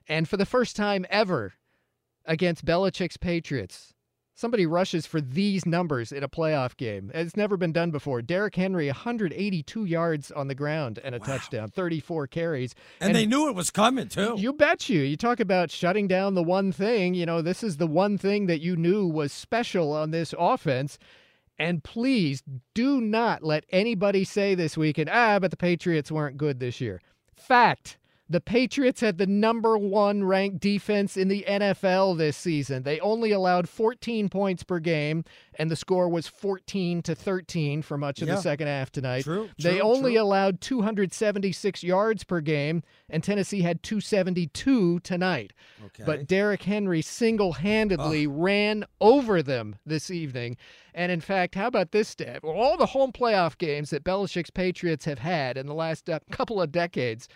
[0.07, 1.53] and for the first time ever
[2.25, 3.93] against Belichick's Patriots.
[4.39, 7.11] Somebody rushes for these numbers in a playoff game.
[7.13, 8.21] It's never been done before.
[8.21, 12.73] Derrick Henry, 182 yards on the ground and a touchdown, 34 carries.
[13.01, 14.35] And, they knew it was coming, too.
[14.37, 15.01] You bet you.
[15.01, 17.15] You talk about shutting down the one thing.
[17.15, 20.97] You know, this is the one thing that you knew was special on this offense.
[21.59, 22.41] And please
[22.73, 27.01] do not let anybody say this weekend, ah, but the Patriots weren't good this year.
[27.35, 27.97] Fact.
[28.31, 32.83] The Patriots had the number one ranked defense in the NFL this season.
[32.83, 35.23] They only allowed 14 points per game,
[35.55, 38.35] and the score was 14 to 13 for much of Yeah.
[38.35, 39.23] the second half tonight.
[39.23, 40.21] True, They true, only true.
[40.21, 45.53] allowed 276 yards per game, and Tennessee had 272 tonight.
[45.85, 46.03] Okay.
[46.05, 50.55] But Derrick Henry single handedly ran over them this evening.
[50.93, 52.15] And in fact, how about this?
[52.43, 56.19] Well, all the home playoff games that Belichick's Patriots have had in the last uh,
[56.31, 57.27] couple of decades,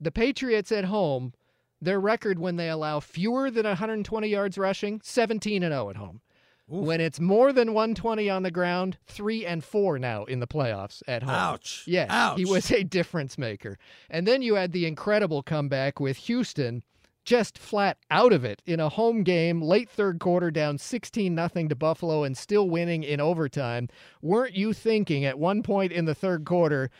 [0.00, 1.32] the Patriots at home,
[1.80, 6.20] their record when they allow fewer than 120 yards rushing, 17 and 0 at home.
[6.66, 11.02] When it's more than 120 on the ground, 3 and 4 now in the playoffs
[11.08, 11.34] at home.
[11.34, 11.82] Ouch.
[11.84, 13.76] Yes, he was a difference maker.
[14.08, 16.84] And then you had the incredible comeback with Houston
[17.24, 21.68] just flat out of it in a home game, late third quarter, down 16 nothing
[21.68, 23.88] to Buffalo and still winning in overtime.
[24.22, 26.90] Weren't you thinking at one point in the third quarter,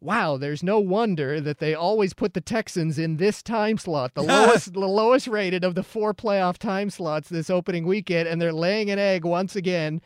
[0.00, 4.22] wow, there's no wonder that they always put the Texans in this time slot, the
[4.24, 8.52] lowest the lowest rated of the four playoff time slots this opening weekend, and they're
[8.52, 10.00] laying an egg once again,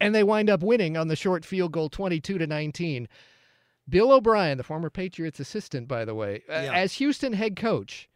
[0.00, 3.08] and they wind up winning on the short field goal 22 to 19.
[3.88, 6.72] Bill O'Brien, the former Patriots assistant, by the way, Yeah.
[6.74, 8.08] as Houston head coach,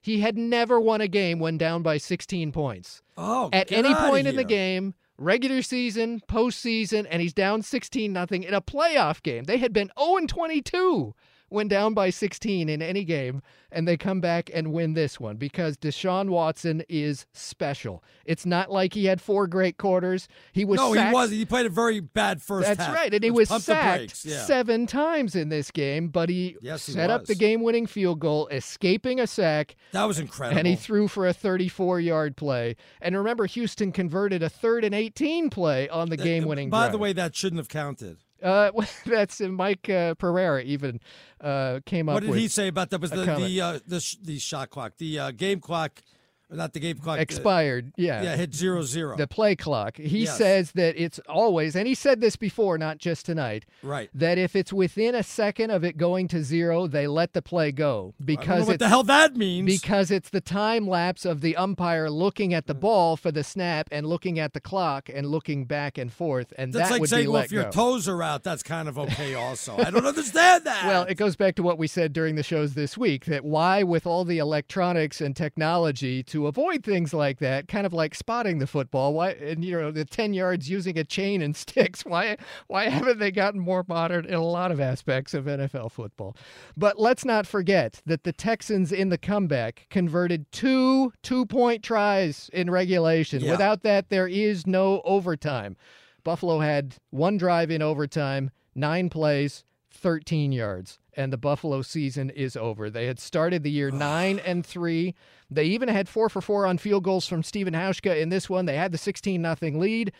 [0.00, 3.02] he had never won a game when down by 16 points.
[3.16, 8.42] Oh, At any point in the game, regular season, postseason, and he's down 16 nothing
[8.42, 9.44] in a playoff game.
[9.44, 11.14] They had been 0 22
[11.52, 15.36] when down by 16 in any game, and they come back and win this one
[15.36, 18.02] because Deshaun Watson is special.
[18.24, 20.28] It's not like he had four great quarters.
[20.52, 21.08] He was no, sacked.
[21.08, 21.30] he was.
[21.30, 22.94] He played a very bad first That's half.
[22.94, 24.44] right, and he was sacked yeah.
[24.44, 28.48] seven times in this game, but he Yes, he set up the game-winning field goal,
[28.48, 29.76] escaping a sack.
[29.92, 30.58] That was incredible.
[30.58, 32.76] And he threw for a 34-yard play.
[33.00, 36.92] And remember, Houston converted a third and 18 play on the game-winning By drive.
[36.92, 38.18] the way, that shouldn't have counted.
[38.42, 38.70] Uh,
[39.06, 41.00] that's Mike uh, Pereira even
[41.40, 43.00] uh, came up What did he say about that?
[43.00, 46.02] Was the the uh, the, the shot clock, the uh, game clock,
[46.52, 47.92] not the game clock, expired?
[47.96, 49.16] Yeah, yeah, hit zero zero.
[49.16, 49.96] The play clock.
[49.96, 50.38] He Yes.
[50.38, 53.64] says that it's always, and he said this before, not just tonight.
[53.82, 54.10] Right.
[54.14, 57.72] That if it's within a second of it going to zero, they let the play
[57.72, 59.66] go because what the hell that means.
[59.66, 62.80] Because it's the time lapse of the umpire looking at the mm.
[62.80, 66.72] ball for the snap and looking at the clock and looking back and forth, and
[66.72, 67.70] That's that like would saying, be well, let if your go.
[67.70, 69.32] toes are out, that's kind of okay.
[69.42, 70.86] Also, I don't understand that.
[70.86, 73.82] Well, it goes back to what we said during the shows this week that why,
[73.82, 78.58] with all the electronics and technology, to avoid things like that, kind of like spotting
[78.58, 82.36] the football, why, and you know, the 10 yards using a chain and sticks, why,
[82.66, 86.36] why haven't they gotten more modern in a lot of aspects of NFL football?
[86.76, 92.50] But let's not forget that the Texans in the comeback converted two two point tries
[92.52, 93.42] in regulation.
[93.42, 93.52] Yeah.
[93.52, 95.76] Without that, there is no overtime.
[96.24, 102.56] Buffalo had one drive in overtime, nine plays, 13 yards, and the Buffalo season is
[102.56, 102.90] over.
[102.90, 105.14] They had started the year 9 and 3.
[105.50, 108.66] They even had 4 for 4 on field goals from Stephen Hauschka in this one.
[108.66, 110.12] They had the 16 nothing lead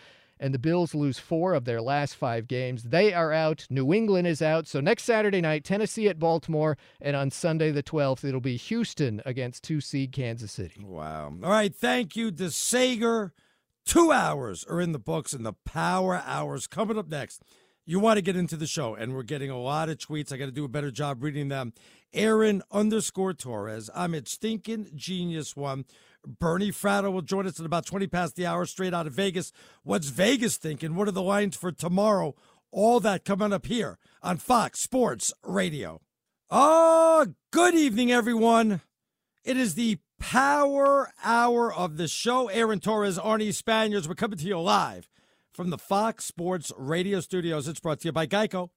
[0.42, 2.82] and the Bills lose 4 of their last 5 games.
[2.82, 4.66] They are out, New England is out.
[4.66, 9.22] So next Saturday night, Tennessee at Baltimore, and on Sunday the 12th, it'll be Houston
[9.24, 10.84] against 2 seed Kansas City.
[10.84, 11.32] Wow.
[11.44, 11.72] All right.
[11.72, 13.30] Thank you, DeSager.
[13.84, 17.42] Two hours are in the books, and the power hours coming up next.
[17.84, 20.32] You want to get into the show, and we're getting a lot of tweets.
[20.32, 21.72] I got to do a better job reading them.
[22.14, 23.90] Aaron underscore Torres.
[23.92, 25.84] I'm a Stinking Genius One.
[26.24, 29.50] Bernie Fratto will join us at about 20 past the hour, straight out of Vegas.
[29.82, 30.94] What's Vegas thinking?
[30.94, 32.36] What are the lines for tomorrow?
[32.70, 36.00] All that coming up here on Fox Sports Radio.
[36.50, 38.80] Oh, good evening, everyone.
[39.44, 42.46] It is the power hour of the show.
[42.46, 44.06] Aaron Torres, Arnie Spanier.
[44.06, 45.08] We're coming to you live
[45.52, 47.68] from the Fox Sports Radio studios.
[47.68, 48.70] It's brought to you by Geico.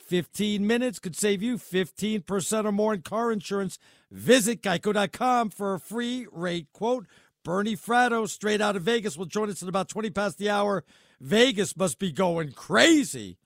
[0.00, 3.78] 15 minutes could save you 15% or more in car insurance.
[4.10, 7.06] Visit geico.com for a free rate quote.
[7.44, 10.84] Bernie Fratto, straight out of Vegas, will join us at about 20 past the hour.
[11.20, 13.38] Vegas must be going crazy.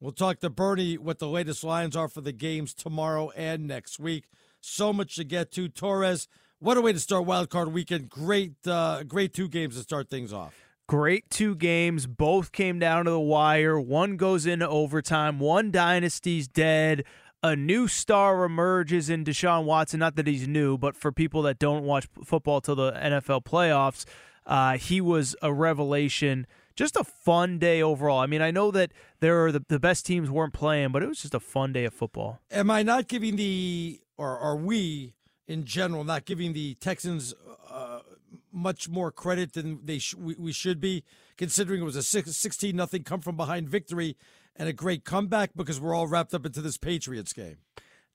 [0.00, 3.98] We'll talk to Bernie what the latest lines are for the games tomorrow and next
[3.98, 4.26] week.
[4.60, 5.68] So much to get to.
[5.68, 6.28] Torres,
[6.58, 8.08] what a way to start Wild Card Weekend.
[8.08, 10.67] Great, uh, great two games to start things off.
[10.88, 12.06] Great two games.
[12.06, 13.78] Both came down to the wire.
[13.78, 15.38] One goes into overtime.
[15.38, 17.04] One dynasty's dead.
[17.42, 20.00] A new star emerges in Deshaun Watson.
[20.00, 24.06] Not that he's new, but for people that don't watch football till the NFL playoffs,
[24.46, 26.46] uh, he was a revelation.
[26.74, 28.20] Just a fun day overall.
[28.20, 31.06] I mean, I know that there are the, the best teams weren't playing, but it
[31.06, 32.40] was just a fun day of football.
[32.50, 35.12] Am I not giving the, or are we
[35.46, 37.34] in general not giving the Texans
[37.70, 38.00] uh,
[38.58, 41.04] much more credit than they sh- we, we should be,
[41.36, 44.16] considering it was a 16 nothing come from behind victory
[44.56, 47.58] and a great comeback because we're all wrapped up into this Patriots game?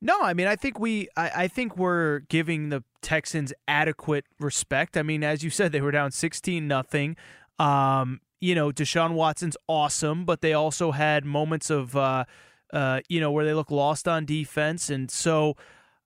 [0.01, 4.97] No, I mean I think we I, I think we're giving the Texans adequate respect.
[4.97, 7.15] I mean, as you said, they were down sixteen nothing.
[7.57, 12.25] Um, you know, Deshaun Watson's awesome, but they also had moments of uh,
[12.73, 15.55] uh, you know, where they look lost on defense, and so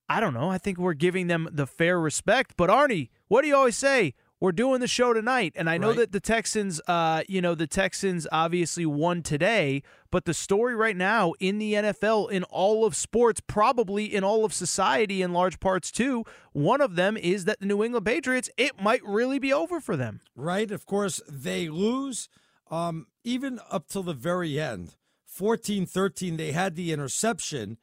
[0.09, 0.51] I don't know.
[0.51, 2.53] I think we're giving them the fair respect.
[2.55, 4.14] But Arnie, what do you always say?
[4.39, 5.97] We're doing the show tonight, and I know Right.
[5.97, 9.81] that the Texans, uh, you know, the Texans obviously won today,
[10.11, 14.45] but the story right now in the NFL, in all of sports, probably in all
[14.45, 16.23] of society, in large parts too,
[16.53, 19.97] one of them is that the New England Patriots, it might really be over for
[19.97, 20.22] them.
[20.35, 20.69] right?
[20.72, 22.30] Of course, they lose
[22.69, 24.93] um, even up till the very end.
[25.26, 27.77] 14 13, they had the interception.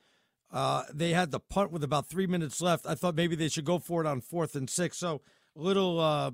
[0.52, 2.86] Uh, they had the punt with about three minutes left.
[2.86, 4.98] I thought maybe they should go for it on fourth and six.
[4.98, 5.20] So,
[5.54, 6.30] little, uh,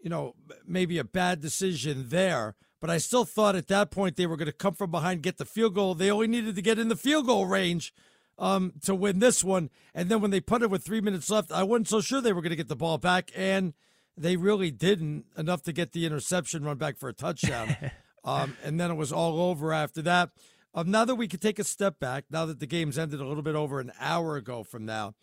[0.00, 0.34] you know,
[0.66, 2.56] maybe a bad decision there.
[2.80, 5.36] But I still thought at that point they were going to come from behind, get
[5.36, 5.94] the field goal.
[5.94, 7.92] They only needed to get in the field goal range
[8.38, 9.68] um, to win this one.
[9.94, 12.32] And then when they put it with three minutes left, I wasn't so sure they
[12.32, 13.30] were going to get the ball back.
[13.36, 13.74] And
[14.16, 17.76] they really didn't enough to get the interception run back for a touchdown.
[18.24, 20.30] um, and then it was all over after that.
[20.74, 23.26] Um, now that we could take a step back, now that the game's ended a
[23.26, 25.14] little bit over an hour ago from now,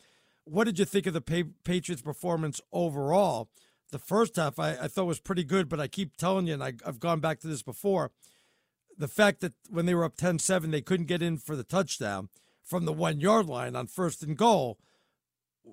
[0.50, 3.50] what did you think of the pa- Patriots' performance overall?
[3.92, 6.64] The first half I, I thought was pretty good, but I keep telling you, and
[6.64, 8.12] I, I've gone back to this before,
[8.98, 11.64] the fact that when they were up 10 7, they couldn't get in for the
[11.64, 12.30] touchdown.
[12.64, 14.78] from the one yard line on first and goal,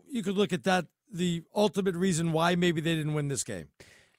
[0.09, 3.69] you could look at that the ultimate reason why maybe they didn't win this game.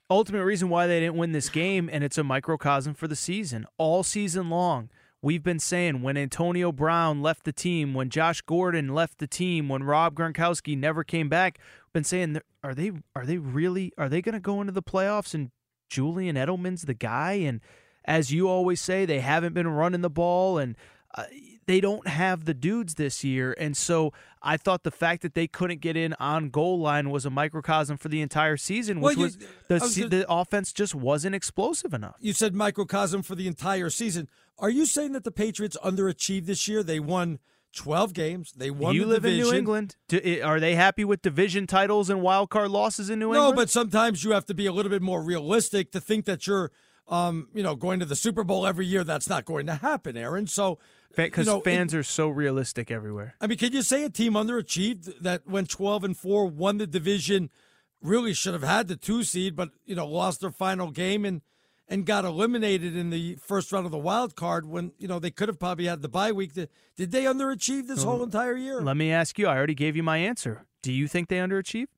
[0.09, 3.65] Ultimate reason why they didn't win this game, and it's a microcosm for the season.
[3.77, 4.89] All season long,
[5.25, 9.67] we've been saying when Antonio Brown left the team, when Josh Gordon left the team,
[9.67, 11.57] when Rob Gronkowski never came back,
[11.93, 15.33] been saying, are they are they really are they going to go into the playoffs
[15.33, 15.49] and
[15.89, 17.33] Julian Edelman's the guy?
[17.33, 17.61] And
[18.05, 20.77] as you always say, they haven't been running the ball and.
[21.17, 21.23] Uh,
[21.67, 23.55] they don't have the dudes this year.
[23.57, 27.25] And so I thought the fact that they couldn't get in on goal line was
[27.25, 29.37] a microcosm for the entire season, which Well, you- was
[29.67, 32.15] the, was gonna- the offense just wasn't explosive enough.
[32.19, 34.27] You said microcosm for the entire season.
[34.59, 36.83] Are you saying that the Patriots underachieved this year?
[36.83, 37.39] They won
[37.75, 38.53] 12 games.
[38.55, 39.51] They won you the live in New.
[39.53, 39.95] England.
[40.07, 43.55] Do, are they happy with division titles and wild card losses in New no, England?
[43.55, 46.47] No, but sometimes you have to be a little bit more realistic to think that
[46.47, 46.71] you're,
[47.09, 49.03] um, you know, going to the Super Bowl every year.
[49.03, 50.47] That's not going to happen, Aaron.
[50.47, 50.79] So,
[51.15, 53.35] because you know, it- fans are so realistic everywhere.
[53.41, 56.87] I mean, can you say a team underachieved that went 12 and 4, won the
[56.87, 57.49] division,
[58.01, 61.41] really should have had the two seed, but, you know, lost their final game and
[61.87, 65.29] and got eliminated in the first round of the wild card when, you know, they
[65.29, 66.51] could have probably had the bye week.
[66.55, 66.67] Did
[66.97, 68.81] they underachieve this whole entire year?
[68.81, 69.45] Let me ask you.
[69.45, 70.65] I already gave you my answer.
[70.81, 71.89] Do you think they underachieved?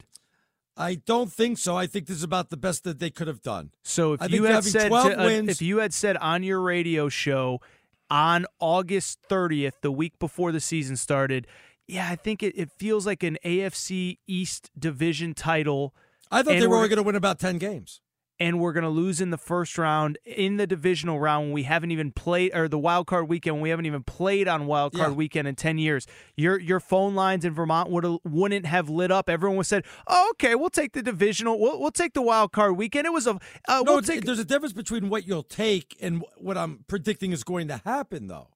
[0.75, 1.75] I don't think so.
[1.77, 3.71] I think this is about the best that they could have done.
[3.81, 6.59] So if I you had said to- uh, wins, if you had said on your
[6.59, 7.61] radio show
[8.09, 11.47] on August 30th, the week before the season started,
[11.87, 15.93] yeah, I think it, it feels like an AFC East division title.
[16.31, 18.01] I thought and they were we're- only going to win about 10 games.
[18.39, 21.63] And we're going to lose in the first round in the divisional round when we
[21.63, 25.11] haven't even played or the wild card weekend we haven't even played on wild card
[25.11, 25.15] Yeah.
[25.15, 26.05] weekend in 10 years
[26.35, 30.27] your your phone lines in Vermont would wouldn't have lit up everyone would said oh,
[30.31, 33.31] okay we'll take the divisional we'll, we'll take the wild card weekend it was a
[33.67, 37.31] uh, no, we'll take there's a difference between what you'll take and what I'm predicting
[37.31, 38.49] is going to happen, though.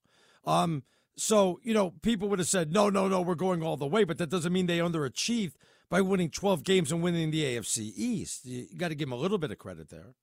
[0.46, 0.84] Um,
[1.16, 4.04] so you know, people would have said, "No, no, no, we're going all the way,"
[4.04, 5.54] but that doesn't mean they underachieved
[5.92, 8.46] by winning 12 games and winning the AFC East.
[8.46, 10.16] You, got to give them a little bit of credit there.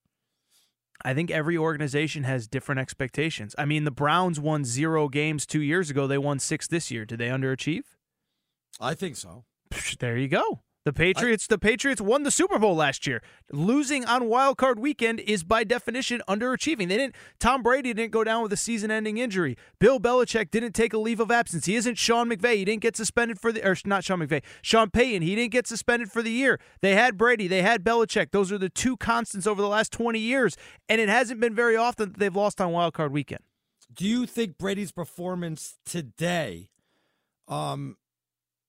[1.04, 5.60] I think every organization has different expectations I mean the Browns won 0 games 2
[5.60, 7.84] years ago they won 6 this year did they underachieve
[8.80, 9.44] I think so.
[10.00, 10.60] There you go.
[10.88, 11.46] The Patriots.
[11.46, 13.20] the Patriots won the Super Bowl last year.
[13.52, 16.88] Losing on Wild Card Weekend is by definition underachieving.
[16.88, 17.14] They didn't.
[17.38, 19.58] Tom Brady didn't go down with a season-ending injury.
[19.78, 21.66] Bill Belichick didn't take a leave of absence.
[21.66, 22.56] He isn't Sean McVay.
[22.56, 24.42] He didn't get suspended for the or not Sean McVay.
[24.62, 25.20] Sean Payton.
[25.20, 26.58] He didn't get suspended for the year.
[26.80, 27.48] They had Brady.
[27.48, 28.30] They had Belichick.
[28.30, 30.56] Those are the two constants over the last twenty years,
[30.88, 33.42] and it hasn't been very often that they've lost on Wild Card Weekend.
[33.92, 36.70] Do you think Brady's performance today
[37.46, 37.98] um,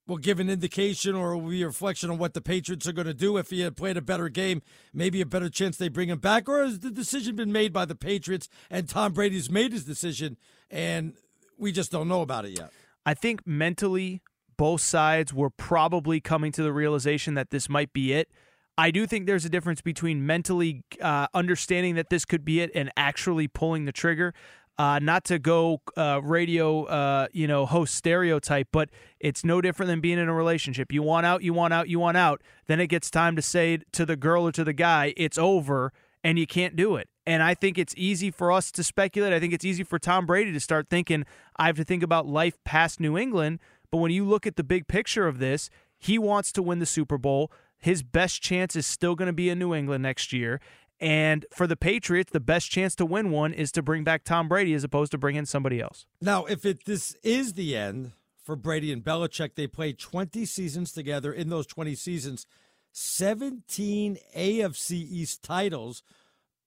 [0.10, 3.08] will give an indication or will be a reflection on what the Patriots are going
[3.08, 3.38] to do?
[3.38, 4.62] If he had played a better game,
[4.94, 6.50] maybe a better chance they bring him back?
[6.50, 10.38] Or has the decision been made by the Patriots and Tom Brady's made his decision
[10.70, 11.14] and
[11.58, 12.72] we just don't know about it yet?
[13.06, 14.22] I think mentally,
[14.58, 18.30] both sides were probably coming to the realization that this might be it.
[18.78, 22.72] I do think there's a difference between mentally uh, understanding that this could be it
[22.74, 24.34] and actually pulling the trigger.
[24.80, 28.90] Uh, not to go uh, radio, uh, you know, host stereotype, but
[29.20, 30.94] it's no different than being in a relationship.
[30.94, 32.42] You want out, you want out, you want out.
[32.68, 35.92] Then it gets time to say to the girl or to the guy, it's over,
[36.24, 37.10] and you can't do it.
[37.28, 39.34] And I think it's easy for us to speculate.
[39.34, 41.26] I think it's easy for Tom Brady to start thinking,
[41.58, 43.60] I have to think about life past New England.
[43.92, 46.86] But when you look at the big picture of this, he wants to win the
[46.86, 47.52] Super Bowl.
[47.78, 50.62] His best chance is still going to be in New England next year.
[51.02, 54.48] And for the Patriots, the best chance to win one is to bring back Tom
[54.50, 56.06] Brady as opposed to bring in somebody else.
[56.22, 58.12] Now, if it this is the end
[58.44, 61.32] for Brady and Belichick, they played 20 seasons together.
[61.32, 62.46] In those 20 seasons,
[62.92, 66.04] 17 AFC East titles.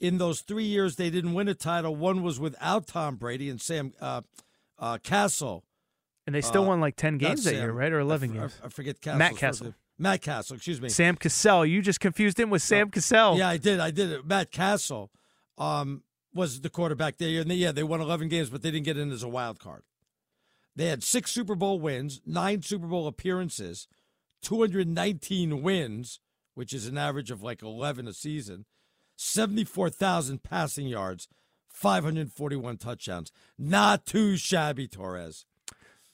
[0.01, 1.95] In those three years, they didn't win a title.
[1.95, 4.23] One was without Tom Brady and Sam uh,
[4.79, 5.65] uh, Cassell.
[6.27, 7.59] And they still Uh, won like 10 games that Sam.
[7.61, 7.93] year, right?
[7.93, 8.61] Or 11 I, f- games.
[8.65, 9.19] I forget Cassel.
[9.19, 9.75] Matt Cassel.
[9.99, 10.89] Matt Cassel, excuse me.
[10.89, 11.65] Sam Cassell.
[11.67, 13.37] You just confused him with Sam Cassell.
[13.37, 13.79] Yeah, I did.
[13.79, 14.27] I did it.
[14.27, 15.11] Matt Cassel
[15.59, 16.03] um,
[16.35, 17.41] was the quarterback there.
[17.41, 19.61] And they, yeah, they won 11 games, but they didn't get in as a wild
[19.61, 19.83] card.
[20.75, 23.89] They had six Super Bowl wins, nine Super Bowl appearances,
[24.43, 26.21] 219 wins,
[26.55, 28.65] which is an average of like 11 a season,
[29.17, 31.29] 74,000 passing yards,
[31.69, 33.33] 541 touchdowns.
[33.59, 35.45] Not too shabby, Torres.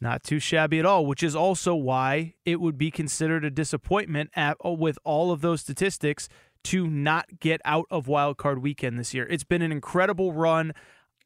[0.01, 4.31] Not too shabby at all, which is also why it would be considered a disappointment
[4.35, 6.29] at, oh, with all of those statistics
[6.65, 9.27] to not get out of wild card weekend this year.
[9.29, 10.73] It's been an incredible run.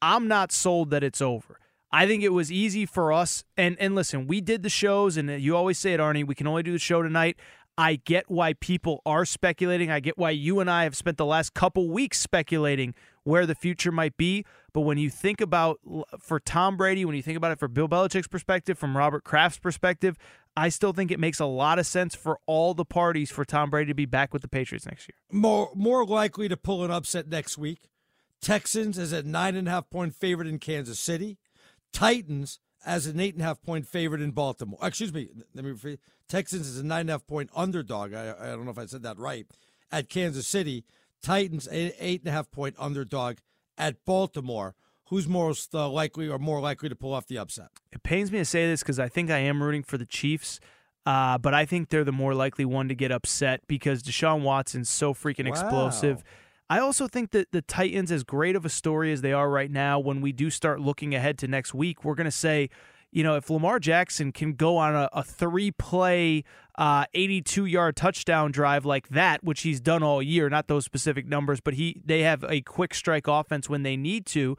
[0.01, 1.59] I'm not sold that it's over.
[1.91, 5.29] I think it was easy for us and and listen, we did the shows and
[5.29, 7.37] uh, you always say it Arnie, we can only do the show tonight.
[7.77, 9.91] I get why people are speculating.
[9.91, 13.55] I get why you and I have spent the last couple weeks speculating where the
[13.55, 14.45] future might be.
[14.73, 15.79] But when you think about
[16.19, 19.59] for Tom Brady, when you think about it for Bill Belichick's perspective, from Robert Kraft's
[19.59, 20.17] perspective,
[20.57, 23.69] I still think it makes a lot of sense for all the parties for Tom
[23.69, 25.15] Brady to be back with the Patriots next year.
[25.31, 27.89] More more likely to pull an upset next week.
[28.41, 31.37] Texans as a nine and a half point favorite in Kansas City.
[31.91, 34.79] Titans as an eight and a half point favorite in Baltimore.
[34.81, 35.99] Excuse me, let me repeat.
[36.27, 38.13] Texans is a nine and a half point underdog.
[38.13, 39.45] I, I don't know if I said that right.
[39.91, 40.83] At Kansas City,
[41.21, 43.37] Titans eight and a half point underdog
[43.77, 44.75] at Baltimore.
[45.07, 47.67] Who's most uh, likely or more likely to pull off the upset?
[47.91, 50.59] It pains me to say this because I think I am rooting for the Chiefs.
[51.05, 54.89] Uh, but I think they're the more likely one to get upset because Deshaun Watson's
[54.89, 55.51] so freaking Wow.
[55.51, 56.23] explosive.
[56.69, 59.69] I also think that the Titans, as great of a story as they are right
[59.69, 62.69] now, when we do start looking ahead to next week, we're going to say,
[63.13, 66.43] you know, if Lamar Jackson can go on a, a three play,
[66.79, 71.61] 82 yard touchdown drive like that, which he's done all year, not those specific numbers,
[71.61, 74.57] but he they have a quick strike offense when they need to.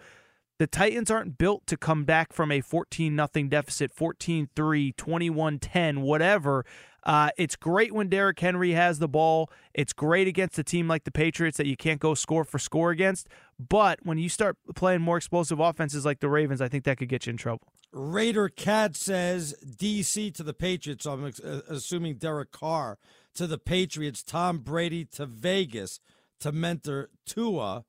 [0.61, 5.59] The Titans aren't built to come back from a 14 nothing deficit, 14 3, 21
[5.59, 6.65] 10, whatever.
[7.03, 9.51] Uh, it's great when Derrick Henry has the ball.
[9.75, 12.93] It's great against a team like the Patriots that you can't go score for score
[12.93, 13.29] against.
[13.59, 17.09] But when you start playing more explosive offenses like the Ravens, I think that could
[17.09, 17.73] get you in trouble.
[17.93, 21.05] Raider Cat says DC to the Patriots.
[21.05, 22.99] So I'm uh, assuming Derek Carr
[23.35, 24.23] to the Patriots.
[24.23, 26.01] Tom Brady to Vegas
[26.41, 27.85] to mentor Tua.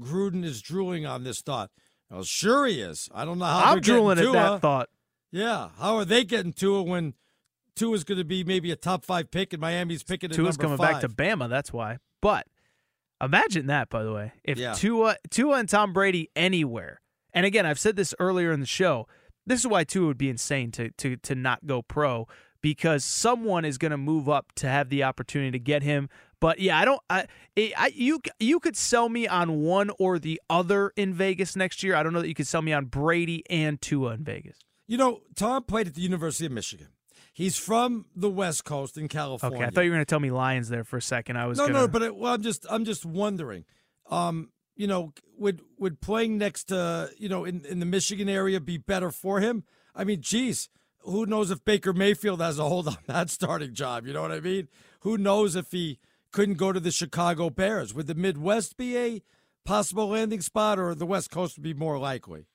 [0.00, 1.70] Gruden is drooling on this thought.
[2.10, 3.08] Well, sure he is.
[3.14, 4.88] I don't know how I'm drooling at that thought.
[5.30, 7.14] Yeah, how are they getting Tua when
[7.76, 10.76] Tua's going to be maybe a top five pick and Miami's picking at Tua's number
[10.76, 11.00] coming five?
[11.00, 11.98] back to Bama, that's why.
[12.22, 12.46] But
[13.20, 14.32] imagine that, by the way.
[14.44, 14.72] If Yeah.
[14.74, 17.00] Tua, Tua and Tom Brady anywhere,
[17.32, 19.06] and again, I've said this earlier in the show.
[19.46, 22.26] This is why Tua would be insane to to to not go pro
[22.60, 26.08] because someone is going to move up to have the opportunity to get him.
[26.40, 27.00] But yeah, I don't.
[27.10, 27.26] I,
[27.56, 31.94] I you you could sell me on one or the other in Vegas next year.
[31.94, 34.58] I don't know that you could sell me on Brady and Tua in Vegas.
[34.86, 36.88] You know, Tom played at the University of Michigan.
[37.38, 39.58] He's from the West Coast in California.
[39.58, 41.36] Okay, I thought you were going to tell me Lions there for a second.
[41.36, 43.64] I was no, gonna, no, but it, well, I'm just, I'm just wondering.
[44.10, 48.58] Um, you know, would would playing next to, you know, in in the Michigan area
[48.58, 49.62] be better for him?
[49.94, 50.68] I mean, geez,
[51.02, 54.04] who knows if Baker Mayfield has a hold on that starting job?
[54.04, 54.66] You know what I mean?
[55.02, 56.00] Who knows if he
[56.32, 57.94] couldn't go to the Chicago Bears?
[57.94, 59.22] Would the Midwest be a
[59.64, 62.48] possible landing spot, or the West Coast would be more likely?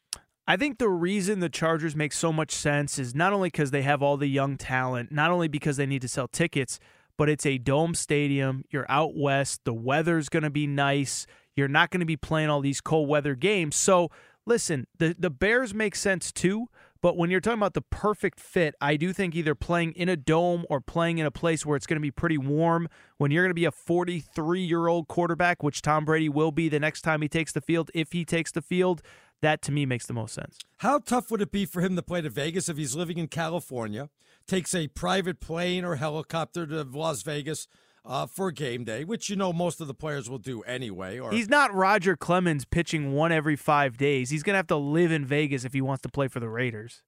[0.45, 3.84] I think the reason the Chargers make so much sense is not only because they
[3.84, 6.80] have all the young talent, not only because they need to sell tickets,
[7.18, 8.65] but it's a dome stadium.
[8.70, 9.61] You're out west.
[9.64, 11.26] The weather's going to be nice.
[11.56, 13.78] You're not going to be playing all these cold weather games.
[13.78, 14.10] So,
[14.45, 16.68] listen, the, the Bears make sense too.
[17.02, 20.15] But when you're talking about the perfect fit, I do think either playing in a
[20.15, 22.88] dome or playing in a place where it's going to be pretty warm,
[23.18, 26.70] when you're going to be a 43 year old quarterback, which Tom Brady will be
[26.70, 29.02] the next time he takes the field, if he takes the field,
[29.44, 30.57] that to me makes the most sense.
[30.78, 33.28] How tough would it be for him to play to Vegas if he's living in
[33.28, 34.10] California,
[34.48, 37.68] takes a private plane or helicopter to Las Vegas
[38.06, 41.20] uh, for game day, which you know most of the players will do anyway?
[41.20, 44.30] Or He's not Roger Clemens pitching one every five days.
[44.30, 46.49] He's going to have to live in Vegas if he wants to play for the
[46.49, 47.02] Raiders.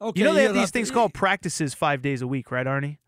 [0.00, 2.98] okay, you know they have these things called practices five days a week, right, Arnie?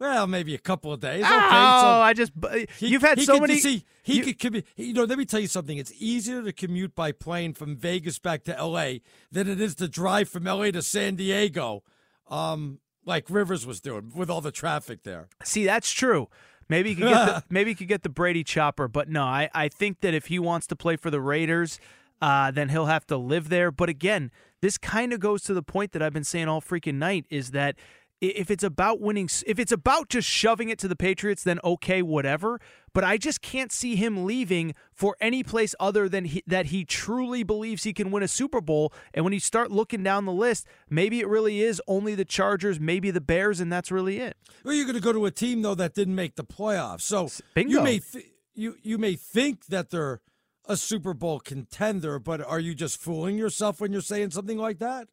[0.00, 1.22] Well, maybe a couple of days.
[1.26, 2.32] Oh, okay, so I just
[2.78, 3.60] he- you've had he so could- many.
[3.60, 4.64] See, he you- could commute.
[4.76, 5.76] You know, let me tell you something.
[5.76, 9.02] It's easier to commute by plane from Vegas back to L.A.
[9.30, 10.72] than it is to drive from L.A.
[10.72, 11.82] to San Diego,
[12.28, 15.28] um, like Rivers was doing with all the traffic there.
[15.44, 16.28] See, that's true.
[16.68, 19.50] Maybe he could get the, maybe he could get the Brady chopper, but no, I,
[19.54, 21.78] I think that if he wants to play for the Raiders,
[22.22, 23.70] uh, then he'll have to live there.
[23.70, 24.30] But again,
[24.62, 27.50] this kind of goes to the point that I've been saying all freaking night is
[27.50, 27.74] that
[28.20, 32.02] if it's about winning, if it's about just shoving it to the Patriots, then okay,
[32.02, 32.60] whatever.
[32.92, 36.84] But I just can't see him leaving for any place other than he, that he
[36.84, 38.92] truly believes he can win a Super Bowl.
[39.14, 42.78] And when you start looking down the list, maybe it really is only the Chargers,
[42.78, 44.36] maybe the Bears, and that's really it.
[44.64, 47.30] Well, you're going to go to a team though that didn't make the playoffs, so
[47.54, 47.78] Bingo.
[47.78, 50.20] you may th- you you may think that they're
[50.66, 54.78] a Super Bowl contender, but are you just fooling yourself when you're saying something like
[54.78, 55.08] that?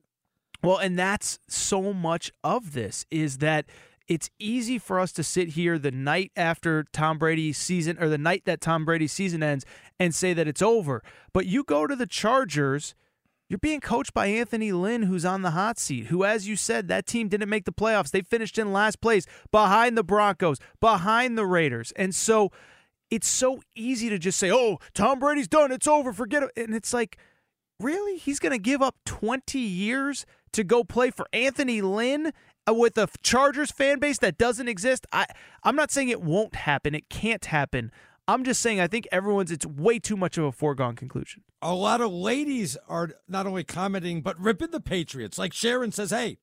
[0.64, 3.66] Well, and that's so much of this is that
[4.08, 8.18] it's easy for us to sit here the night after Tom Brady's season or the
[8.18, 9.66] night that Tom Brady's season ends
[10.00, 11.04] and say that it's over.
[11.34, 12.96] But you go to the Chargers,
[13.50, 16.88] you're being coached by Anthony Lynn, who's on the hot seat, who, as you said,
[16.88, 18.12] that team didn't make the playoffs.
[18.12, 21.92] They finished in last place behind the Broncos, behind the Raiders.
[21.98, 22.52] And so
[23.12, 25.72] it's so easy to just say, oh, Tom Brady's done.
[25.72, 26.14] It's over.
[26.14, 26.52] Forget it.
[26.56, 27.18] And it's like,
[27.80, 28.18] really?
[28.18, 32.32] He's going to give up 20 years to go play for Anthony Lynn
[32.68, 35.06] uh, with a Chargers fan base that doesn't exist.
[35.12, 35.26] I
[35.64, 36.96] I'm not saying it won't happen.
[36.96, 37.92] It can't happen.
[38.28, 41.44] I'm just saying I think everyone's it's way too much of a foregone conclusion.
[41.62, 45.38] A lot of ladies are not only commenting but ripping the Patriots.
[45.38, 46.38] Like Sharon says, "Hey,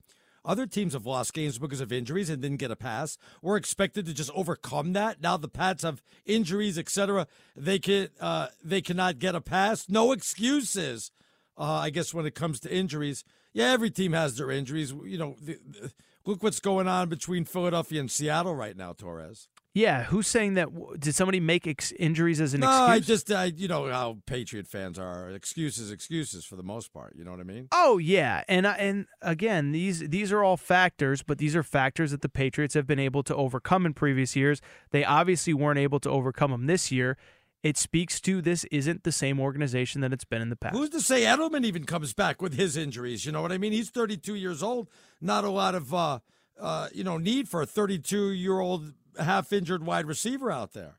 [0.44, 3.16] other teams have lost games because of injuries and didn't get a pass.
[3.40, 5.22] We're expected to just overcome that.
[5.22, 7.26] Now the Pats have injuries, etc.
[7.56, 9.88] They can uh, they cannot get a pass.
[9.88, 11.10] No excuses.
[11.56, 13.24] Uh, I guess when it comes to injuries,
[13.54, 14.92] yeah, every team has their injuries.
[14.92, 15.92] You know, the, the,
[16.26, 19.48] look what's going on between Philadelphia and Seattle right now, Torres.
[19.74, 20.68] Yeah, who's saying that?
[21.00, 22.88] Did somebody make ex- injuries as an no, excuse?
[22.88, 25.30] I just, I, you know how Patriot fans are.
[25.30, 27.16] Excuses, excuses for the most part.
[27.16, 27.66] You know what I mean?
[27.72, 32.22] Oh yeah, and and again, these these are all factors, but these are factors that
[32.22, 34.60] the Patriots have been able to overcome in previous years.
[34.92, 37.16] They obviously weren't able to overcome them this year.
[37.64, 40.76] It speaks to this isn't the same organization that it's been in the past.
[40.76, 43.24] Who's to say Edelman even comes back with his injuries?
[43.24, 43.72] You know what I mean?
[43.72, 44.90] He's 32 years old.
[45.18, 46.18] Not a lot of, uh,
[46.60, 50.98] uh, you know, need for a 32 year old half injured wide receiver out there.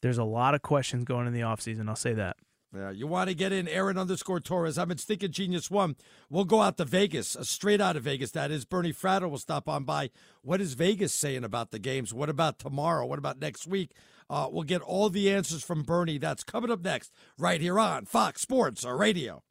[0.00, 1.88] There's a lot of questions going in the offseason.
[1.88, 2.38] I'll say that.
[2.74, 4.78] Yeah, you want to get in Aaron underscore Torres.
[4.78, 5.94] I'm at Stinking Genius One.
[6.28, 8.32] We'll go out to Vegas, uh, straight out of Vegas.
[8.32, 10.10] That is Bernie Fratto will stop on by.
[10.40, 12.12] What is Vegas saying about the games?
[12.12, 13.06] What about tomorrow?
[13.06, 13.92] What about next week?
[14.30, 16.18] Uh, we'll get all the answers from Bernie.
[16.18, 19.42] That's coming up next, right here on Fox Sports Radio.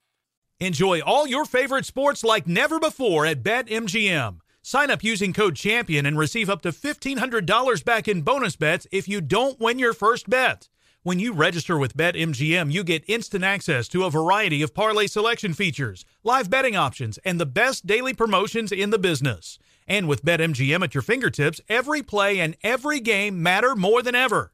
[0.59, 4.39] Enjoy all your favorite sports like never before at BetMGM.
[4.61, 9.07] Sign up using code CHAMPION and receive up to $1,500 back in bonus bets if
[9.07, 10.69] you don't win your first bet.
[11.01, 15.55] When you register with BetMGM, you get instant access to a variety of parlay selection
[15.55, 19.57] features, live betting options, and the best daily promotions in the business.
[19.87, 24.53] And with BetMGM at your fingertips, every play and every game matter more than ever.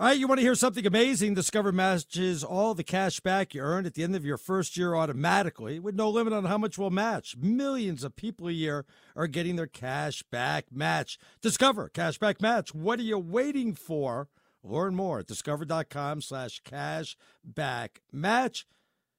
[0.00, 1.34] All right, you want to hear something amazing?
[1.34, 4.94] Discover matches all the cash back you earned at the end of your first year
[4.94, 7.36] automatically with no limit on how much will match.
[7.36, 11.18] Millions of people a year are getting their cash back match.
[11.42, 12.72] Discover cash back Match.
[12.72, 14.28] What are you waiting for?
[14.62, 18.68] Learn more at discover.com slash cash back match.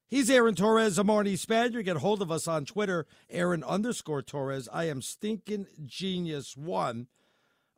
[0.07, 0.97] He's Aaron Torres.
[0.97, 1.83] I'm Arnie Spanier.
[1.83, 4.69] Get a hold of us on Twitter, Aaron underscore Torres.
[4.71, 7.07] I am Stinking Genius One.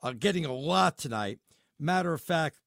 [0.04, 1.40] Uh, getting a lot tonight.
[1.80, 2.60] Matter of fact,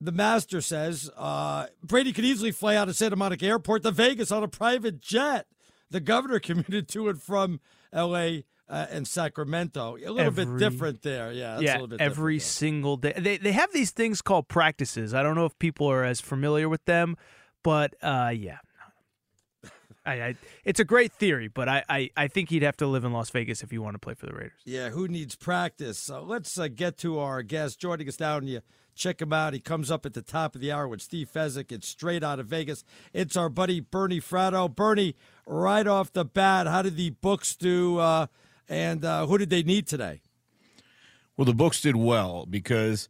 [0.00, 4.32] the master says uh, Brady could easily fly out of Santa Monica Airport to Vegas
[4.32, 5.46] on a private jet.
[5.90, 7.60] The governor commuted to and from
[7.92, 8.44] L.A.
[8.68, 9.96] Uh, and Sacramento.
[9.96, 11.32] A little bit different there.
[11.32, 13.12] Yeah, that's a yeah, little bit every single day.
[13.18, 15.12] They they have these things called practices.
[15.12, 17.16] I don't know if people are as familiar with them,
[17.64, 18.58] but uh, yeah.
[20.06, 23.04] I, I, it's a great theory, but I, I, I think he'd have to live
[23.04, 24.58] in Las Vegas if you want to play for the Raiders.
[24.64, 25.98] Yeah, who needs practice?
[25.98, 28.62] So let's uh, get to our guest joining us now, and you
[29.00, 29.54] check him out.
[29.54, 31.72] He comes up at the top of the hour with Steve Fezzik.
[31.72, 32.84] It's straight out of Vegas.
[33.12, 34.72] It's our buddy Bernie Fratto.
[34.72, 35.16] Bernie,
[35.46, 38.26] right off the bat, how did the books do, uh,
[38.68, 40.20] and uh, who did they need today?
[41.36, 43.08] Well, the books did well because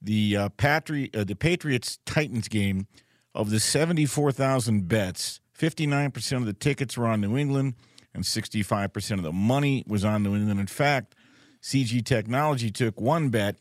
[0.00, 2.86] the uh, Patri- uh, the Patriots Titans game
[3.34, 7.36] of the seventy four thousand bets, fifty nine percent of the tickets were on New
[7.36, 7.74] England,
[8.14, 10.60] and sixty five percent of the money was on New England.
[10.60, 11.16] In fact,
[11.60, 13.56] CG Technology took one bet,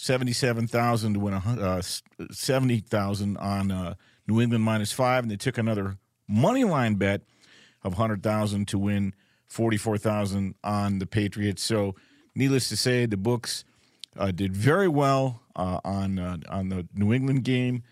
[0.00, 1.82] seventy seven thousand to win uh,
[2.30, 3.94] seventy thousand on uh,
[4.26, 5.98] New England minus five, and they took another
[6.28, 7.22] money line bet
[7.82, 9.14] of hundred thousand to win
[9.46, 11.62] forty four thousand on the Patriots.
[11.62, 11.94] So,
[12.34, 13.64] needless to say, the books
[14.16, 17.82] uh, did very well uh, on uh, on the New England game.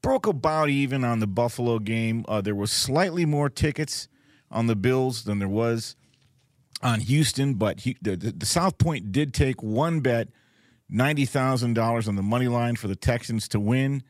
[0.00, 2.24] Broke about even on the Buffalo game.
[2.28, 4.08] Uh, there was slightly more tickets
[4.50, 5.96] on the Bills than there was
[6.82, 10.28] on Houston, but he, the, the South Point did take one bet,
[10.88, 14.02] ninety thousand dollars on the money line for the Texans to win.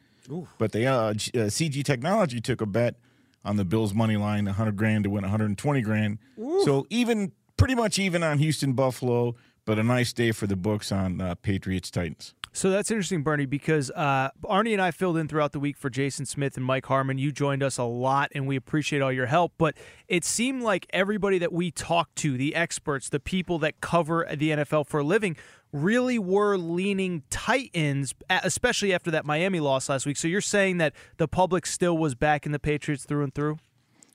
[0.58, 2.96] But they uh, G- uh, CG Technology took a bet
[3.44, 6.18] on the Bills money line, hundred grand to win one hundred and twenty grand.
[6.64, 10.92] So even pretty much even on Houston Buffalo, but a nice day for the books
[10.92, 12.34] on uh, Patriots Titans.
[12.52, 15.90] So that's interesting, Bernie, because uh, Arnie and I filled in throughout the week for
[15.90, 17.16] Jason Smith and Mike Harmon.
[17.18, 19.52] You joined us a lot, and we appreciate all your help.
[19.58, 19.76] But
[20.08, 24.50] it seemed like everybody that we talked to, the experts, the people that cover the
[24.50, 25.36] NFL for a living,
[25.72, 30.16] really were leaning Titans, especially after that Miami loss last week.
[30.16, 33.58] So you're saying that the public still was back in the Patriots through and through?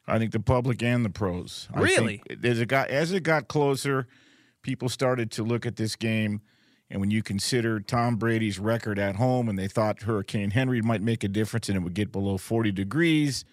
[0.07, 1.69] I think the public and the pros.
[1.73, 2.21] I Really?
[2.27, 4.07] think as it got as it got closer,
[4.61, 6.41] people started to look at this game,
[6.89, 11.01] and when you consider Tom Brady's record at home, and they thought Hurricane Henry might
[11.01, 13.45] make a difference, and it would get below forty degrees,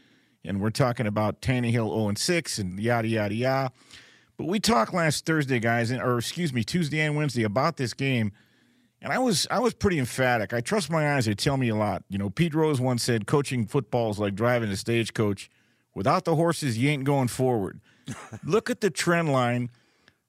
[0.45, 3.73] and we're talking about Tannehill zero and six, and yada yada yada.
[4.41, 8.33] But we talked last Thursday, guys, or excuse me, Tuesday and Wednesday about this game.
[9.03, 10.55] And I was I was pretty emphatic.
[10.55, 12.05] I trust my eyes; they tell me a lot.
[12.09, 15.51] You know, Pete Rose once said, "Coaching football is like driving a stagecoach.
[15.95, 17.83] Without the horses, you ain't going forward."
[18.43, 19.69] Look at the trend line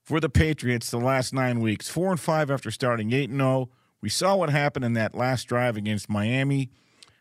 [0.04, 3.70] for the Patriots the last nine weeks: four and five after starting eight and zero.
[4.02, 6.70] We saw what happened in that last drive against Miami.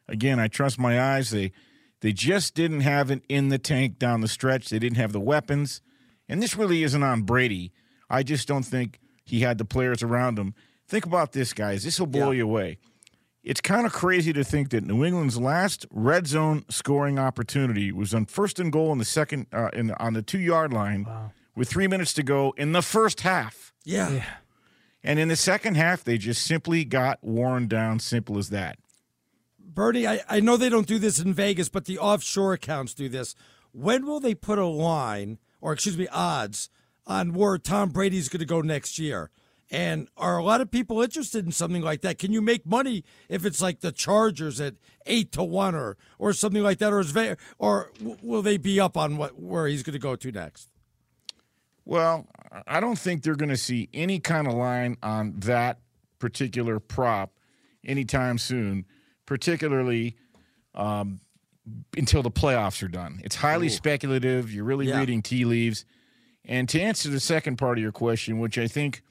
[0.09, 1.31] Again, I trust my eyes.
[1.31, 1.53] They
[2.01, 4.71] they just didn't have it in the tank down the stretch.
[4.71, 5.83] They didn't have the weapons,
[6.31, 7.73] and this really isn't on Brady.
[8.09, 10.55] I just don't think he had the players around him.
[10.89, 11.85] Think about this, guys.
[11.85, 12.78] This will blow you away.
[13.43, 18.15] It's kind of crazy to think that New England's last red zone scoring opportunity was
[18.15, 21.07] on first and goal in the second uh, in on the two yard line
[21.57, 23.73] with three minutes to go in the first half.
[23.85, 24.24] Yeah.
[25.02, 27.98] And in the second half, they just simply got worn down.
[27.98, 28.78] Simple as that.
[29.59, 33.09] Bernie, I, I know they don't do this in Vegas, but the offshore accounts do
[33.09, 33.35] this.
[33.73, 36.70] When will they put a line, or excuse me, odds
[37.07, 39.31] on where Tom Brady's going to go next year?
[39.70, 42.19] And are a lot of people interested in something like that?
[42.19, 44.74] Can you make money if it's like the Chargers at
[45.07, 48.81] eight to one, or or something like that, or is Ve- or will they be
[48.81, 50.70] up on what where he's going to go to next?
[51.85, 52.27] Well,
[52.66, 55.78] I don't think they're going to see any kind of line on that
[56.19, 57.32] particular prop
[57.85, 58.87] anytime soon,
[59.24, 60.16] particularly
[60.74, 61.20] um,
[61.97, 63.20] until the playoffs are done.
[63.24, 63.70] It's highly Ooh.
[63.70, 64.53] speculative.
[64.53, 64.99] You're really Yeah.
[64.99, 65.85] reading tea leaves.
[66.45, 69.03] And to answer the second part of your question, which I think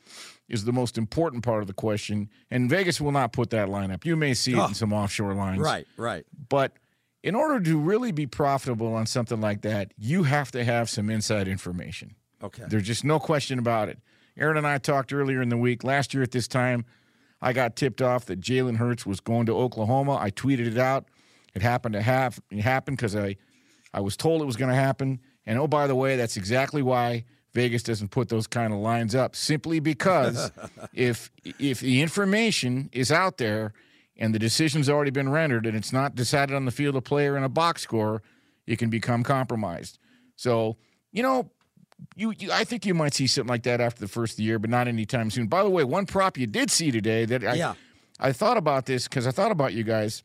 [0.48, 4.04] is the most important part of the question, and Vegas will not put that lineup.
[4.04, 4.68] You may see it Oh.
[4.68, 5.60] in some offshore lines.
[5.60, 6.26] Right, right.
[6.50, 6.74] But
[7.22, 11.10] in order to really be profitable on something like that, you have to have some
[11.10, 12.16] inside information.
[12.42, 12.64] Okay.
[12.68, 14.00] There's just no question about it.
[14.38, 15.84] Aaron and I talked earlier in the week.
[15.84, 16.86] Last year at this time,
[17.42, 20.18] I got tipped off that Jalen Hurts was going to Oklahoma.
[20.18, 21.08] I tweeted it out.
[21.56, 23.36] It happened to have it happened because I,
[23.94, 25.20] I was told it was going to happen.
[25.46, 29.16] And oh, by the way, that's exactly why Vegas doesn't put those kind of lines
[29.16, 29.36] up.
[29.36, 30.52] Simply because
[30.94, 33.74] if if the information is out there
[34.18, 37.28] and the decision's already been rendered and it's not decided on the field of play
[37.28, 38.22] or in a box score,
[38.68, 39.98] it can become compromised.
[40.36, 40.78] So
[41.12, 41.50] you know,
[42.16, 44.44] you, you I think you might see something like that after the first of the
[44.44, 45.48] year, but not anytime soon.
[45.48, 47.74] By the way, one prop you did see today that I Yeah.
[48.20, 50.24] I thought about this because I thought about you guys.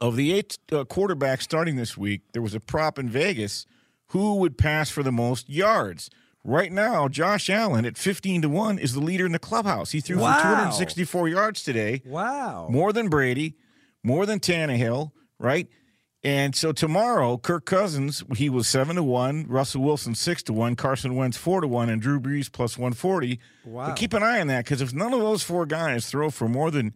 [0.00, 3.66] Of the eight uh, quarterbacks starting this week, there was a prop in Vegas
[4.08, 6.10] who would pass for the most yards.
[6.42, 9.92] Right now, Josh Allen at 15 to 1 is the leader in the clubhouse.
[9.92, 10.36] He threw Wow.
[10.36, 12.02] for 264 yards today.
[12.04, 12.66] Wow.
[12.70, 13.56] More than Brady,
[14.02, 15.68] more than Tannehill, right?
[16.22, 20.74] And so tomorrow, Kirk Cousins, he was seven to one, Russell Wilson six to one,
[20.74, 23.40] Carson Wentz four to one, and Drew Brees plus one forty.
[23.64, 23.86] Wow.
[23.88, 26.48] But keep an eye on that because if none of those four guys throw for
[26.48, 26.94] more than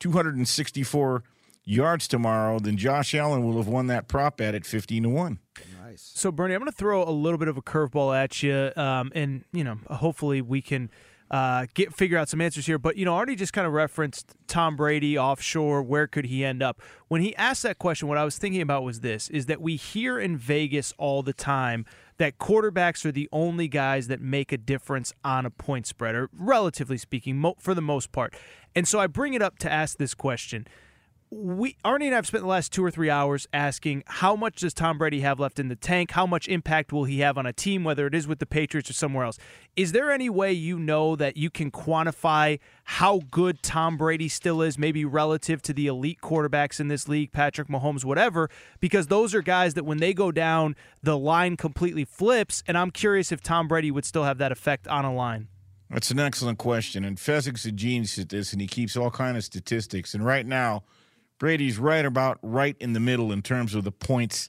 [0.00, 1.22] two hundred and sixty-four
[1.64, 5.38] yards tomorrow, then Josh Allen will have won that prop bet at fifteen to one.
[5.84, 6.10] Nice.
[6.14, 9.12] So, Bernie, I'm going to throw a little bit of a curveball at you, um,
[9.14, 10.90] and you know, hopefully we can
[11.30, 12.78] uh, get figure out some answers here.
[12.78, 15.82] But you know, already just kind of referenced Tom Brady offshore.
[15.82, 16.80] Where could he end up?
[17.08, 19.76] When he asked that question, what I was thinking about was this: is that we
[19.76, 21.84] hear in Vegas all the time
[22.18, 26.30] that quarterbacks are the only guys that make a difference on a point spread, or
[26.32, 28.34] relatively speaking, mo- for the most part.
[28.74, 30.66] And so I bring it up to ask this question
[31.32, 34.56] we Arnie and I have spent the last two or three hours asking how much
[34.56, 36.10] does Tom Brady have left in the tank?
[36.10, 38.90] How much impact will he have on a team, whether it is with the Patriots
[38.90, 39.38] or somewhere else?
[39.74, 44.60] Is there any way you know that you can quantify how good Tom Brady still
[44.60, 48.50] is, maybe relative to the elite quarterbacks in this league, Patrick Mahomes, whatever?
[48.80, 52.62] Because those are guys that when they go down, the line completely flips.
[52.66, 55.48] And I'm curious if Tom Brady would still have that effect on a line.
[55.88, 57.04] That's an excellent question.
[57.04, 60.12] And Fezzik's a genius at this, and he keeps all kind of statistics.
[60.14, 60.84] And right now,
[61.42, 64.48] Brady's right about right in the middle in terms of the points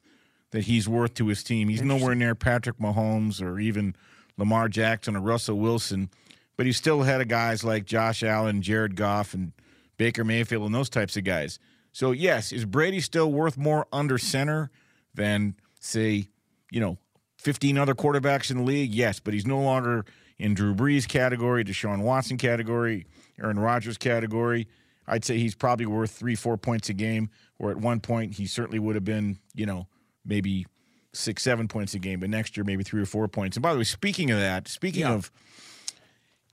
[0.51, 1.67] that he's worth to his team.
[1.67, 3.95] He's nowhere near Patrick Mahomes or even
[4.37, 6.11] Lamar Jackson or Russell Wilson,
[6.55, 9.53] but he's still ahead of guys like Josh Allen, Jared Goff, and
[9.97, 11.57] Baker Mayfield and those types of guys.
[11.93, 14.69] So yes, is Brady still worth more under center
[15.15, 16.27] than say,
[16.69, 16.99] you know,
[17.39, 18.93] 15 other quarterbacks in the league?
[18.93, 20.05] Yes, but he's no longer
[20.37, 23.07] in Drew Brees category, Deshaun Watson category,
[23.41, 24.67] Aaron Rodgers category.
[25.07, 27.29] I'd say he's probably worth three, four points a game.
[27.59, 29.87] Or at one point, he certainly would have been, you know,
[30.25, 30.65] maybe
[31.13, 32.19] six, seven points a game.
[32.19, 33.55] But next year, maybe three or four points.
[33.57, 35.13] And by the way, speaking of that, speaking Yeah.
[35.13, 35.31] of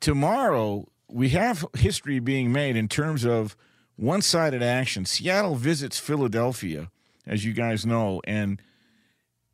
[0.01, 3.56] tomorrow, we have history being made in terms of
[3.97, 5.05] one sided action.
[5.05, 6.90] Seattle visits Philadelphia,
[7.27, 8.60] as you guys know, and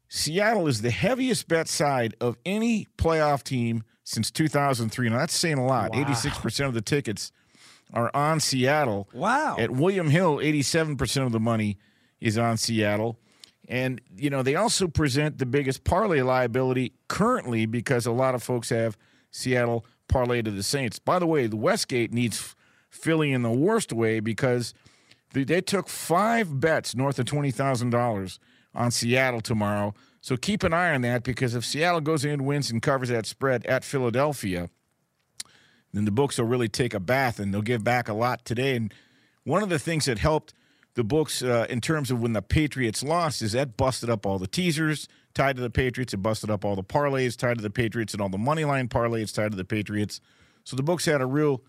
[0.09, 5.09] Seattle is the heaviest bet side of any playoff team since 2003.
[5.09, 5.93] Now, that's saying a lot.
[5.95, 7.33] 86% of the tickets
[7.93, 9.09] are on Seattle.
[9.13, 9.57] Wow.
[9.59, 11.79] At William Hill, 87% of the money
[12.21, 13.19] is on Seattle.
[13.69, 18.43] And, you know, they also present the biggest parlay liability currently because a lot of
[18.43, 18.97] folks have
[19.31, 20.99] Seattle parlay to the Saints.
[20.99, 22.55] By the way, the Westgate needs
[22.91, 24.73] Philly in the worst way because
[25.33, 28.39] they, took five bets north of $20,000
[28.75, 29.95] on Seattle tomorrow.
[30.21, 33.27] So keep an eye on that because if Seattle goes in, wins, and covers that
[33.27, 34.71] spread at Philadelphia,
[35.93, 38.77] then the books will really take a bath and they'll give back a lot today.
[38.77, 38.93] And
[39.45, 40.53] one of the things that helped
[40.95, 44.39] the books uh, in terms of when the Patriots lost is that busted up all
[44.39, 46.15] the teasers tied to the Patriots.
[46.15, 48.89] It busted up all the parlays tied to the Patriots and all the money line
[48.89, 50.21] parlays tied to the Patriots.
[50.65, 51.63] So the books had a real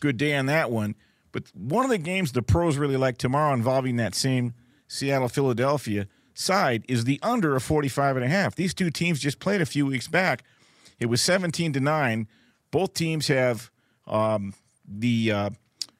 [0.00, 0.96] good day on that one.
[1.32, 4.54] But one of the games the pros really like tomorrow involving that same
[4.86, 8.54] Seattle Philadelphia side is the under of 45 and a half.
[8.54, 10.44] These two teams just played a few weeks back.
[11.00, 12.28] It was 17 to 9.
[12.74, 13.70] Both teams have
[14.08, 14.52] um,
[14.84, 15.50] the uh,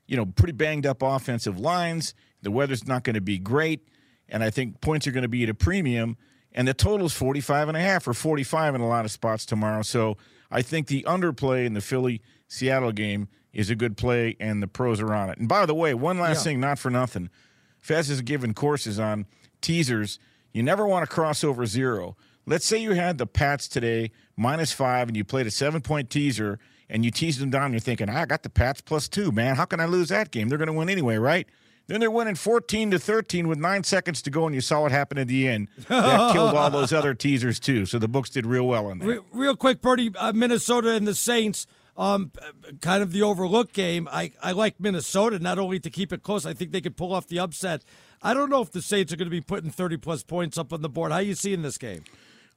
[0.08, 2.14] you know pretty banged up offensive lines.
[2.42, 3.86] The weather's not going to be great,
[4.28, 6.16] and I think points are going to be at a premium.
[6.50, 9.46] And the total is 45 and a half or 45 in a lot of spots
[9.46, 9.82] tomorrow.
[9.82, 10.16] So
[10.50, 14.66] I think the underplay in the Philly Seattle game is a good play, and the
[14.66, 15.38] pros are on it.
[15.38, 16.50] And by the way, one last Yeah.
[16.50, 17.30] thing, not for nothing.
[17.78, 19.26] Fez is giving courses on
[19.60, 20.18] teasers.
[20.52, 22.16] You never want to cross over zero.
[22.46, 26.10] Let's say you had the Pats today minus five, and you played a seven point
[26.10, 26.58] teaser,
[26.88, 27.66] and you teased them down.
[27.66, 29.56] And you're thinking, I got the Pats plus two, man.
[29.56, 30.48] How can I lose that game?
[30.48, 31.46] They're going to win anyway, right?
[31.86, 34.92] Then they're winning 14 to 13 with nine seconds to go, and you saw what
[34.92, 35.68] happened at the end.
[35.88, 37.84] That killed all those other teasers too.
[37.84, 39.06] So the books did real well on that.
[39.06, 41.66] Re- real quick, Bertie, uh, Minnesota and the Saints,
[41.98, 42.32] um,
[42.80, 44.08] kind of the overlooked game.
[44.10, 46.46] I, I like Minnesota not only to keep it close.
[46.46, 47.84] I think they could pull off the upset.
[48.22, 50.72] I don't know if the Saints are going to be putting thirty plus points up
[50.72, 51.12] on the board.
[51.12, 52.04] How you seeing this game?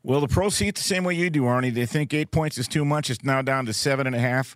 [0.03, 1.73] Well, the pros see it the same way you do, Arnie.
[1.73, 3.09] They think eight points is too much.
[3.09, 4.55] It's now down to seven and a half.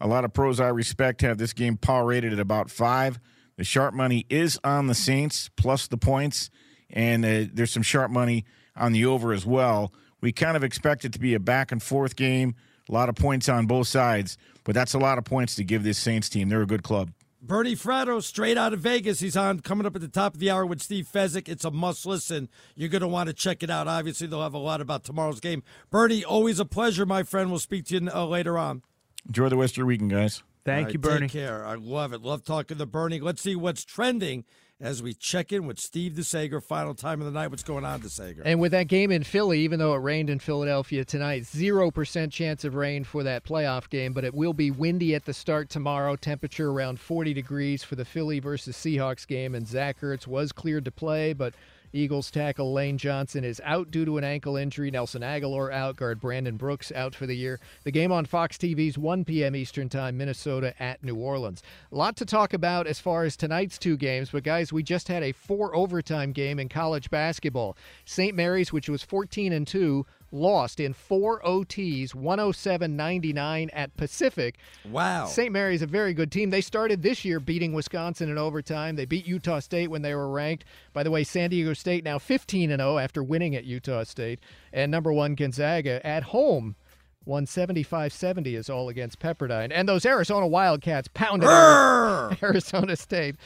[0.00, 3.18] A lot of pros I respect have this game power rated at about five.
[3.56, 6.50] The sharp money is on the Saints plus the points,
[6.90, 8.44] and uh, there's some sharp money
[8.76, 9.92] on the over as well.
[10.20, 12.54] We kind of expect it to be a back and forth game,
[12.88, 15.82] a lot of points on both sides, but that's a lot of points to give
[15.82, 16.48] this Saints team.
[16.48, 17.10] They're a good club.
[17.44, 19.18] Bernie Fratto, straight out of Vegas.
[19.18, 21.48] He's on coming up at the top of the hour with Steve Fezzik.
[21.48, 22.48] It's a must listen.
[22.76, 23.88] You're going to want to check it out.
[23.88, 25.64] Obviously, they'll have a lot about tomorrow's game.
[25.90, 27.50] Bernie, always a pleasure, my friend.
[27.50, 28.82] We'll speak to you uh, later on.
[29.26, 30.44] Enjoy the rest of your weekend, guys.
[30.64, 31.26] Thank All you, right, Bernie.
[31.26, 31.66] Take care.
[31.66, 32.22] I love it.
[32.22, 33.18] Love talking to Bernie.
[33.18, 34.44] Let's see what's trending
[34.82, 36.62] as we check in with Steve DeSager.
[36.62, 37.48] Final time of the night.
[37.48, 38.42] What's going on, DeSager?
[38.44, 42.64] And with that game in Philly, even though it rained in Philadelphia tonight, 0% chance
[42.64, 46.16] of rain for that playoff game, but it will be windy at the start tomorrow.
[46.16, 49.54] Temperature around 40 degrees for the Philly versus Seahawks game.
[49.54, 51.54] And Zach Ertz was cleared to play, but
[51.92, 54.90] Eagles tackle Lane Johnson is out due to an ankle injury.
[54.90, 55.96] Nelson Agholor out.
[55.96, 57.60] Guard Brandon Brooks out for the year.
[57.84, 59.54] The game on Fox TV's 1 p.m.
[59.54, 61.62] Eastern Time, Minnesota at New Orleans.
[61.90, 65.08] A lot to talk about as far as tonight's two games, but guys, we just
[65.08, 67.76] had a four overtime game in college basketball.
[68.04, 68.34] St.
[68.34, 74.56] Mary's, which was 14 and 2, lost in four OTs, 107 99 at Pacific.
[74.90, 75.26] Wow.
[75.26, 75.52] St.
[75.52, 76.50] Mary's a very good team.
[76.50, 78.96] They started this year beating Wisconsin in overtime.
[78.96, 80.64] They beat Utah State when they were ranked.
[80.92, 84.40] By the way, San Diego State now 15 and 0 after winning at Utah State.
[84.72, 86.76] And number one, Gonzaga at home.
[87.24, 89.70] 175 70 is all against Pepperdine.
[89.72, 91.48] And those Arizona Wildcats pounded
[92.42, 93.36] Arizona State.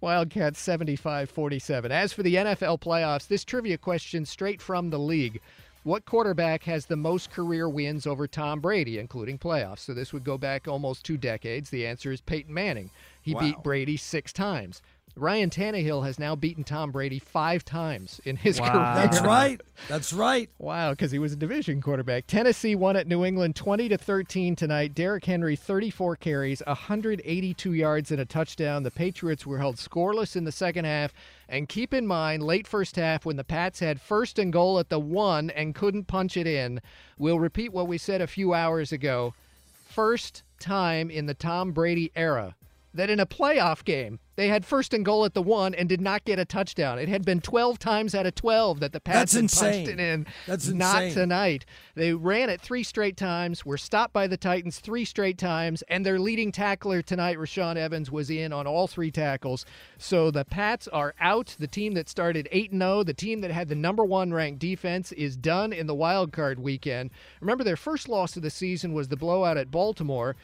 [0.00, 1.90] Wildcats 75 47.
[1.90, 5.40] As for the NFL playoffs, this trivia question straight from the league.
[5.84, 9.80] What quarterback has the most career wins over Tom Brady, including playoffs?
[9.80, 11.68] So this would go back almost two decades.
[11.68, 12.88] The answer is Peyton Manning.
[13.20, 13.40] He Wow.
[13.40, 14.80] beat Brady six times.
[15.16, 18.72] Ryan Tannehill has now beaten Tom Brady five times in his Wow.
[18.72, 18.82] career.
[19.06, 19.60] That's right.
[19.88, 20.50] That's right.
[20.58, 22.26] Wow, because he was a division quarterback.
[22.26, 24.92] Tennessee won at New England 20 to 13 tonight.
[24.94, 28.82] Derrick Henry 34 carries, 182 yards and a touchdown.
[28.82, 31.12] The Patriots were held scoreless in the second half.
[31.48, 34.88] And keep in mind, late first half when the Pats had first and goal at
[34.88, 36.80] the 1 and couldn't punch it in.
[37.18, 39.34] We'll repeat what we said a few hours ago.
[39.88, 42.56] First time in the Tom Brady era
[42.94, 46.00] that in a playoff game they had first and goal at the one and did
[46.00, 46.98] not get a touchdown.
[46.98, 50.26] It had been 12 times out of 12 that the Pats had punched it in.
[50.46, 51.22] That's not insane.
[51.22, 51.66] tonight.
[51.94, 56.04] They ran it three straight times, were stopped by the Titans three straight times, and
[56.04, 59.64] their leading tackler tonight, Rashaan Evans, was in on all three tackles.
[59.98, 61.54] So the Pats are out.
[61.58, 65.12] The team that started 8 0, the team that had the number one ranked defense,
[65.12, 67.10] is done in the wild card weekend.
[67.40, 70.34] Remember, their first loss of the season was the blowout at Baltimore.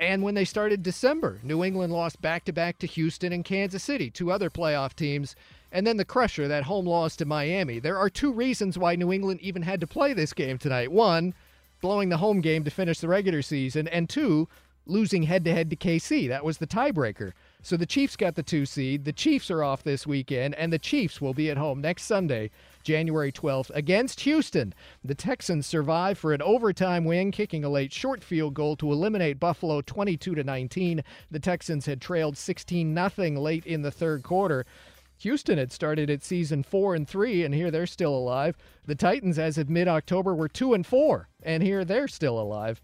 [0.00, 3.84] And when they started December, New England lost back to back to Houston and Kansas
[3.84, 5.36] City, two other playoff teams.
[5.70, 7.78] And then the crusher, that home loss to Miami.
[7.78, 10.90] There are two reasons why New England even had to play this game tonight.
[10.90, 11.34] One,
[11.82, 13.86] blowing the home game to finish the regular season.
[13.88, 14.48] And two,
[14.86, 16.28] losing head to head to KC.
[16.28, 17.32] That was the tiebreaker.
[17.62, 19.04] So the Chiefs got the two seed.
[19.04, 22.50] The Chiefs are off this weekend, and the Chiefs will be at home next Sunday,
[22.82, 24.72] January 12th, against Houston.
[25.04, 29.38] The Texans survive for an overtime win, kicking a late short field goal to eliminate
[29.38, 31.02] Buffalo 22 to 19.
[31.30, 34.64] The Texans had trailed 16 0 late in the third quarter.
[35.18, 38.56] Houston had started at season four and three, and here they're still alive.
[38.86, 42.80] The Titans, as of mid-October, were two and four, and here they're still alive.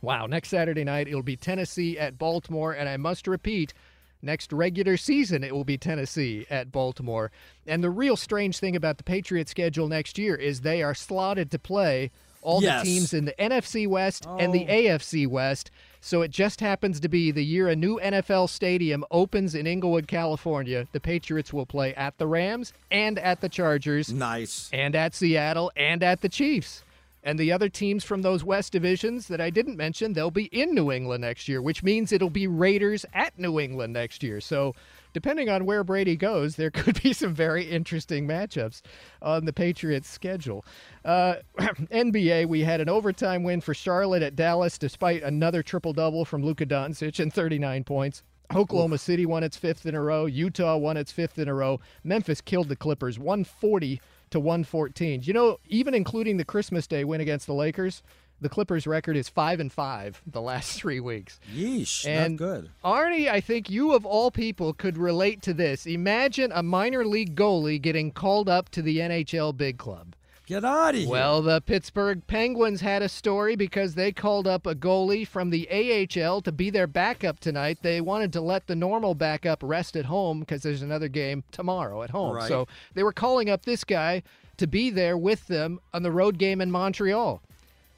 [0.00, 3.74] Wow, next Saturday night it'll be Tennessee at Baltimore, and I must repeat,
[4.22, 7.30] next regular season it will be Tennessee at Baltimore.
[7.66, 11.50] And the real strange thing about the Patriots schedule next year is they are slotted
[11.50, 12.82] to play all Yes.
[12.84, 14.72] the teams in the NFC West and the Oh.
[14.72, 15.70] AFC West.
[16.00, 20.06] So it just happens to be the year a new NFL stadium opens in Inglewood,
[20.06, 20.86] California.
[20.92, 24.12] The Patriots will play at the Rams and at the Chargers.
[24.12, 24.70] Nice.
[24.72, 26.84] And at Seattle and at the Chiefs.
[27.28, 30.74] And the other teams from those West divisions that I didn't mention, they'll be in
[30.74, 34.40] New England next year, which means it'll be Raiders at New England next year.
[34.40, 34.74] So,
[35.12, 38.80] depending on where Brady goes, there could be some very interesting matchups
[39.20, 40.64] on the Patriots' schedule.
[41.04, 46.24] Uh, NBA, we had an overtime win for Charlotte at Dallas, despite another triple double
[46.24, 48.22] from Luka Doncic and 39 points.
[48.54, 50.24] Oklahoma City won its fifth in a row.
[50.24, 51.78] Utah won its fifth in a row.
[52.02, 54.00] Memphis killed the Clippers 140
[54.30, 55.22] to 114.
[55.24, 58.02] You know, even including the Christmas Day win against the Lakers,
[58.40, 61.40] the Clippers record is 5 and 5 the last 3 weeks.
[61.54, 62.70] Yeesh, And not good.
[62.84, 65.86] Arnie, I think you of all people could relate to this.
[65.86, 70.14] Imagine a minor league goalie getting called up to the NHL big club.
[70.48, 71.10] Get out of here.
[71.10, 75.68] Well, the Pittsburgh Penguins had a story because they called up a goalie from the
[75.70, 77.80] AHL to be their backup tonight.
[77.82, 82.02] They wanted to let the normal backup rest at home because there's another game tomorrow
[82.02, 82.36] at home.
[82.36, 82.48] Right.
[82.48, 84.22] So they were calling up this guy
[84.56, 87.42] to be there with them on the road game in Montreal.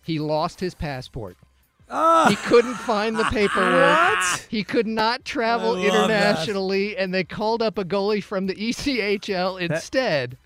[0.03, 1.37] He lost his passport.
[1.89, 2.27] Ah.
[2.29, 4.19] He couldn't find the paperwork.
[4.49, 6.11] He could not travel I love that.
[6.11, 10.37] internationally, and they called up a goalie from the ECHL instead.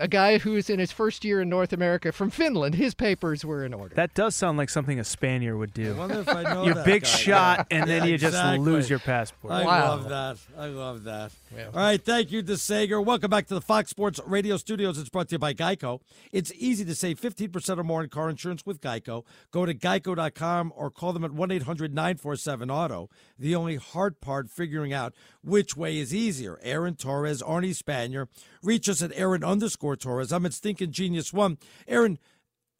[0.00, 2.74] A guy who's in his first year in North America from Finland.
[2.74, 3.94] His papers were in order.
[3.94, 5.92] That does sound like something a Spanier would do.
[5.94, 7.08] I wonder if I know Your that big guy.
[7.08, 9.52] shot, and then Yeah, you just lose your passport.
[9.52, 10.38] I love that.
[10.58, 11.32] I love that.
[11.74, 13.04] All right, thank you, DeSager.
[13.04, 14.98] Welcome back to the Fox Sports Radio studios.
[14.98, 16.00] It's brought to you by Geico.
[16.32, 19.24] It's easy to save 15% or more in car insurance with Geico.
[19.50, 23.10] Go to geico.com or call them at 1 800 947 Auto.
[23.38, 25.12] The only hard part figuring out
[25.42, 26.58] which way is easier.
[26.62, 28.28] Aaron Torres, Arnie Spanier.
[28.62, 30.32] Reach us at Aaron underscore Torres.
[30.32, 31.58] I'm at Stinking Genius One.
[31.88, 32.18] Aaron,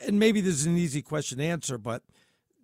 [0.00, 2.02] and maybe this is an easy question to answer, but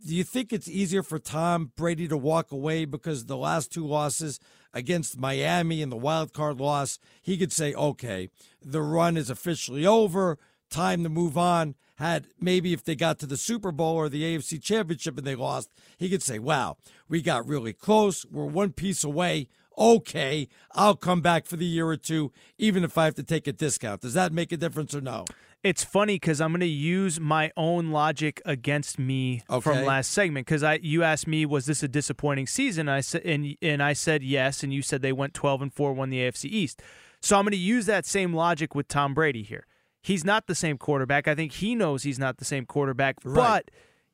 [0.04, 3.86] do you think it's easier for Tom Brady to walk away because the last two
[3.86, 4.38] losses
[4.72, 8.28] against Miami and the wild card loss, he could say, okay,
[8.62, 10.38] the run is officially over,
[10.70, 11.74] time to move on.
[11.96, 15.34] Had maybe if they got to the Super Bowl or the AFC Championship and they
[15.34, 16.76] lost, he could say, wow,
[17.08, 18.26] we got really close.
[18.26, 19.48] We're one piece away.
[19.78, 23.46] Okay, I'll come back for the year or two, even if I have to take
[23.46, 24.00] a discount.
[24.00, 25.24] Does that make a difference or no?
[25.62, 30.46] It's funny because I'm going to use my own logic against me from last segment
[30.46, 32.88] because I you asked me was this a disappointing season?
[32.88, 35.92] I said and and I said yes and you said they went 12 and 4
[35.92, 36.82] won the AFC East.
[37.20, 39.66] So I'm going to use that same logic with Tom Brady here.
[40.02, 41.26] He's not the same quarterback.
[41.26, 43.70] I think he knows he's not the same quarterback but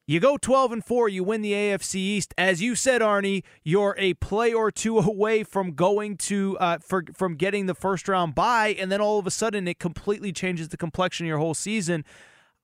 [0.06, 3.94] you go 12 and 4 you win the AFC East as you said Arnie you're
[3.98, 8.34] a play or two away from going to uh, for, from getting the first round
[8.34, 11.54] bye and then all of a sudden it completely changes the complexion of your whole
[11.54, 12.04] season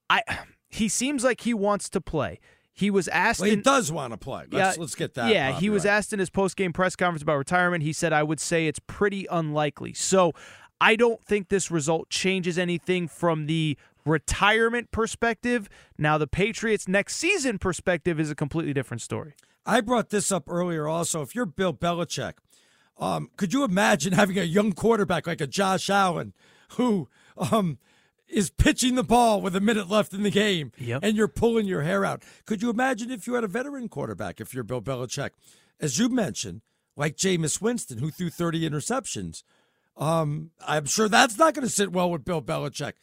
[0.09, 0.21] I
[0.69, 2.39] he seems like he wants to play
[2.79, 4.45] he was asked Well, he in- does want to play.
[4.49, 5.33] Let's, let's get that.
[5.33, 5.91] yeah, he was right.
[5.91, 7.83] asked in his post game press conference about retirement.
[7.83, 9.91] He said, I would say it's pretty unlikely.
[9.91, 10.31] So
[10.79, 15.69] I don't think this result changes anything from the retirement perspective.
[15.97, 19.33] Now, the Patriots' next season perspective is a completely different story.
[19.65, 21.21] I brought this up earlier also.
[21.21, 22.33] If you're Bill Belichick,
[22.97, 26.33] um, could you imagine having a young quarterback like a Josh Allen
[26.73, 27.07] who
[27.37, 27.77] um,
[28.27, 30.71] is pitching the ball with a minute left in the game
[31.01, 32.23] and you're pulling your hair out?
[32.45, 35.31] Could you imagine if you had a veteran quarterback, if you're Bill Belichick?
[35.79, 36.61] As you mentioned,
[36.95, 39.43] like Jameis Winston, who threw 30 interceptions.
[39.95, 42.93] Um, I'm sure that's not going to sit well with Bill Belichick.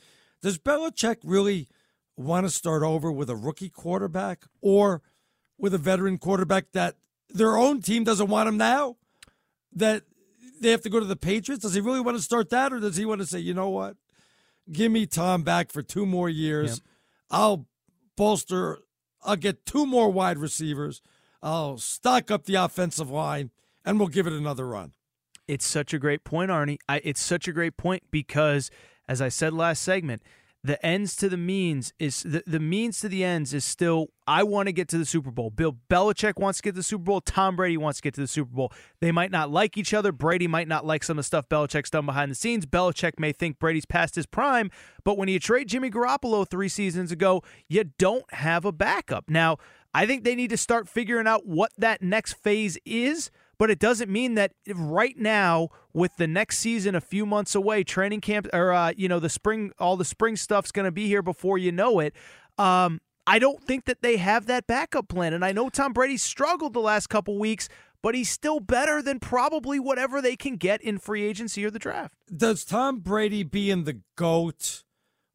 [0.42, 1.68] Does Belichick really
[2.16, 5.02] want to start over with a rookie quarterback or
[5.58, 6.96] with a veteran quarterback that
[7.28, 8.96] their own team doesn't want him now?
[9.72, 10.02] That
[10.60, 11.62] they have to go to the Patriots?
[11.62, 13.68] Does he really want to start that or does he want to say, you know
[13.68, 13.96] what?
[14.70, 16.80] Give me Tom back for two more years.
[17.30, 17.66] I'll
[18.16, 18.78] bolster,
[19.24, 21.02] I'll get two more wide receivers.
[21.42, 23.50] I'll stock up the offensive line
[23.84, 24.92] and we'll give it another run.
[25.46, 26.78] It's such a great point, Arnie.
[26.88, 28.70] I, it's such a great point because,
[29.08, 30.22] as I said last segment,
[30.66, 34.42] the ends to the means is the, the means to the ends is still I
[34.42, 35.50] want to get to the Super Bowl.
[35.50, 37.20] Bill Belichick wants to get to the Super Bowl.
[37.20, 38.72] Tom Brady wants to get to the Super Bowl.
[39.00, 40.10] They might not like each other.
[40.10, 42.66] Brady might not like some of the stuff Belichick's done behind the scenes.
[42.66, 44.70] Belichick may think Brady's past his prime,
[45.04, 49.30] but when you trade Jimmy Garoppolo three seasons ago, you don't have a backup.
[49.30, 49.58] Now,
[49.94, 53.78] I think they need to start figuring out what that next phase is but it
[53.78, 58.46] doesn't mean that right now with the next season a few months away training camp
[58.52, 61.58] or uh, you know the spring all the spring stuff's going to be here before
[61.58, 62.14] you know it
[62.58, 65.32] um, i don't think that they have that backup plan.
[65.32, 67.68] And i know tom brady struggled the last couple weeks
[68.02, 71.78] but he's still better than probably whatever they can get in free agency or the
[71.80, 72.14] draft.
[72.34, 74.84] Does Tom Brady being the GOAT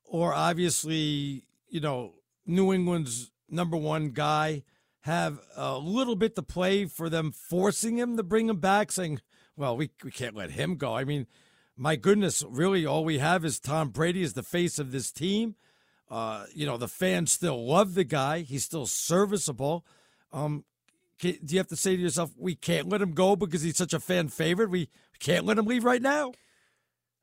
[0.05, 2.13] or obviously, you know,
[2.45, 4.63] New England's number one guy
[5.01, 9.19] have a little bit to play for them forcing him to bring him back, saying,
[9.55, 10.95] well, we, we can't let him go.
[10.95, 11.27] I mean,
[11.75, 15.55] my goodness, really all we have is Tom Brady as the face of this team.
[16.09, 18.41] Uh, you know, the fans still love the guy.
[18.41, 19.85] He's still serviceable.
[20.31, 20.65] Um,
[21.19, 23.93] do you have to say to yourself, we can't let him go because he's such
[23.93, 24.69] a fan favorite?
[24.69, 26.33] We can't let him leave right now?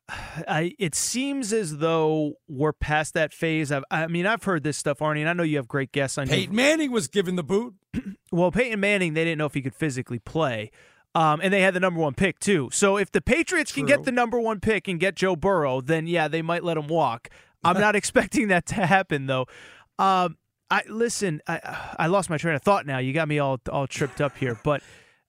[0.08, 3.70] I, it seems as though we're past that phase.
[3.70, 6.16] I've, I mean, I've heard this stuff, Arnie, and I know you have great guests
[6.16, 6.26] on.
[6.26, 7.74] your- Peyton Manning was given the boot.
[8.30, 10.70] Well, Peyton Manning, they didn't know if he could physically play.
[11.14, 12.68] Um, and they had the number one pick, too.
[12.72, 16.06] So if the Patriots can get the number one pick and get Joe Burrow, then
[16.06, 17.30] yeah, they might let him walk.
[17.64, 19.46] I'm not expecting that to happen, though.
[19.98, 20.36] Um,
[20.70, 22.98] I Listen, I I lost my train of thought now.
[22.98, 24.60] You got me all all tripped up here.
[24.62, 24.82] But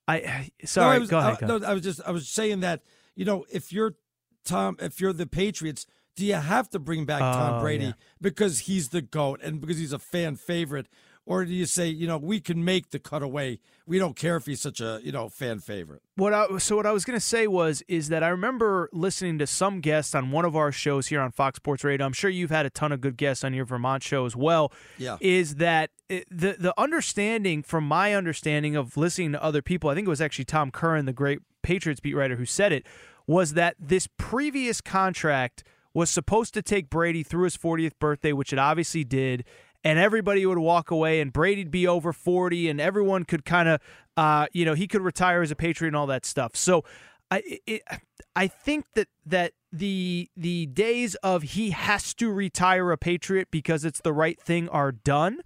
[0.09, 1.37] I, sorry, No, I was, go ahead.
[1.41, 1.57] I, go.
[1.57, 2.81] no, I was just I was saying that
[3.15, 3.95] you know if you're
[4.45, 5.85] Tom, if you're the Patriots,
[6.15, 7.91] do you have to bring back Tom Oh, Brady yeah.
[8.19, 10.87] because he's the goat and because he's a fan favorite,
[11.25, 13.59] or do you say you know we can make the cutaway?
[13.85, 16.01] We don't care if he's such a you know fan favorite.
[16.15, 19.37] What I, so what I was going to say was is that I remember listening
[19.39, 22.05] to some guests on one of our shows here on Fox Sports Radio.
[22.05, 24.73] I'm sure you've had a ton of good guests on your Vermont show as well.
[24.97, 25.17] Yeah.
[25.21, 29.95] Is that it, the the understanding from my understanding of listening to other people, I
[29.95, 32.85] think it was actually Tom Curran, the great Patriots beat writer who said it,
[33.29, 38.51] was that this previous contract was supposed to take Brady through his 40th birthday, which
[38.51, 39.45] it obviously did,
[39.83, 43.81] and everybody would walk away, and Brady'd be over 40, and everyone could kind of,
[44.17, 46.55] uh, you know, he could retire as a Patriot and all that stuff.
[46.55, 46.83] So,
[47.29, 47.83] I it,
[48.35, 53.85] I think that that the the days of he has to retire a Patriot because
[53.85, 55.41] it's the right thing are done.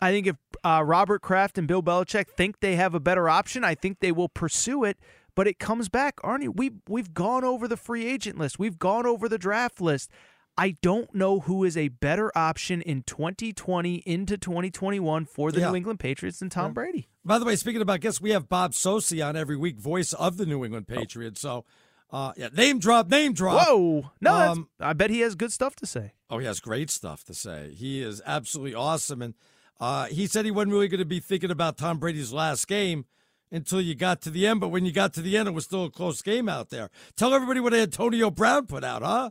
[0.00, 3.64] I think if uh, Robert Kraft and Bill Belichick think they have a better option,
[3.64, 4.96] I think they will pursue it.
[5.38, 6.52] But it comes back, Arnie.
[6.52, 8.58] We we've gone over the free agent list.
[8.58, 10.10] We've gone over the draft list.
[10.56, 15.68] I don't know who is a better option in 2020 into 2021 for the Yeah.
[15.70, 17.06] New England Patriots than Tom Brady.
[17.24, 20.38] By the way, speaking about guests, we have Bob Socci on every week, voice of
[20.38, 21.40] the New England Patriots.
[21.40, 21.64] So,
[22.10, 23.64] uh, yeah, name drop, name drop.
[23.64, 24.10] Whoa!
[24.20, 26.14] No, Um, I bet he has good stuff to say.
[26.28, 27.74] Oh, he has great stuff to say.
[27.74, 29.22] He is absolutely awesome.
[29.22, 29.34] And
[29.78, 33.04] uh, he said he wasn't really going to be thinking about Tom Brady's last game
[33.50, 34.60] until you got to the end.
[34.60, 36.90] But when you got to the end, it was still a close game out there.
[37.16, 39.30] Tell everybody what Antonio Brown put out, huh?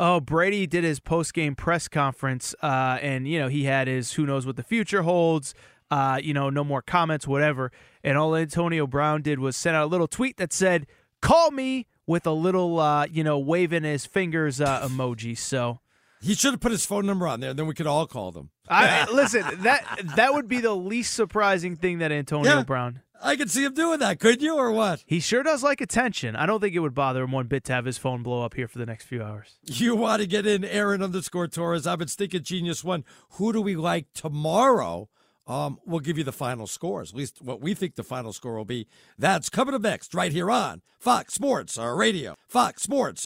[0.00, 4.12] Oh, Brady did his post game press conference, uh, and you know he had his
[4.12, 5.54] "Who knows what the future holds."
[5.90, 7.72] Uh, you know, no more comments, whatever.
[8.04, 10.86] And all Antonio Brown did was send out a little tweet that said,
[11.22, 15.36] "Call me," with a little, uh, you know, waving his fingers uh, emoji.
[15.36, 15.80] So
[16.20, 18.50] He should have put his phone number on there, then we could all call them.
[18.68, 19.42] I listen.
[19.62, 22.62] That that would be the least surprising thing that Antonio Yeah.
[22.64, 23.00] Brown.
[23.22, 25.02] I could see him doing that, couldn't you, or what?
[25.06, 26.36] He sure does like attention.
[26.36, 28.54] I don't think it would bother him one bit to have his phone blow up
[28.54, 29.58] here for the next few hours.
[29.64, 31.86] You want to get in Aaron underscore Torres.
[31.86, 33.04] I've been stinking genius one.
[33.32, 35.08] Who do we like tomorrow?
[35.46, 38.56] Um, we'll give you the final scores, at least what we think the final score
[38.56, 38.86] will be.
[39.18, 42.34] That's coming up next, right here on Fox Sports uh, Radio.
[42.48, 43.24] Fox Sports.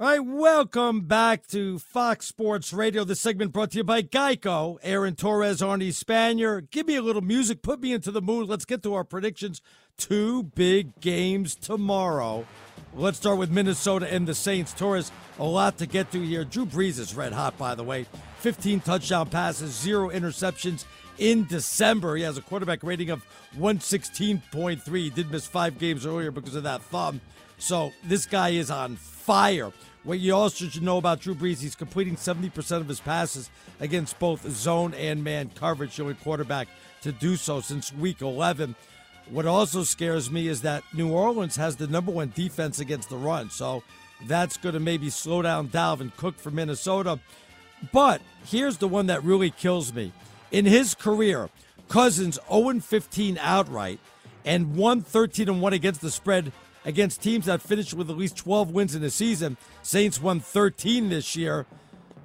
[0.00, 3.04] All right, welcome back to Fox Sports Radio.
[3.04, 4.78] This segment brought to you by Geico.
[4.82, 6.70] Aaron Torres, Arnie Spanier.
[6.70, 8.48] Give me a little music, put me into the mood.
[8.48, 9.60] Let's get to our predictions.
[9.98, 12.46] Two big games tomorrow.
[12.94, 14.72] Let's start with Minnesota and the Saints.
[14.72, 16.46] Torres, a lot to get to here.
[16.46, 18.06] Drew Brees is red hot, by the way.
[18.38, 20.86] 15 touchdown passes, zero interceptions
[21.18, 22.16] in December.
[22.16, 23.22] He has a quarterback rating of
[23.58, 24.96] 116.3.
[24.96, 27.20] He did miss five games earlier because of that thumb.
[27.58, 29.70] So this guy is on fire.
[30.02, 33.50] What you also should know about Drew Brees, he's completing 70% of his passes
[33.80, 36.68] against both zone and man coverage, the only quarterback
[37.02, 38.74] to do so since week 11.
[39.28, 43.16] What also scares me is that New Orleans has the number one defense against the
[43.16, 43.50] run.
[43.50, 43.82] So
[44.26, 47.20] that's going to maybe slow down Dalvin Cook for Minnesota.
[47.92, 50.12] But here's the one that really kills me.
[50.50, 51.48] In his career,
[51.88, 54.00] Cousins 0 15 outright
[54.44, 56.52] and 1 13 1 against the spread
[56.84, 59.56] against teams that finished with at least 12 wins in the season.
[59.82, 61.66] Saints won 13 this year.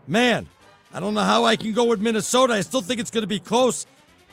[0.08, 0.48] Man,
[0.94, 2.54] I don't know how I can go with Minnesota.
[2.54, 3.86] I still think it's going to be close.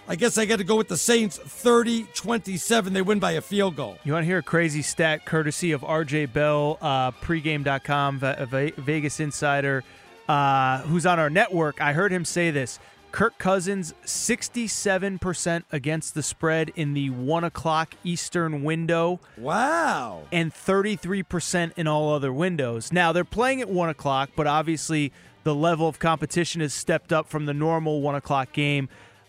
[0.09, 2.93] I guess I got to go with the Saints 30 27.
[2.93, 3.99] They win by a field goal.
[4.05, 8.73] You want to hear a crazy stat courtesy of RJ Bell, uh, pregame.com, Ve- Ve-
[8.77, 9.85] Vegas Insider,
[10.29, 11.81] uh, who's on our network.
[11.81, 12.79] I heard him say this.
[13.13, 19.21] Kirk Cousins, 67% against the spread in the one o'clock Eastern window.
[19.37, 20.23] Wow.
[20.33, 22.91] And 33% in all other windows.
[22.91, 25.13] Now, they're playing at one o'clock, but obviously
[25.45, 28.89] the level of competition has stepped up from the normal one o'clock game.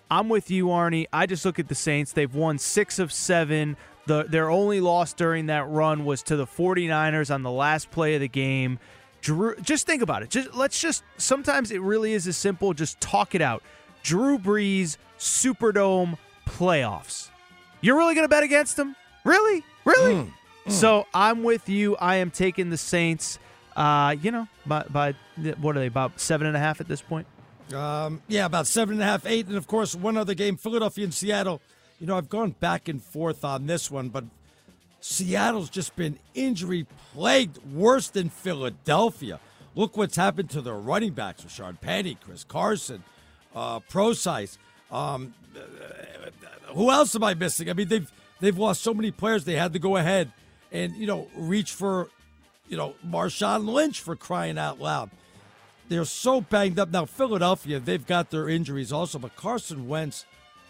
[0.10, 1.08] I'm with you, Arnie.
[1.12, 2.14] I just look at the Saints.
[2.14, 3.76] They've won six of seven.
[4.06, 8.16] The, their only loss during that run was to the 49ers on the last play
[8.16, 8.80] of the game.
[9.24, 10.30] Drew, just think about it.
[10.30, 12.74] Just let's just sometimes it really is as simple.
[12.74, 13.64] Just talk it out.
[14.04, 17.30] Drew Brees Superdome playoffs.
[17.80, 18.98] You're really going to bet against him?
[19.24, 19.64] Really?
[19.86, 20.32] Really?
[20.68, 21.96] So I'm with you.
[21.98, 23.40] I am taking the Saints.
[23.76, 25.16] Uh, you know, by by
[25.60, 27.26] what are they about seven and a half at this point?
[27.74, 31.06] Um, yeah, about seven and a half, eight, and of course one other game, Philadelphia
[31.06, 31.62] and Seattle.
[32.00, 34.26] You know, I've gone back and forth on this one, but
[35.04, 39.40] Seattle's just been injury plagued, worse than Philadelphia.
[39.76, 43.04] Look what's happened to their running backs: Rashaad Penny, Chris Carson,
[43.56, 44.58] uh, Prosise.
[44.92, 47.70] Um, uh, who else am I missing?
[47.70, 49.46] I mean, they've they've lost so many players.
[49.46, 50.32] They had to go ahead
[50.72, 52.10] and you know reach for
[52.70, 55.10] you know Marshawn Lynch for crying out loud
[55.90, 57.06] they're so banged up now.
[57.06, 60.26] Philadelphia, they've got their injuries also, but Carson Wentz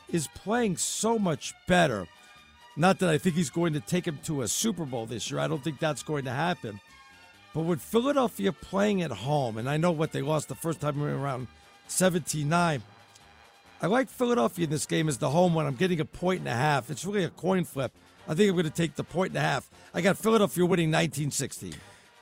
[0.09, 2.07] is playing so much better.
[2.75, 5.39] Not that I think he's going to take him to a Super Bowl this year.
[5.39, 6.79] I don't think that's going to happen.
[7.53, 11.01] But with Philadelphia playing at home, and I know what they lost the first time
[11.03, 11.47] around
[11.87, 12.81] 17 9,
[13.81, 15.67] I like Philadelphia in this game as the home one.
[15.67, 16.89] I'm getting a point and a half.
[16.89, 17.91] It's really a coin flip.
[18.27, 19.69] I think I'm going to take the point and a half.
[19.93, 21.73] I got Philadelphia winning 1916.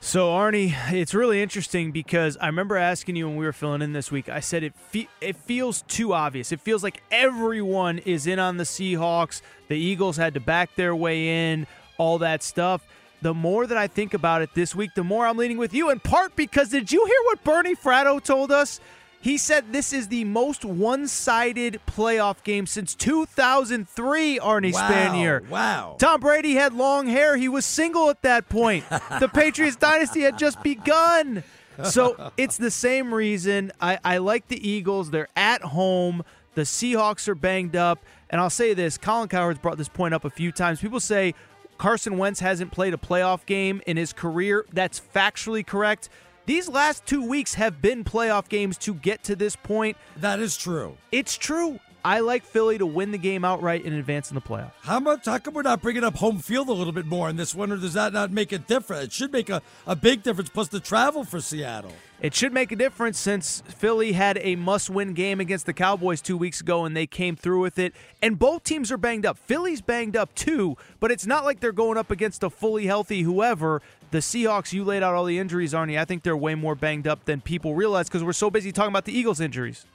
[0.04, 3.92] So Arnie, it's really interesting because I remember asking you when we were filling in
[3.92, 4.28] this week.
[4.28, 6.50] I said it fe- it feels too obvious.
[6.50, 9.42] It feels like everyone is in on the Seahawks.
[9.68, 12.84] The Eagles had to back their way in, all that stuff.
[13.22, 15.90] the more that I think about it this week, the more I'm leaning with you,
[15.90, 18.80] in part because did you hear what Bernie Fratto told us?
[19.22, 25.48] He said this is the most one sided playoff game since 2003, Arnie Wow, Spanier.
[25.48, 25.96] wow.
[25.98, 27.36] Tom Brady had long hair.
[27.36, 28.84] He was single at that point.
[29.20, 31.44] the Patriots dynasty had just begun.
[31.84, 33.72] So it's the same reason.
[33.80, 35.10] I, I like the Eagles.
[35.10, 36.24] They're at home.
[36.54, 38.00] The Seahawks are banged up.
[38.28, 40.80] And I'll say this Colin Cowherd's brought this point up a few times.
[40.80, 41.34] People say
[41.78, 44.66] Carson Wentz hasn't played a playoff game in his career.
[44.72, 46.08] That's factually correct.
[46.44, 49.96] These last two weeks have been playoff games to get to this point.
[50.16, 50.96] That is true.
[51.12, 51.78] It's true.
[52.04, 54.72] I like Philly to win the game outright and advance in the playoffs.
[54.80, 55.26] How much?
[55.26, 57.70] How come we're not bringing up home field a little bit more in this one,
[57.70, 59.04] or does that not make a difference?
[59.04, 60.50] It should make a, a big difference.
[60.50, 61.92] Plus the travel for Seattle.
[62.20, 66.20] It should make a difference since Philly had a must win game against the Cowboys
[66.20, 67.94] two weeks ago and they came through with it.
[68.20, 69.38] And both teams are banged up.
[69.38, 73.22] Philly's banged up too, but it's not like they're going up against a fully healthy
[73.22, 73.82] whoever.
[74.12, 75.98] The Seahawks, you laid out all the injuries, Arnie.
[75.98, 78.90] I think they're way more banged up than people realize because we're so busy talking
[78.90, 79.86] about the Eagles' injuries.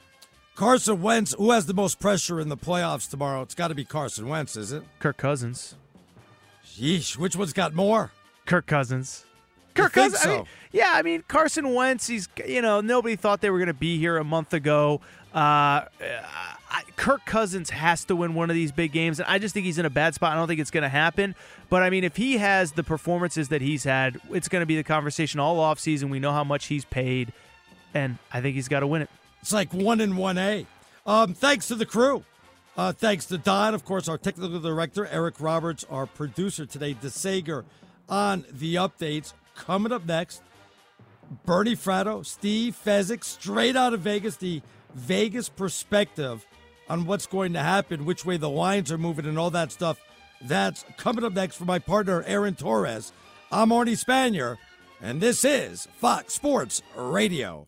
[0.55, 3.43] Carson Wentz, who has the most pressure in the playoffs tomorrow?
[3.43, 4.81] It's got to be Carson Wentz, is it?
[4.97, 5.75] Kirk Cousins.
[6.65, 8.11] Yeesh, which one's got more?
[8.47, 9.23] Kirk Cousins.
[9.75, 10.25] You Kirk think Cousins.
[10.25, 12.07] I mean, yeah, I mean Carson Wentz.
[12.07, 14.99] He's you know nobody thought they were going to be here a month ago.
[15.31, 15.85] Uh,
[16.69, 19.65] I, Kirk Cousins has to win one of these big games, and I just think
[19.65, 20.33] he's in a bad spot.
[20.33, 21.35] I don't think it's going to happen.
[21.69, 24.75] But I mean, if he has the performances that he's had, it's going to be
[24.75, 26.09] the conversation all offseason.
[26.09, 27.31] We know how much he's paid,
[27.93, 29.09] and I think he's got to win it.
[29.41, 30.65] It's like one in one A.
[31.05, 32.23] Um, thanks to the crew.
[32.75, 37.63] Uh, thanks to Don, of course, our technical director, Eric Roberts, our producer today, DeSager,
[38.07, 39.33] on the updates.
[39.55, 40.43] Coming up next,
[41.45, 44.61] Bernie Fratto, Steve Fezzik, straight out of Vegas, the
[44.93, 46.45] Vegas perspective
[46.89, 49.99] on what's going to happen, which way the lines are moving, and all that stuff.
[50.41, 53.11] That's coming up next for my partner, Aaron Torres.
[53.51, 54.57] I'm Arnie Spanier,
[55.01, 57.67] and this is Fox Sports Radio.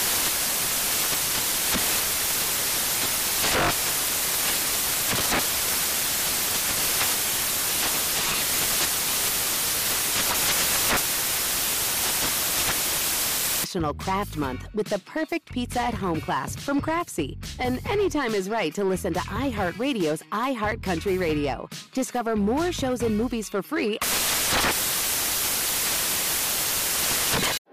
[13.71, 17.37] National Craft Month with the perfect pizza at home class from Craftsy.
[17.57, 21.69] And anytime is right to listen to iHeartRadio's iHeartCountry Radio.
[21.93, 23.97] Discover more shows and movies for free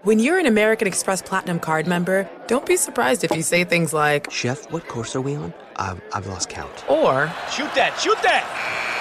[0.03, 3.91] When you're an American Express Platinum card member, don't be surprised if you say things
[3.91, 5.53] like, Chef, what course are we on?
[5.75, 6.89] I've, I've lost count.
[6.89, 7.99] or, Shoot that!
[7.99, 8.88] Shoot that!